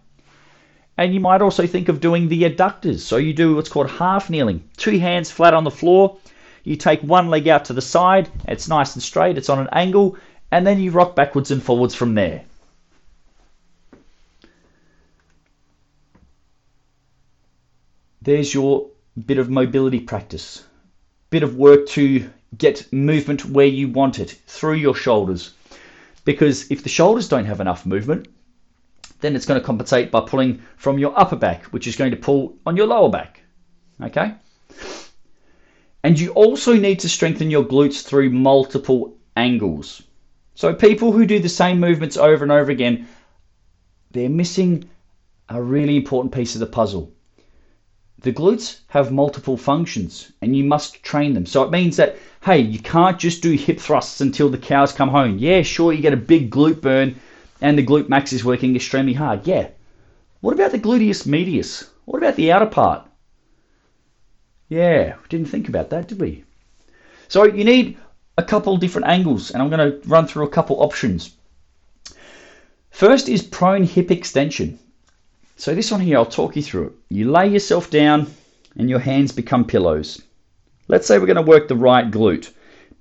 And 0.96 1.14
you 1.14 1.20
might 1.20 1.42
also 1.42 1.66
think 1.66 1.88
of 1.88 2.00
doing 2.00 2.28
the 2.28 2.42
adductors. 2.42 2.98
So 2.98 3.16
you 3.18 3.32
do 3.32 3.54
what's 3.54 3.68
called 3.68 3.88
half 3.88 4.28
kneeling. 4.28 4.68
Two 4.76 4.98
hands 4.98 5.30
flat 5.30 5.54
on 5.54 5.62
the 5.62 5.70
floor. 5.70 6.18
You 6.64 6.74
take 6.74 7.00
one 7.02 7.30
leg 7.30 7.46
out 7.46 7.66
to 7.66 7.72
the 7.72 7.80
side. 7.80 8.28
It's 8.48 8.66
nice 8.66 8.94
and 8.94 9.02
straight. 9.02 9.38
It's 9.38 9.48
on 9.48 9.60
an 9.60 9.68
angle. 9.70 10.16
And 10.50 10.66
then 10.66 10.80
you 10.80 10.90
rock 10.90 11.14
backwards 11.14 11.50
and 11.50 11.62
forwards 11.62 11.94
from 11.94 12.14
there. 12.14 12.44
There's 18.22 18.52
your 18.52 18.88
bit 19.26 19.38
of 19.38 19.50
mobility 19.50 20.00
practice. 20.00 20.64
Bit 21.30 21.42
of 21.42 21.56
work 21.56 21.86
to 21.88 22.28
get 22.56 22.92
movement 22.92 23.44
where 23.44 23.66
you 23.66 23.88
want 23.88 24.18
it 24.18 24.30
through 24.46 24.74
your 24.74 24.94
shoulders. 24.94 25.54
Because 26.24 26.70
if 26.70 26.82
the 26.82 26.88
shoulders 26.88 27.28
don't 27.28 27.44
have 27.46 27.60
enough 27.60 27.86
movement, 27.86 28.28
then 29.20 29.34
it's 29.34 29.46
going 29.46 29.60
to 29.60 29.66
compensate 29.66 30.10
by 30.10 30.20
pulling 30.20 30.62
from 30.76 30.98
your 30.98 31.18
upper 31.18 31.36
back, 31.36 31.64
which 31.66 31.86
is 31.86 31.96
going 31.96 32.10
to 32.10 32.16
pull 32.16 32.56
on 32.66 32.76
your 32.76 32.86
lower 32.86 33.10
back. 33.10 33.42
Okay? 34.02 34.34
And 36.04 36.18
you 36.18 36.30
also 36.30 36.74
need 36.74 37.00
to 37.00 37.08
strengthen 37.08 37.50
your 37.50 37.64
glutes 37.64 38.04
through 38.04 38.30
multiple 38.30 39.16
angles. 39.36 40.02
So 40.58 40.74
people 40.74 41.12
who 41.12 41.24
do 41.24 41.38
the 41.38 41.48
same 41.48 41.78
movements 41.78 42.16
over 42.16 42.42
and 42.42 42.50
over 42.50 42.72
again, 42.72 43.06
they're 44.10 44.28
missing 44.28 44.90
a 45.48 45.62
really 45.62 45.94
important 45.94 46.34
piece 46.34 46.56
of 46.56 46.58
the 46.58 46.66
puzzle. 46.66 47.12
The 48.22 48.32
glutes 48.32 48.80
have 48.88 49.12
multiple 49.12 49.56
functions 49.56 50.32
and 50.42 50.56
you 50.56 50.64
must 50.64 51.04
train 51.04 51.34
them. 51.34 51.46
So 51.46 51.62
it 51.62 51.70
means 51.70 51.96
that 51.98 52.16
hey, 52.42 52.58
you 52.58 52.80
can't 52.80 53.20
just 53.20 53.40
do 53.40 53.52
hip 53.52 53.78
thrusts 53.78 54.20
until 54.20 54.48
the 54.48 54.58
cows 54.58 54.92
come 54.92 55.10
home. 55.10 55.38
Yeah, 55.38 55.62
sure, 55.62 55.92
you 55.92 56.02
get 56.02 56.12
a 56.12 56.16
big 56.32 56.50
glute 56.50 56.80
burn 56.80 57.14
and 57.60 57.78
the 57.78 57.86
glute 57.86 58.08
max 58.08 58.32
is 58.32 58.44
working 58.44 58.74
extremely 58.74 59.12
hard. 59.12 59.46
Yeah. 59.46 59.68
What 60.40 60.54
about 60.54 60.72
the 60.72 60.80
gluteus 60.80 61.24
medius? 61.24 61.88
What 62.04 62.18
about 62.18 62.34
the 62.34 62.50
outer 62.50 62.66
part? 62.66 63.06
Yeah, 64.68 65.14
we 65.22 65.28
didn't 65.28 65.50
think 65.50 65.68
about 65.68 65.90
that, 65.90 66.08
did 66.08 66.20
we? 66.20 66.42
So 67.28 67.44
you 67.44 67.62
need 67.62 67.96
a 68.38 68.42
couple 68.44 68.76
different 68.76 69.08
angles, 69.08 69.50
and 69.50 69.60
I'm 69.60 69.68
going 69.68 69.90
to 69.90 70.08
run 70.08 70.28
through 70.28 70.46
a 70.46 70.50
couple 70.50 70.80
options. 70.80 71.36
First 72.90 73.28
is 73.28 73.42
prone 73.42 73.82
hip 73.82 74.12
extension. 74.12 74.78
So 75.56 75.74
this 75.74 75.90
one 75.90 76.00
here, 76.00 76.18
I'll 76.18 76.24
talk 76.24 76.54
you 76.54 76.62
through 76.62 76.86
it. 76.86 76.92
You 77.08 77.32
lay 77.32 77.48
yourself 77.48 77.90
down 77.90 78.28
and 78.76 78.88
your 78.88 79.00
hands 79.00 79.32
become 79.32 79.64
pillows. 79.64 80.22
Let's 80.86 81.08
say 81.08 81.18
we're 81.18 81.26
going 81.26 81.44
to 81.44 81.50
work 81.50 81.66
the 81.66 81.74
right 81.74 82.08
glute. 82.08 82.52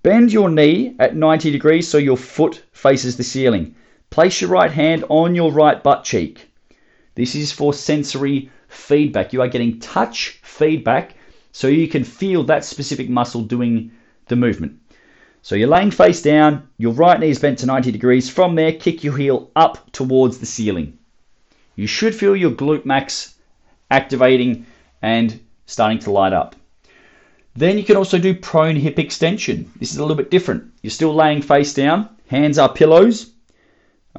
Bend 0.01 0.33
your 0.33 0.49
knee 0.49 0.95
at 0.97 1.15
90 1.15 1.51
degrees 1.51 1.87
so 1.87 1.99
your 1.99 2.17
foot 2.17 2.63
faces 2.71 3.15
the 3.15 3.23
ceiling. 3.23 3.75
Place 4.09 4.41
your 4.41 4.49
right 4.49 4.71
hand 4.71 5.05
on 5.07 5.35
your 5.35 5.51
right 5.51 5.83
butt 5.83 6.03
cheek. 6.03 6.49
This 7.13 7.35
is 7.35 7.51
for 7.51 7.75
sensory 7.75 8.49
feedback. 8.69 9.33
You 9.33 9.43
are 9.43 9.47
getting 9.47 9.79
touch 9.79 10.39
feedback 10.41 11.13
so 11.51 11.67
you 11.67 11.87
can 11.87 12.03
feel 12.03 12.43
that 12.45 12.65
specific 12.65 13.07
muscle 13.07 13.43
doing 13.43 13.91
the 14.29 14.35
movement. 14.35 14.79
So 15.47 15.55
you're 15.55 15.69
laying 15.69 15.91
face 15.91 16.21
down, 16.21 16.67
your 16.77 16.91
right 16.91 17.17
knee 17.17 17.29
is 17.29 17.39
bent 17.39 17.59
to 17.59 17.65
90 17.67 17.93
degrees. 17.93 18.29
From 18.29 18.55
there, 18.55 18.73
kick 18.73 19.05
your 19.05 19.15
heel 19.15 19.49
up 19.55 19.93
towards 19.93 20.39
the 20.39 20.45
ceiling. 20.45 20.97
You 21.77 21.87
should 21.87 22.13
feel 22.13 22.35
your 22.35 22.51
glute 22.51 22.83
max 22.83 23.33
activating 23.89 24.65
and 25.01 25.39
starting 25.65 25.99
to 25.99 26.11
light 26.11 26.33
up. 26.33 26.57
Then 27.55 27.77
you 27.77 27.85
can 27.85 27.95
also 27.95 28.19
do 28.19 28.35
prone 28.35 28.75
hip 28.75 28.99
extension. 28.99 29.71
This 29.79 29.93
is 29.93 29.97
a 29.99 30.01
little 30.01 30.17
bit 30.17 30.29
different. 30.29 30.65
You're 30.81 30.91
still 30.91 31.15
laying 31.15 31.41
face 31.41 31.73
down, 31.73 32.09
hands 32.27 32.57
are 32.57 32.67
pillows. 32.67 33.31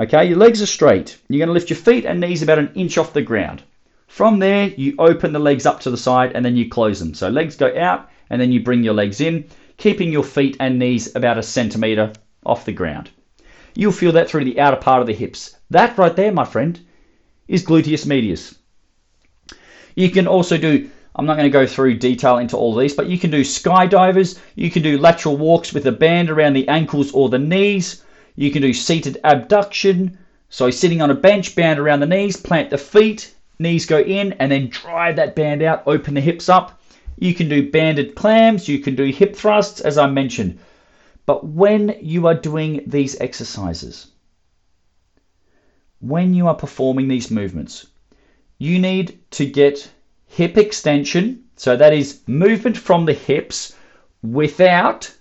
Okay, 0.00 0.24
your 0.24 0.38
legs 0.38 0.62
are 0.62 0.66
straight. 0.66 1.18
You're 1.28 1.44
going 1.44 1.48
to 1.48 1.52
lift 1.52 1.68
your 1.68 1.76
feet 1.76 2.06
and 2.06 2.20
knees 2.20 2.42
about 2.42 2.58
an 2.58 2.72
inch 2.74 2.96
off 2.96 3.12
the 3.12 3.20
ground. 3.20 3.62
From 4.06 4.38
there, 4.38 4.68
you 4.68 4.94
open 4.98 5.34
the 5.34 5.38
legs 5.38 5.66
up 5.66 5.80
to 5.80 5.90
the 5.90 5.98
side 5.98 6.32
and 6.34 6.42
then 6.42 6.56
you 6.56 6.70
close 6.70 6.98
them. 6.98 7.12
So 7.12 7.28
legs 7.28 7.54
go 7.54 7.78
out 7.78 8.08
and 8.30 8.40
then 8.40 8.50
you 8.50 8.62
bring 8.62 8.82
your 8.82 8.94
legs 8.94 9.20
in, 9.20 9.44
keeping 9.78 10.12
your 10.12 10.24
feet 10.24 10.56
and 10.60 10.78
knees 10.78 11.14
about 11.16 11.38
a 11.38 11.42
centimeter 11.42 12.12
off 12.44 12.66
the 12.66 12.72
ground. 12.72 13.10
You'll 13.74 13.92
feel 13.92 14.12
that 14.12 14.28
through 14.28 14.44
the 14.44 14.60
outer 14.60 14.76
part 14.76 15.00
of 15.00 15.06
the 15.06 15.14
hips. 15.14 15.56
That 15.70 15.96
right 15.96 16.14
there, 16.14 16.32
my 16.32 16.44
friend, 16.44 16.78
is 17.46 17.64
gluteus 17.64 18.06
medius. 18.06 18.54
You 19.94 20.10
can 20.10 20.26
also 20.26 20.58
do 20.58 20.90
I'm 21.18 21.26
not 21.26 21.34
going 21.34 21.50
to 21.50 21.58
go 21.58 21.66
through 21.66 21.98
detail 21.98 22.38
into 22.38 22.56
all 22.56 22.76
these, 22.76 22.94
but 22.94 23.08
you 23.08 23.18
can 23.18 23.32
do 23.32 23.40
skydivers, 23.40 24.38
you 24.54 24.70
can 24.70 24.82
do 24.82 24.98
lateral 24.98 25.36
walks 25.36 25.72
with 25.72 25.84
a 25.86 25.92
band 25.92 26.30
around 26.30 26.52
the 26.52 26.68
ankles 26.68 27.10
or 27.10 27.28
the 27.28 27.40
knees, 27.40 28.04
you 28.36 28.52
can 28.52 28.62
do 28.62 28.72
seated 28.72 29.18
abduction, 29.24 30.16
so 30.48 30.70
sitting 30.70 31.02
on 31.02 31.10
a 31.10 31.14
bench, 31.14 31.56
band 31.56 31.80
around 31.80 31.98
the 31.98 32.06
knees, 32.06 32.36
plant 32.36 32.70
the 32.70 32.78
feet, 32.78 33.34
knees 33.58 33.84
go 33.84 33.98
in, 33.98 34.32
and 34.34 34.52
then 34.52 34.68
drive 34.68 35.16
that 35.16 35.34
band 35.34 35.60
out, 35.60 35.82
open 35.86 36.14
the 36.14 36.20
hips 36.20 36.48
up. 36.48 36.77
You 37.20 37.34
can 37.34 37.48
do 37.48 37.70
banded 37.70 38.14
clams, 38.14 38.68
you 38.68 38.78
can 38.78 38.94
do 38.94 39.06
hip 39.06 39.34
thrusts, 39.34 39.80
as 39.80 39.98
I 39.98 40.08
mentioned. 40.08 40.58
But 41.26 41.44
when 41.44 41.96
you 42.00 42.26
are 42.26 42.34
doing 42.34 42.84
these 42.86 43.20
exercises, 43.20 44.06
when 46.00 46.32
you 46.32 46.46
are 46.46 46.54
performing 46.54 47.08
these 47.08 47.30
movements, 47.30 47.86
you 48.58 48.78
need 48.78 49.18
to 49.32 49.44
get 49.44 49.90
hip 50.26 50.56
extension. 50.56 51.44
So 51.56 51.76
that 51.76 51.92
is 51.92 52.20
movement 52.26 52.76
from 52.76 53.04
the 53.04 53.14
hips 53.14 53.74
without 54.22 55.12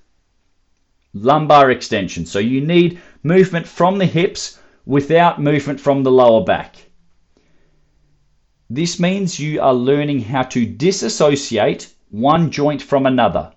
lumbar 1.13 1.71
extension. 1.71 2.25
So 2.25 2.39
you 2.39 2.61
need 2.61 3.01
movement 3.23 3.67
from 3.67 3.97
the 3.97 4.05
hips 4.05 4.59
without 4.85 5.41
movement 5.41 5.79
from 5.79 6.03
the 6.03 6.11
lower 6.11 6.43
back. 6.43 6.86
This 8.69 8.99
means 8.99 9.39
you 9.39 9.61
are 9.61 9.73
learning 9.73 10.21
how 10.21 10.43
to 10.43 10.65
disassociate 10.65 11.93
one 12.09 12.51
joint 12.51 12.81
from 12.81 13.05
another. 13.05 13.53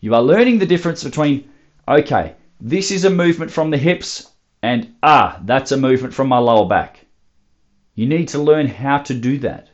You 0.00 0.14
are 0.14 0.22
learning 0.22 0.58
the 0.58 0.66
difference 0.66 1.04
between, 1.04 1.50
okay, 1.86 2.34
this 2.58 2.90
is 2.90 3.04
a 3.04 3.10
movement 3.10 3.50
from 3.50 3.70
the 3.70 3.76
hips, 3.76 4.30
and 4.62 4.94
ah, 5.02 5.38
that's 5.44 5.72
a 5.72 5.76
movement 5.76 6.14
from 6.14 6.28
my 6.28 6.38
lower 6.38 6.66
back. 6.66 7.04
You 7.96 8.06
need 8.06 8.28
to 8.28 8.38
learn 8.38 8.66
how 8.66 8.98
to 8.98 9.12
do 9.12 9.36
that. 9.40 9.68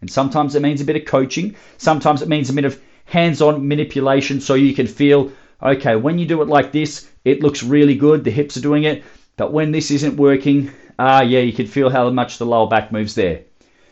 And 0.00 0.10
sometimes 0.10 0.54
it 0.54 0.62
means 0.62 0.80
a 0.80 0.86
bit 0.86 0.96
of 0.96 1.04
coaching, 1.04 1.54
sometimes 1.76 2.22
it 2.22 2.28
means 2.28 2.48
a 2.48 2.54
bit 2.54 2.64
of 2.64 2.80
hands 3.04 3.42
on 3.42 3.68
manipulation 3.68 4.40
so 4.40 4.54
you 4.54 4.72
can 4.72 4.86
feel 4.86 5.30
okay, 5.62 5.96
when 5.96 6.18
you 6.18 6.24
do 6.24 6.40
it 6.40 6.48
like 6.48 6.72
this, 6.72 7.10
it 7.24 7.42
looks 7.42 7.62
really 7.62 7.96
good, 7.96 8.24
the 8.24 8.30
hips 8.30 8.56
are 8.56 8.62
doing 8.62 8.84
it, 8.84 9.02
but 9.36 9.52
when 9.52 9.72
this 9.72 9.90
isn't 9.90 10.16
working, 10.16 10.70
ah, 10.98 11.20
yeah, 11.20 11.40
you 11.40 11.52
can 11.52 11.66
feel 11.66 11.90
how 11.90 12.08
much 12.10 12.38
the 12.38 12.46
lower 12.46 12.68
back 12.68 12.92
moves 12.92 13.14
there. 13.14 13.42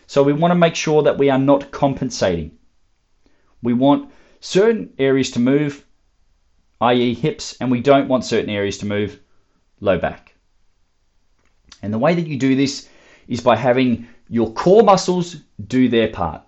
So 0.07 0.23
we 0.23 0.33
want 0.33 0.53
to 0.53 0.57
make 0.57 0.75
sure 0.75 1.03
that 1.03 1.19
we 1.19 1.31
are 1.31 1.39
not 1.39 1.71
compensating. 1.71 2.53
We 3.63 3.75
want 3.75 4.11
certain 4.41 4.93
areas 4.99 5.31
to 5.33 5.41
move, 5.41 5.85
i.e., 6.81 7.15
hips, 7.15 7.57
and 7.61 7.71
we 7.71 7.81
don't 7.81 8.09
want 8.09 8.25
certain 8.25 8.51
areas 8.51 8.79
to 8.79 8.87
move, 8.87 9.19
low 9.81 9.99
back. 9.99 10.35
And 11.83 11.93
the 11.93 11.99
way 11.99 12.15
that 12.15 12.27
you 12.27 12.39
do 12.39 12.55
this 12.55 12.89
is 13.29 13.41
by 13.41 13.57
having 13.57 14.07
your 14.29 14.53
core 14.53 14.83
muscles 14.83 15.37
do 15.67 15.89
their 15.89 16.09
part. 16.09 16.43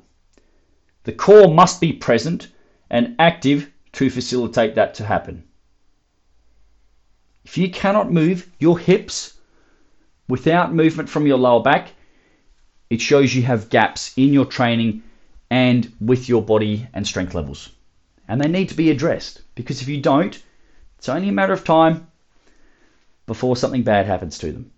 The 1.05 1.13
core 1.13 1.53
must 1.53 1.81
be 1.81 1.93
present 1.93 2.49
and 2.91 3.17
active 3.19 3.71
to 3.93 4.11
facilitate 4.11 4.75
that 4.75 4.95
to 4.95 5.05
happen. 5.05 5.45
If 7.45 7.57
you 7.57 7.71
cannot 7.71 8.13
move 8.13 8.51
your 8.59 8.79
hips 8.79 9.39
without 10.29 10.75
movement 10.75 11.09
from 11.09 11.27
your 11.27 11.39
lower 11.39 11.63
back, 11.63 11.93
it 12.91 13.01
shows 13.01 13.35
you 13.35 13.43
have 13.43 13.71
gaps 13.71 14.13
in 14.17 14.33
your 14.33 14.47
training 14.47 15.03
and 15.51 15.93
with 16.01 16.29
your 16.29 16.43
body 16.43 16.87
and 16.95 17.07
strength 17.07 17.35
levels. 17.35 17.71
And 18.29 18.41
they 18.41 18.49
need 18.49 18.69
to 18.69 18.77
be 18.77 18.91
addressed 18.91 19.43
because 19.55 19.83
if 19.83 19.89
you 19.89 20.01
don't, 20.01 20.41
it's 20.99 21.09
only 21.09 21.29
a 21.29 21.33
matter 21.33 21.53
of 21.53 21.65
time 21.65 22.07
before 23.27 23.57
something 23.57 23.83
bad 23.83 24.07
happens 24.07 24.39
to 24.39 24.53
them. 24.53 24.71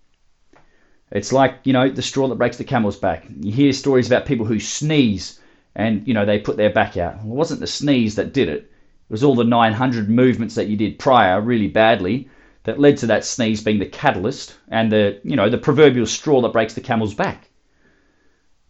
It's 1.10 1.32
like, 1.32 1.58
you 1.64 1.72
know, 1.72 1.88
the 1.88 2.02
straw 2.02 2.28
that 2.28 2.36
breaks 2.36 2.56
the 2.56 2.64
camel's 2.64 2.96
back. 2.96 3.26
You 3.40 3.50
hear 3.50 3.72
stories 3.72 4.06
about 4.06 4.26
people 4.26 4.46
who 4.46 4.60
sneeze 4.60 5.40
and, 5.74 6.06
you 6.06 6.14
know, 6.14 6.24
they 6.24 6.38
put 6.38 6.56
their 6.56 6.70
back 6.70 6.96
out. 6.96 7.16
Well, 7.16 7.32
it 7.32 7.38
wasn't 7.38 7.60
the 7.60 7.66
sneeze 7.66 8.14
that 8.16 8.32
did 8.32 8.48
it. 8.48 8.62
It 8.62 9.12
was 9.12 9.24
all 9.24 9.34
the 9.34 9.44
900 9.44 10.08
movements 10.08 10.54
that 10.54 10.68
you 10.68 10.76
did 10.76 10.98
prior 10.98 11.40
really 11.40 11.66
badly 11.66 12.28
that 12.62 12.78
led 12.78 12.98
to 12.98 13.06
that 13.06 13.24
sneeze 13.24 13.62
being 13.62 13.80
the 13.80 13.86
catalyst 13.86 14.56
and 14.68 14.92
the, 14.92 15.20
you 15.24 15.34
know, 15.34 15.48
the 15.48 15.58
proverbial 15.58 16.06
straw 16.06 16.40
that 16.42 16.52
breaks 16.52 16.74
the 16.74 16.80
camel's 16.80 17.14
back. 17.14 17.49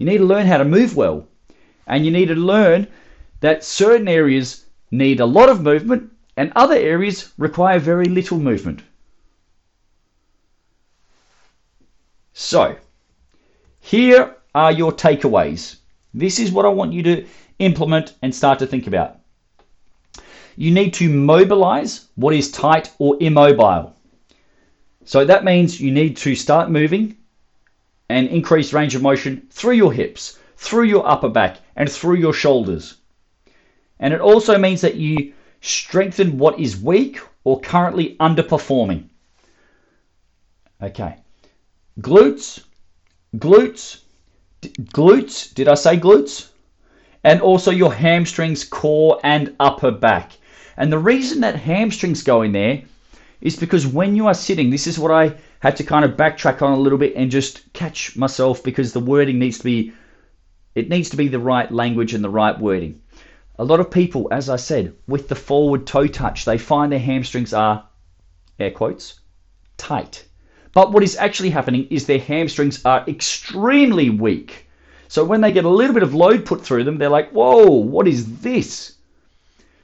You 0.00 0.06
need 0.06 0.18
to 0.18 0.24
learn 0.24 0.46
how 0.46 0.56
to 0.56 0.64
move 0.64 0.96
well. 0.96 1.28
And 1.86 2.06
you 2.06 2.10
need 2.10 2.28
to 2.28 2.34
learn 2.34 2.86
that 3.40 3.62
certain 3.62 4.08
areas 4.08 4.64
need 4.90 5.20
a 5.20 5.26
lot 5.26 5.50
of 5.50 5.60
movement 5.60 6.10
and 6.38 6.50
other 6.56 6.74
areas 6.74 7.32
require 7.36 7.78
very 7.78 8.06
little 8.06 8.38
movement. 8.38 8.80
So, 12.32 12.76
here 13.80 14.36
are 14.54 14.72
your 14.72 14.90
takeaways. 14.90 15.76
This 16.14 16.38
is 16.38 16.50
what 16.50 16.64
I 16.64 16.70
want 16.70 16.94
you 16.94 17.02
to 17.02 17.26
implement 17.58 18.14
and 18.22 18.34
start 18.34 18.58
to 18.60 18.66
think 18.66 18.86
about. 18.86 19.18
You 20.56 20.70
need 20.70 20.94
to 20.94 21.10
mobilize 21.10 22.06
what 22.14 22.34
is 22.34 22.50
tight 22.50 22.90
or 22.98 23.18
immobile. 23.20 23.94
So 25.04 25.26
that 25.26 25.44
means 25.44 25.78
you 25.78 25.90
need 25.90 26.16
to 26.18 26.34
start 26.34 26.70
moving 26.70 27.18
and 28.10 28.28
increase 28.28 28.72
range 28.72 28.96
of 28.96 29.02
motion 29.02 29.46
through 29.50 29.74
your 29.74 29.92
hips, 29.92 30.38
through 30.56 30.84
your 30.84 31.06
upper 31.08 31.28
back, 31.28 31.58
and 31.76 31.90
through 31.90 32.16
your 32.16 32.32
shoulders. 32.32 32.96
And 34.00 34.12
it 34.12 34.20
also 34.20 34.58
means 34.58 34.80
that 34.80 34.96
you 34.96 35.32
strengthen 35.60 36.36
what 36.38 36.58
is 36.58 36.80
weak 36.80 37.20
or 37.44 37.60
currently 37.60 38.16
underperforming. 38.18 39.04
Okay. 40.82 41.16
Glutes, 42.00 42.64
glutes, 43.36 44.00
d- 44.60 44.70
glutes, 44.70 45.54
did 45.54 45.68
I 45.68 45.74
say 45.74 45.96
glutes? 45.96 46.48
And 47.22 47.40
also 47.40 47.70
your 47.70 47.92
hamstrings, 47.92 48.64
core, 48.64 49.20
and 49.22 49.54
upper 49.60 49.90
back. 49.92 50.32
And 50.76 50.90
the 50.90 50.98
reason 50.98 51.42
that 51.42 51.56
hamstrings 51.56 52.22
go 52.22 52.42
in 52.42 52.52
there 52.52 52.82
is 53.40 53.56
because 53.56 53.86
when 53.86 54.16
you 54.16 54.26
are 54.26 54.34
sitting, 54.34 54.70
this 54.70 54.86
is 54.86 54.98
what 54.98 55.10
I 55.10 55.36
had 55.60 55.76
to 55.76 55.84
kind 55.84 56.04
of 56.04 56.16
backtrack 56.16 56.62
on 56.62 56.72
a 56.72 56.80
little 56.80 56.98
bit 56.98 57.14
and 57.16 57.30
just 57.30 57.72
catch 57.72 58.16
myself 58.16 58.62
because 58.62 58.92
the 58.92 59.00
wording 59.00 59.38
needs 59.38 59.58
to 59.58 59.64
be 59.64 59.92
it 60.74 60.88
needs 60.88 61.10
to 61.10 61.16
be 61.16 61.28
the 61.28 61.38
right 61.38 61.70
language 61.72 62.14
and 62.14 62.22
the 62.22 62.30
right 62.30 62.58
wording. 62.58 63.00
A 63.58 63.64
lot 63.64 63.80
of 63.80 63.90
people, 63.90 64.28
as 64.30 64.48
I 64.48 64.56
said, 64.56 64.94
with 65.06 65.28
the 65.28 65.34
forward 65.34 65.86
toe 65.86 66.06
touch, 66.06 66.44
they 66.44 66.58
find 66.58 66.92
their 66.92 66.98
hamstrings 66.98 67.52
are 67.52 67.84
air 68.58 68.70
quotes 68.70 69.20
tight. 69.76 70.24
But 70.72 70.92
what 70.92 71.02
is 71.02 71.16
actually 71.16 71.50
happening 71.50 71.88
is 71.90 72.06
their 72.06 72.20
hamstrings 72.20 72.84
are 72.84 73.04
extremely 73.08 74.10
weak. 74.10 74.68
So 75.08 75.24
when 75.24 75.40
they 75.40 75.50
get 75.50 75.64
a 75.64 75.68
little 75.68 75.94
bit 75.94 76.04
of 76.04 76.14
load 76.14 76.46
put 76.46 76.64
through 76.64 76.84
them, 76.84 76.98
they're 76.98 77.08
like, 77.08 77.30
whoa, 77.32 77.66
what 77.66 78.06
is 78.06 78.40
this? 78.40 78.94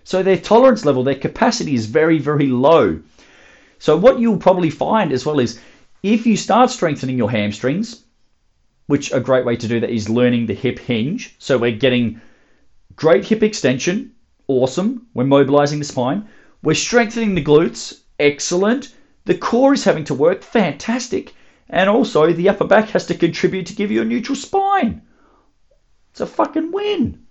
So 0.04 0.22
their 0.22 0.36
tolerance 0.36 0.84
level, 0.84 1.02
their 1.02 1.16
capacity 1.16 1.74
is 1.74 1.86
very, 1.86 2.20
very 2.20 2.46
low. 2.46 3.00
So 3.78 3.96
what 3.96 4.18
you'll 4.18 4.38
probably 4.38 4.70
find 4.70 5.12
as 5.12 5.26
well 5.26 5.38
is 5.38 5.60
if 6.02 6.26
you 6.26 6.36
start 6.36 6.70
strengthening 6.70 7.18
your 7.18 7.30
hamstrings, 7.30 8.04
which 8.86 9.12
a 9.12 9.20
great 9.20 9.44
way 9.44 9.56
to 9.56 9.68
do 9.68 9.80
that 9.80 9.90
is 9.90 10.08
learning 10.08 10.46
the 10.46 10.54
hip 10.54 10.78
hinge. 10.78 11.34
So 11.38 11.58
we're 11.58 11.72
getting 11.72 12.20
great 12.94 13.24
hip 13.24 13.42
extension, 13.42 14.12
awesome. 14.48 15.06
We're 15.14 15.24
mobilizing 15.24 15.78
the 15.78 15.84
spine. 15.84 16.28
We're 16.62 16.74
strengthening 16.74 17.34
the 17.34 17.44
glutes, 17.44 18.00
excellent. 18.18 18.94
The 19.24 19.36
core 19.36 19.74
is 19.74 19.84
having 19.84 20.04
to 20.04 20.14
work, 20.14 20.42
fantastic. 20.42 21.34
And 21.68 21.90
also 21.90 22.32
the 22.32 22.48
upper 22.48 22.64
back 22.64 22.90
has 22.90 23.06
to 23.06 23.14
contribute 23.14 23.66
to 23.66 23.74
give 23.74 23.90
you 23.90 24.02
a 24.02 24.04
neutral 24.04 24.36
spine. 24.36 25.02
It's 26.12 26.20
a 26.20 26.26
fucking 26.26 26.70
win. 26.70 27.26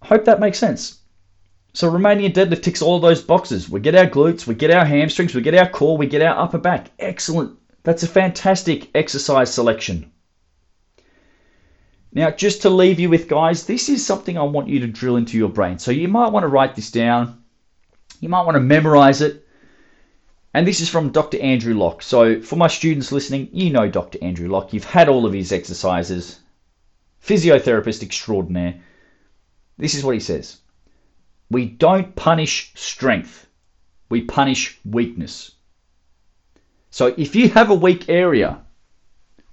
Hope 0.00 0.24
that 0.24 0.40
makes 0.40 0.58
sense. 0.58 1.01
So 1.74 1.90
Romanian 1.90 2.34
deadlift 2.34 2.62
ticks 2.62 2.82
all 2.82 2.96
of 2.96 3.02
those 3.02 3.22
boxes. 3.22 3.68
We 3.68 3.80
get 3.80 3.94
our 3.94 4.06
glutes, 4.06 4.46
we 4.46 4.54
get 4.54 4.70
our 4.70 4.84
hamstrings, 4.84 5.34
we 5.34 5.40
get 5.40 5.54
our 5.54 5.68
core, 5.68 5.96
we 5.96 6.06
get 6.06 6.20
our 6.20 6.38
upper 6.38 6.58
back. 6.58 6.90
Excellent. 6.98 7.58
That's 7.82 8.02
a 8.02 8.08
fantastic 8.08 8.90
exercise 8.94 9.52
selection. 9.52 10.12
Now, 12.12 12.30
just 12.30 12.62
to 12.62 12.70
leave 12.70 13.00
you 13.00 13.08
with, 13.08 13.26
guys, 13.26 13.64
this 13.64 13.88
is 13.88 14.04
something 14.04 14.36
I 14.36 14.42
want 14.42 14.68
you 14.68 14.80
to 14.80 14.86
drill 14.86 15.16
into 15.16 15.38
your 15.38 15.48
brain. 15.48 15.78
So 15.78 15.90
you 15.90 16.08
might 16.08 16.30
want 16.30 16.44
to 16.44 16.48
write 16.48 16.76
this 16.76 16.90
down. 16.90 17.42
You 18.20 18.28
might 18.28 18.44
want 18.44 18.56
to 18.56 18.60
memorize 18.60 19.22
it. 19.22 19.46
And 20.52 20.66
this 20.66 20.80
is 20.80 20.90
from 20.90 21.08
Dr. 21.08 21.40
Andrew 21.40 21.72
Locke. 21.72 22.02
So 22.02 22.42
for 22.42 22.56
my 22.56 22.68
students 22.68 23.12
listening, 23.12 23.48
you 23.52 23.70
know 23.70 23.88
Dr. 23.88 24.18
Andrew 24.20 24.50
Locke. 24.50 24.74
You've 24.74 24.84
had 24.84 25.08
all 25.08 25.24
of 25.24 25.32
his 25.32 25.52
exercises. 25.52 26.38
Physiotherapist 27.26 28.02
extraordinaire. 28.02 28.82
This 29.78 29.94
is 29.94 30.04
what 30.04 30.12
he 30.12 30.20
says. 30.20 30.58
We 31.52 31.66
don't 31.66 32.16
punish 32.16 32.72
strength, 32.74 33.46
we 34.08 34.22
punish 34.22 34.78
weakness. 34.86 35.52
So 36.90 37.14
if 37.18 37.36
you 37.36 37.50
have 37.50 37.68
a 37.68 37.74
weak 37.74 38.08
area, 38.08 38.62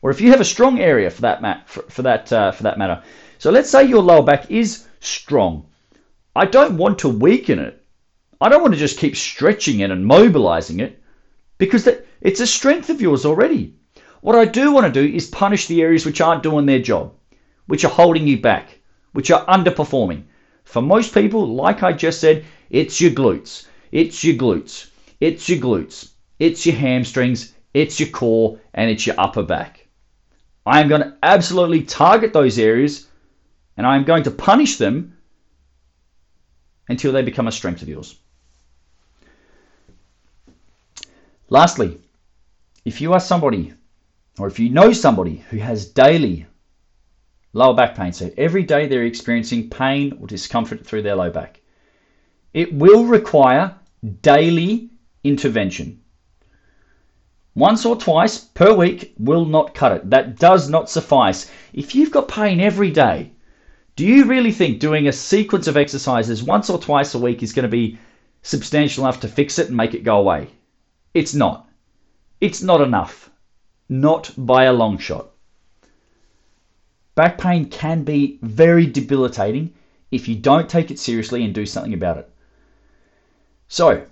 or 0.02 0.10
if 0.10 0.22
you 0.22 0.32
have 0.32 0.39
a 0.39 0.45
strong 0.45 0.80
area 0.80 1.10
for 1.10 1.24
that 1.24 1.41
mat, 1.41 1.68
for, 1.68 1.82
for 1.84 2.02
that 2.04 2.32
uh, 2.32 2.54
for 2.54 2.64
that 2.64 2.78
matter, 2.78 3.04
so 3.38 3.52
let's 3.52 3.70
say 3.70 3.84
your 3.84 4.02
lower 4.02 4.24
back 4.24 4.50
is 4.50 4.88
strong. 5.02 5.66
I 6.38 6.45
don't 6.45 6.78
want 6.78 7.00
to 7.00 7.10
weaken 7.10 7.60
it. 7.60 7.84
I 8.39 8.47
don't 8.47 8.62
want 8.62 8.74
to 8.74 8.80
just 8.80 9.00
keep 9.00 9.18
stretching 9.18 9.82
it 9.82 9.91
and 9.91 10.06
mobilizing 10.06 10.80
it 10.80 11.04
because 11.58 11.84
that, 11.84 12.08
it's 12.22 12.39
a 12.39 12.47
strength 12.47 12.89
of 12.89 13.02
yours 13.02 13.26
already. 13.26 13.74
What 14.22 14.38
I 14.38 14.45
do 14.45 14.72
want 14.72 14.86
to 14.86 15.02
do 15.02 15.16
is 15.16 15.28
punish 15.28 15.68
the 15.68 15.82
areas 15.82 16.06
which 16.06 16.22
aren't 16.22 16.43
doing 16.43 16.66
their 16.66 16.80
job, 16.80 17.14
which 17.68 17.84
are 17.84 17.91
holding 17.91 18.26
you 18.26 18.39
back, 18.39 18.80
which 19.12 19.32
are 19.32 19.45
underperforming. 19.47 20.24
For 20.70 20.84
most 20.84 21.15
people, 21.15 21.47
like 21.47 21.82
I 21.82 21.93
just 21.93 22.22
said, 22.22 22.45
it's 22.70 23.01
your 23.01 23.09
glutes, 23.09 23.65
it's 23.91 24.24
your 24.24 24.36
glutes, 24.36 24.91
it's 25.20 25.49
your 25.49 25.57
glutes, 25.57 26.11
it's 26.38 26.63
your 26.63 26.76
hamstrings, 26.76 27.55
it's 27.74 27.99
your 27.99 28.09
core, 28.09 28.59
and 28.76 28.88
it's 28.91 29.07
your 29.07 29.15
upper 29.20 29.41
back. 29.41 29.88
I 30.67 30.80
am 30.80 30.88
going 30.88 31.01
to 31.01 31.17
absolutely 31.24 31.82
target 31.82 32.34
those 32.34 32.59
areas 32.59 33.07
and 33.78 33.88
I 33.88 33.95
am 33.95 34.03
going 34.03 34.22
to 34.26 34.30
punish 34.30 34.78
them 34.78 35.17
until 36.88 37.13
they 37.13 37.24
become 37.24 37.47
a 37.47 37.51
strength 37.51 37.82
of 37.82 37.89
yours. 37.89 38.20
Lastly, 41.49 41.97
if 42.86 43.01
you 43.01 43.13
are 43.13 43.20
somebody 43.20 43.74
or 44.38 44.45
if 44.45 44.59
you 44.59 44.70
know 44.70 44.93
somebody 44.93 45.38
who 45.49 45.57
has 45.57 45.88
daily 45.88 46.45
lower 47.54 47.74
back 47.74 47.95
pain. 47.95 48.14
So 48.14 48.32
every 48.38 48.64
day 48.64 48.88
they're 48.88 49.04
experiencing 49.04 49.70
pain 49.70 50.18
or 50.20 50.28
discomfort 50.28 50.86
through 50.86 51.02
their 51.04 51.16
low 51.16 51.30
back. 51.30 51.62
It 52.54 52.74
will 52.74 53.06
require 53.06 53.76
daily 54.22 54.89
intervention. 55.24 56.02
Once 57.56 57.86
or 57.86 57.95
twice 57.95 58.39
per 58.39 58.74
week 58.74 59.14
will 59.18 59.45
not 59.45 59.74
cut 59.74 59.91
it. 59.91 60.10
That 60.10 60.39
does 60.39 60.70
not 60.70 60.89
suffice. 60.89 61.52
If 61.74 61.93
you've 61.93 62.12
got 62.12 62.28
pain 62.28 62.60
every 62.60 62.91
day, 62.91 63.32
do 63.95 64.06
you 64.06 64.26
really 64.26 64.52
think 64.52 64.80
doing 64.80 65.08
a 65.08 65.12
sequence 65.12 65.68
of 65.68 65.76
exercises 65.76 66.41
once 66.41 66.70
or 66.70 66.80
twice 66.80 67.16
a 67.16 67.20
week 67.20 67.43
is 67.43 67.52
going 67.52 67.64
to 67.64 67.70
be 67.70 67.97
substantial 68.43 69.04
enough 69.04 69.20
to 69.22 69.28
fix 69.28 69.60
it 69.60 69.68
and 69.68 69.76
make 69.76 69.93
it 69.93 70.06
go 70.06 70.20
away? 70.20 70.47
It's 71.14 71.34
not. 71.34 71.68
It's 72.39 72.62
not 72.62 72.80
enough. 72.80 73.30
Not 73.89 74.32
by 74.38 74.64
a 74.66 74.74
long 74.74 74.97
shot. 74.97 75.28
Back 77.20 77.38
pain 77.38 77.65
can 77.65 78.03
be 78.03 78.39
very 78.41 78.86
debilitating 78.86 79.74
if 80.09 80.30
you 80.30 80.36
don't 80.36 80.70
take 80.70 80.89
it 80.89 80.97
seriously 80.97 81.43
and 81.43 81.53
do 81.53 81.65
something 81.65 81.93
about 81.93 82.15
it. 82.15 82.32
So, 83.67 84.05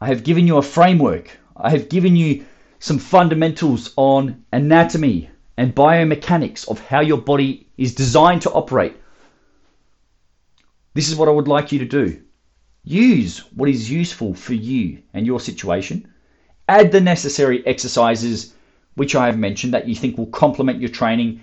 I 0.00 0.06
have 0.06 0.22
given 0.22 0.46
you 0.46 0.56
a 0.56 0.62
framework. 0.62 1.36
I 1.56 1.70
have 1.70 1.88
given 1.88 2.14
you 2.14 2.44
some 2.78 3.00
fundamentals 3.00 3.92
on 3.96 4.44
anatomy 4.52 5.30
and 5.56 5.74
biomechanics 5.74 6.68
of 6.68 6.78
how 6.78 7.00
your 7.00 7.18
body 7.18 7.66
is 7.76 7.96
designed 7.96 8.42
to 8.42 8.52
operate. 8.52 8.96
This 10.94 11.08
is 11.08 11.16
what 11.16 11.26
I 11.26 11.32
would 11.32 11.48
like 11.48 11.72
you 11.72 11.80
to 11.80 11.86
do. 11.86 12.22
Use 12.84 13.40
what 13.52 13.68
is 13.68 13.90
useful 13.90 14.32
for 14.32 14.54
you 14.54 15.02
and 15.12 15.26
your 15.26 15.40
situation. 15.40 16.06
Add 16.68 16.92
the 16.92 17.00
necessary 17.00 17.66
exercises 17.66 18.54
which 18.94 19.16
I 19.16 19.26
have 19.26 19.38
mentioned 19.38 19.74
that 19.74 19.88
you 19.88 19.96
think 19.96 20.16
will 20.16 20.26
complement 20.26 20.80
your 20.80 20.90
training 20.90 21.40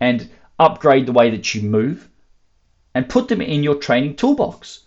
and 0.00 0.28
upgrade 0.58 1.06
the 1.06 1.12
way 1.12 1.30
that 1.30 1.54
you 1.54 1.62
move 1.62 2.08
and 2.94 3.08
put 3.08 3.28
them 3.28 3.40
in 3.40 3.62
your 3.62 3.74
training 3.74 4.16
toolbox. 4.16 4.80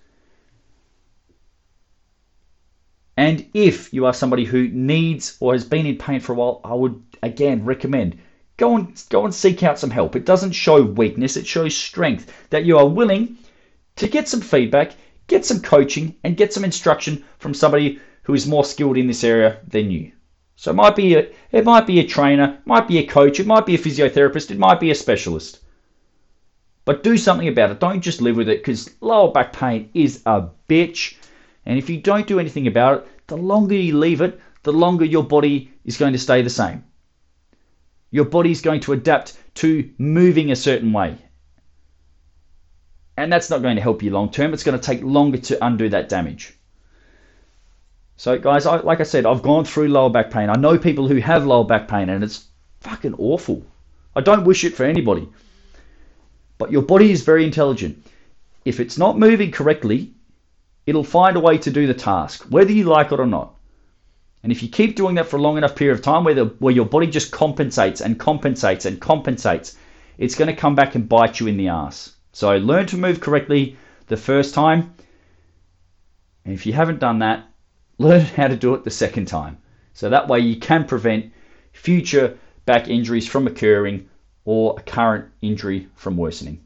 And 3.17 3.45
if 3.53 3.93
you 3.93 4.05
are 4.05 4.13
somebody 4.13 4.45
who 4.45 4.69
needs 4.69 5.37
or 5.39 5.53
has 5.53 5.65
been 5.65 5.85
in 5.85 5.97
pain 5.97 6.19
for 6.19 6.33
a 6.33 6.35
while, 6.35 6.61
I 6.63 6.73
would 6.73 7.03
again 7.21 7.65
recommend 7.65 8.17
go 8.57 8.75
and 8.75 9.03
go 9.09 9.25
and 9.25 9.33
seek 9.33 9.63
out 9.63 9.79
some 9.79 9.89
help. 9.89 10.15
It 10.15 10.25
doesn't 10.25 10.51
show 10.51 10.83
weakness, 10.83 11.37
it 11.37 11.47
shows 11.47 11.75
strength 11.75 12.31
that 12.49 12.65
you 12.65 12.77
are 12.77 12.87
willing 12.87 13.37
to 13.95 14.07
get 14.07 14.27
some 14.27 14.41
feedback, 14.41 14.93
get 15.27 15.45
some 15.45 15.61
coaching 15.61 16.15
and 16.23 16.37
get 16.37 16.53
some 16.53 16.65
instruction 16.65 17.23
from 17.39 17.53
somebody 17.53 17.99
who 18.23 18.33
is 18.33 18.47
more 18.47 18.65
skilled 18.65 18.97
in 18.97 19.07
this 19.07 19.23
area 19.23 19.59
than 19.67 19.91
you. 19.91 20.11
So 20.59 20.71
it 20.71 20.75
might 20.75 20.97
be 20.97 21.15
a 21.15 21.25
it 21.53 21.63
might 21.63 21.87
be 21.87 22.01
a 22.01 22.05
trainer, 22.05 22.59
might 22.65 22.85
be 22.85 22.97
a 22.97 23.07
coach, 23.07 23.39
it 23.39 23.47
might 23.47 23.65
be 23.65 23.75
a 23.75 23.77
physiotherapist, 23.77 24.51
it 24.51 24.59
might 24.59 24.81
be 24.81 24.91
a 24.91 24.95
specialist. 24.95 25.59
But 26.83 27.01
do 27.01 27.15
something 27.15 27.47
about 27.47 27.71
it. 27.71 27.79
Don't 27.79 28.01
just 28.01 28.21
live 28.21 28.35
with 28.35 28.49
it 28.49 28.59
because 28.59 28.91
lower 28.99 29.31
back 29.31 29.53
pain 29.53 29.89
is 29.93 30.21
a 30.25 30.49
bitch. 30.67 31.15
And 31.65 31.77
if 31.77 31.89
you 31.89 32.01
don't 32.01 32.27
do 32.27 32.41
anything 32.41 32.67
about 32.67 32.97
it, 32.97 33.07
the 33.27 33.37
longer 33.37 33.73
you 33.73 33.97
leave 33.97 34.19
it, 34.19 34.37
the 34.63 34.73
longer 34.73 35.05
your 35.05 35.23
body 35.23 35.71
is 35.85 35.95
going 35.95 36.11
to 36.11 36.19
stay 36.19 36.41
the 36.41 36.49
same. 36.49 36.83
Your 38.11 38.25
body 38.25 38.51
is 38.51 38.59
going 38.59 38.81
to 38.81 38.91
adapt 38.91 39.37
to 39.63 39.89
moving 39.97 40.51
a 40.51 40.57
certain 40.57 40.91
way. 40.91 41.19
And 43.15 43.31
that's 43.31 43.49
not 43.49 43.61
going 43.61 43.77
to 43.77 43.81
help 43.81 44.03
you 44.03 44.11
long 44.11 44.29
term. 44.29 44.53
It's 44.53 44.63
going 44.63 44.77
to 44.77 44.85
take 44.85 45.03
longer 45.03 45.37
to 45.37 45.65
undo 45.65 45.87
that 45.87 46.09
damage. 46.09 46.58
So, 48.19 48.37
guys, 48.37 48.65
I, 48.65 48.81
like 48.81 48.99
I 48.99 49.03
said, 49.03 49.25
I've 49.25 49.41
gone 49.41 49.63
through 49.63 49.87
lower 49.87 50.09
back 50.09 50.29
pain. 50.29 50.49
I 50.49 50.57
know 50.57 50.77
people 50.77 51.07
who 51.07 51.21
have 51.21 51.45
lower 51.45 51.63
back 51.63 51.87
pain, 51.87 52.09
and 52.09 52.21
it's 52.21 52.47
fucking 52.81 53.13
awful. 53.13 53.65
I 54.13 54.19
don't 54.19 54.43
wish 54.43 54.65
it 54.65 54.75
for 54.75 54.83
anybody. 54.83 55.29
But 56.57 56.69
your 56.69 56.81
body 56.81 57.11
is 57.11 57.23
very 57.23 57.45
intelligent. 57.45 58.05
If 58.65 58.81
it's 58.81 58.97
not 58.97 59.17
moving 59.17 59.51
correctly, 59.51 60.11
it'll 60.85 61.05
find 61.05 61.37
a 61.37 61.39
way 61.39 61.59
to 61.59 61.71
do 61.71 61.87
the 61.87 61.93
task, 61.93 62.43
whether 62.49 62.73
you 62.73 62.83
like 62.83 63.13
it 63.13 63.21
or 63.21 63.25
not. 63.25 63.55
And 64.43 64.51
if 64.51 64.61
you 64.63 64.67
keep 64.67 64.97
doing 64.97 65.15
that 65.15 65.27
for 65.27 65.37
a 65.37 65.41
long 65.41 65.57
enough 65.57 65.77
period 65.77 65.93
of 65.93 66.03
time 66.03 66.25
where, 66.25 66.35
the, 66.35 66.47
where 66.59 66.73
your 66.73 66.87
body 66.87 67.07
just 67.07 67.31
compensates 67.31 68.01
and 68.01 68.19
compensates 68.19 68.83
and 68.83 68.99
compensates, 68.99 69.77
it's 70.17 70.35
going 70.35 70.53
to 70.53 70.61
come 70.61 70.75
back 70.75 70.95
and 70.95 71.07
bite 71.07 71.39
you 71.39 71.47
in 71.47 71.55
the 71.55 71.69
ass. 71.69 72.17
So 72.33 72.57
learn 72.57 72.85
to 72.87 72.97
move 72.97 73.21
correctly 73.21 73.77
the 74.07 74.17
first 74.17 74.53
time. 74.53 74.93
And 76.43 76.53
if 76.53 76.65
you 76.65 76.73
haven't 76.73 76.99
done 76.99 77.19
that, 77.19 77.48
learn 77.99 78.21
how 78.21 78.47
to 78.47 78.55
do 78.55 78.73
it 78.73 78.83
the 78.83 78.89
second 78.89 79.27
time. 79.27 79.57
So 79.93 80.09
that 80.09 80.27
way 80.27 80.39
you 80.39 80.55
can 80.55 80.85
prevent 80.85 81.31
future 81.73 82.37
back 82.65 82.87
injuries 82.87 83.27
from 83.27 83.45
occurring 83.45 84.09
or 84.45 84.75
a 84.77 84.81
current 84.81 85.25
injury 85.41 85.87
from 85.95 86.17
worsening. 86.17 86.65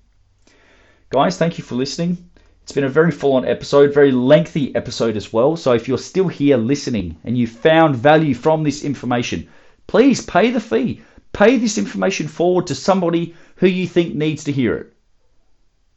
Guys, 1.09 1.37
thank 1.37 1.57
you 1.57 1.63
for 1.63 1.75
listening. 1.75 2.29
It's 2.61 2.71
been 2.71 2.85
a 2.85 2.89
very 2.89 3.11
full 3.11 3.33
on 3.33 3.45
episode, 3.45 3.93
very 3.93 4.11
lengthy 4.11 4.73
episode 4.75 5.17
as 5.17 5.33
well. 5.33 5.57
So 5.57 5.73
if 5.73 5.87
you're 5.87 5.97
still 5.97 6.29
here 6.29 6.55
listening 6.55 7.17
and 7.25 7.37
you 7.37 7.45
found 7.45 7.95
value 7.95 8.33
from 8.33 8.63
this 8.63 8.85
information, 8.85 9.49
please 9.87 10.25
pay 10.25 10.49
the 10.49 10.61
fee. 10.61 11.01
Pay 11.33 11.57
this 11.57 11.77
information 11.77 12.27
forward 12.27 12.67
to 12.67 12.75
somebody 12.75 13.35
who 13.57 13.67
you 13.67 13.87
think 13.87 14.15
needs 14.15 14.43
to 14.45 14.51
hear 14.51 14.75
it. 14.75 14.93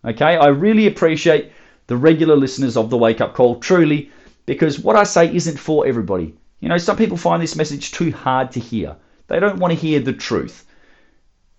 Okay, 0.05 0.37
I 0.37 0.49
really 0.49 0.87
appreciate 0.87 1.53
the 1.87 1.97
regular 1.97 2.37
listeners 2.37 2.77
of 2.77 2.91
the 2.91 2.99
Wake 2.99 3.21
Up 3.21 3.35
Call, 3.35 3.61
truly, 3.61 4.11
because 4.47 4.79
what 4.79 4.97
I 4.97 5.05
say 5.05 5.35
isn't 5.35 5.59
for 5.59 5.87
everybody. 5.87 6.35
You 6.61 6.69
know, 6.69 6.79
some 6.79 6.97
people 6.97 7.17
find 7.17 7.43
this 7.43 7.57
message 7.57 7.93
too 7.93 8.13
hard 8.13 8.53
to 8.53 8.61
hear. 8.61 8.97
They 9.29 9.41
don't 9.41 9.59
want 9.59 9.75
to 9.75 9.79
hear 9.79 10.01
the 10.01 10.13
truth. 10.13 10.65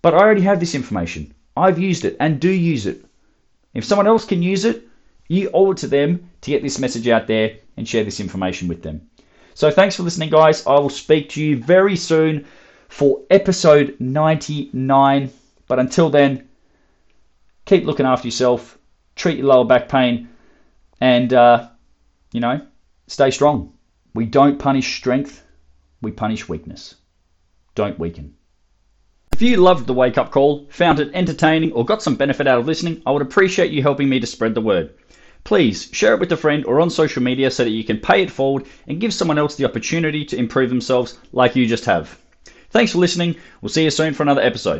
But 0.02 0.14
I 0.14 0.18
already 0.18 0.42
have 0.42 0.58
this 0.58 0.74
information. 0.74 1.34
I've 1.56 1.78
used 1.78 2.04
it 2.04 2.16
and 2.18 2.40
do 2.40 2.50
use 2.50 2.86
it. 2.86 3.04
If 3.74 3.84
someone 3.84 4.06
else 4.06 4.24
can 4.24 4.42
use 4.42 4.64
it, 4.64 4.88
you 5.28 5.50
owe 5.52 5.72
it 5.72 5.78
to 5.78 5.86
them 5.86 6.30
to 6.40 6.50
get 6.50 6.62
this 6.62 6.78
message 6.78 7.08
out 7.08 7.26
there 7.26 7.56
and 7.76 7.86
share 7.86 8.04
this 8.04 8.20
information 8.20 8.68
with 8.68 8.82
them. 8.82 9.08
So 9.54 9.70
thanks 9.70 9.96
for 9.96 10.02
listening, 10.02 10.30
guys. 10.30 10.66
I 10.66 10.78
will 10.78 10.88
speak 10.88 11.30
to 11.30 11.42
you 11.42 11.56
very 11.56 11.96
soon 11.96 12.46
for 12.88 13.22
episode 13.28 13.96
99. 13.98 15.30
But 15.66 15.78
until 15.78 16.10
then, 16.10 16.48
keep 17.66 17.84
looking 17.84 18.06
after 18.06 18.26
yourself, 18.26 18.78
treat 19.16 19.38
your 19.38 19.48
lower 19.48 19.64
back 19.64 19.88
pain, 19.88 20.28
and, 21.00 21.32
uh, 21.32 21.68
you 22.32 22.40
know, 22.40 22.60
stay 23.08 23.30
strong. 23.30 23.72
We 24.14 24.24
don't 24.24 24.58
punish 24.58 24.96
strength, 24.96 25.44
we 26.00 26.12
punish 26.12 26.48
weakness. 26.48 26.94
Don't 27.74 27.98
weaken. 27.98 28.34
If 29.32 29.42
you 29.42 29.56
loved 29.56 29.86
the 29.86 29.94
wake 29.94 30.18
up 30.18 30.30
call, 30.30 30.66
found 30.70 31.00
it 31.00 31.10
entertaining, 31.14 31.72
or 31.72 31.84
got 31.84 32.02
some 32.02 32.16
benefit 32.16 32.46
out 32.46 32.58
of 32.58 32.66
listening, 32.66 33.02
I 33.06 33.12
would 33.12 33.22
appreciate 33.22 33.70
you 33.70 33.82
helping 33.82 34.08
me 34.08 34.20
to 34.20 34.26
spread 34.26 34.54
the 34.54 34.60
word. 34.60 34.94
Please 35.44 35.88
share 35.92 36.14
it 36.14 36.20
with 36.20 36.32
a 36.32 36.36
friend 36.36 36.64
or 36.66 36.80
on 36.80 36.90
social 36.90 37.22
media 37.22 37.50
so 37.50 37.64
that 37.64 37.70
you 37.70 37.84
can 37.84 37.98
pay 37.98 38.22
it 38.22 38.30
forward 38.30 38.66
and 38.86 39.00
give 39.00 39.14
someone 39.14 39.38
else 39.38 39.54
the 39.54 39.64
opportunity 39.64 40.24
to 40.24 40.36
improve 40.36 40.68
themselves 40.68 41.18
like 41.32 41.56
you 41.56 41.66
just 41.66 41.84
have. 41.84 42.18
Thanks 42.70 42.92
for 42.92 42.98
listening. 42.98 43.36
We'll 43.62 43.70
see 43.70 43.84
you 43.84 43.90
soon 43.90 44.12
for 44.12 44.24
another 44.24 44.42
episode. 44.42 44.76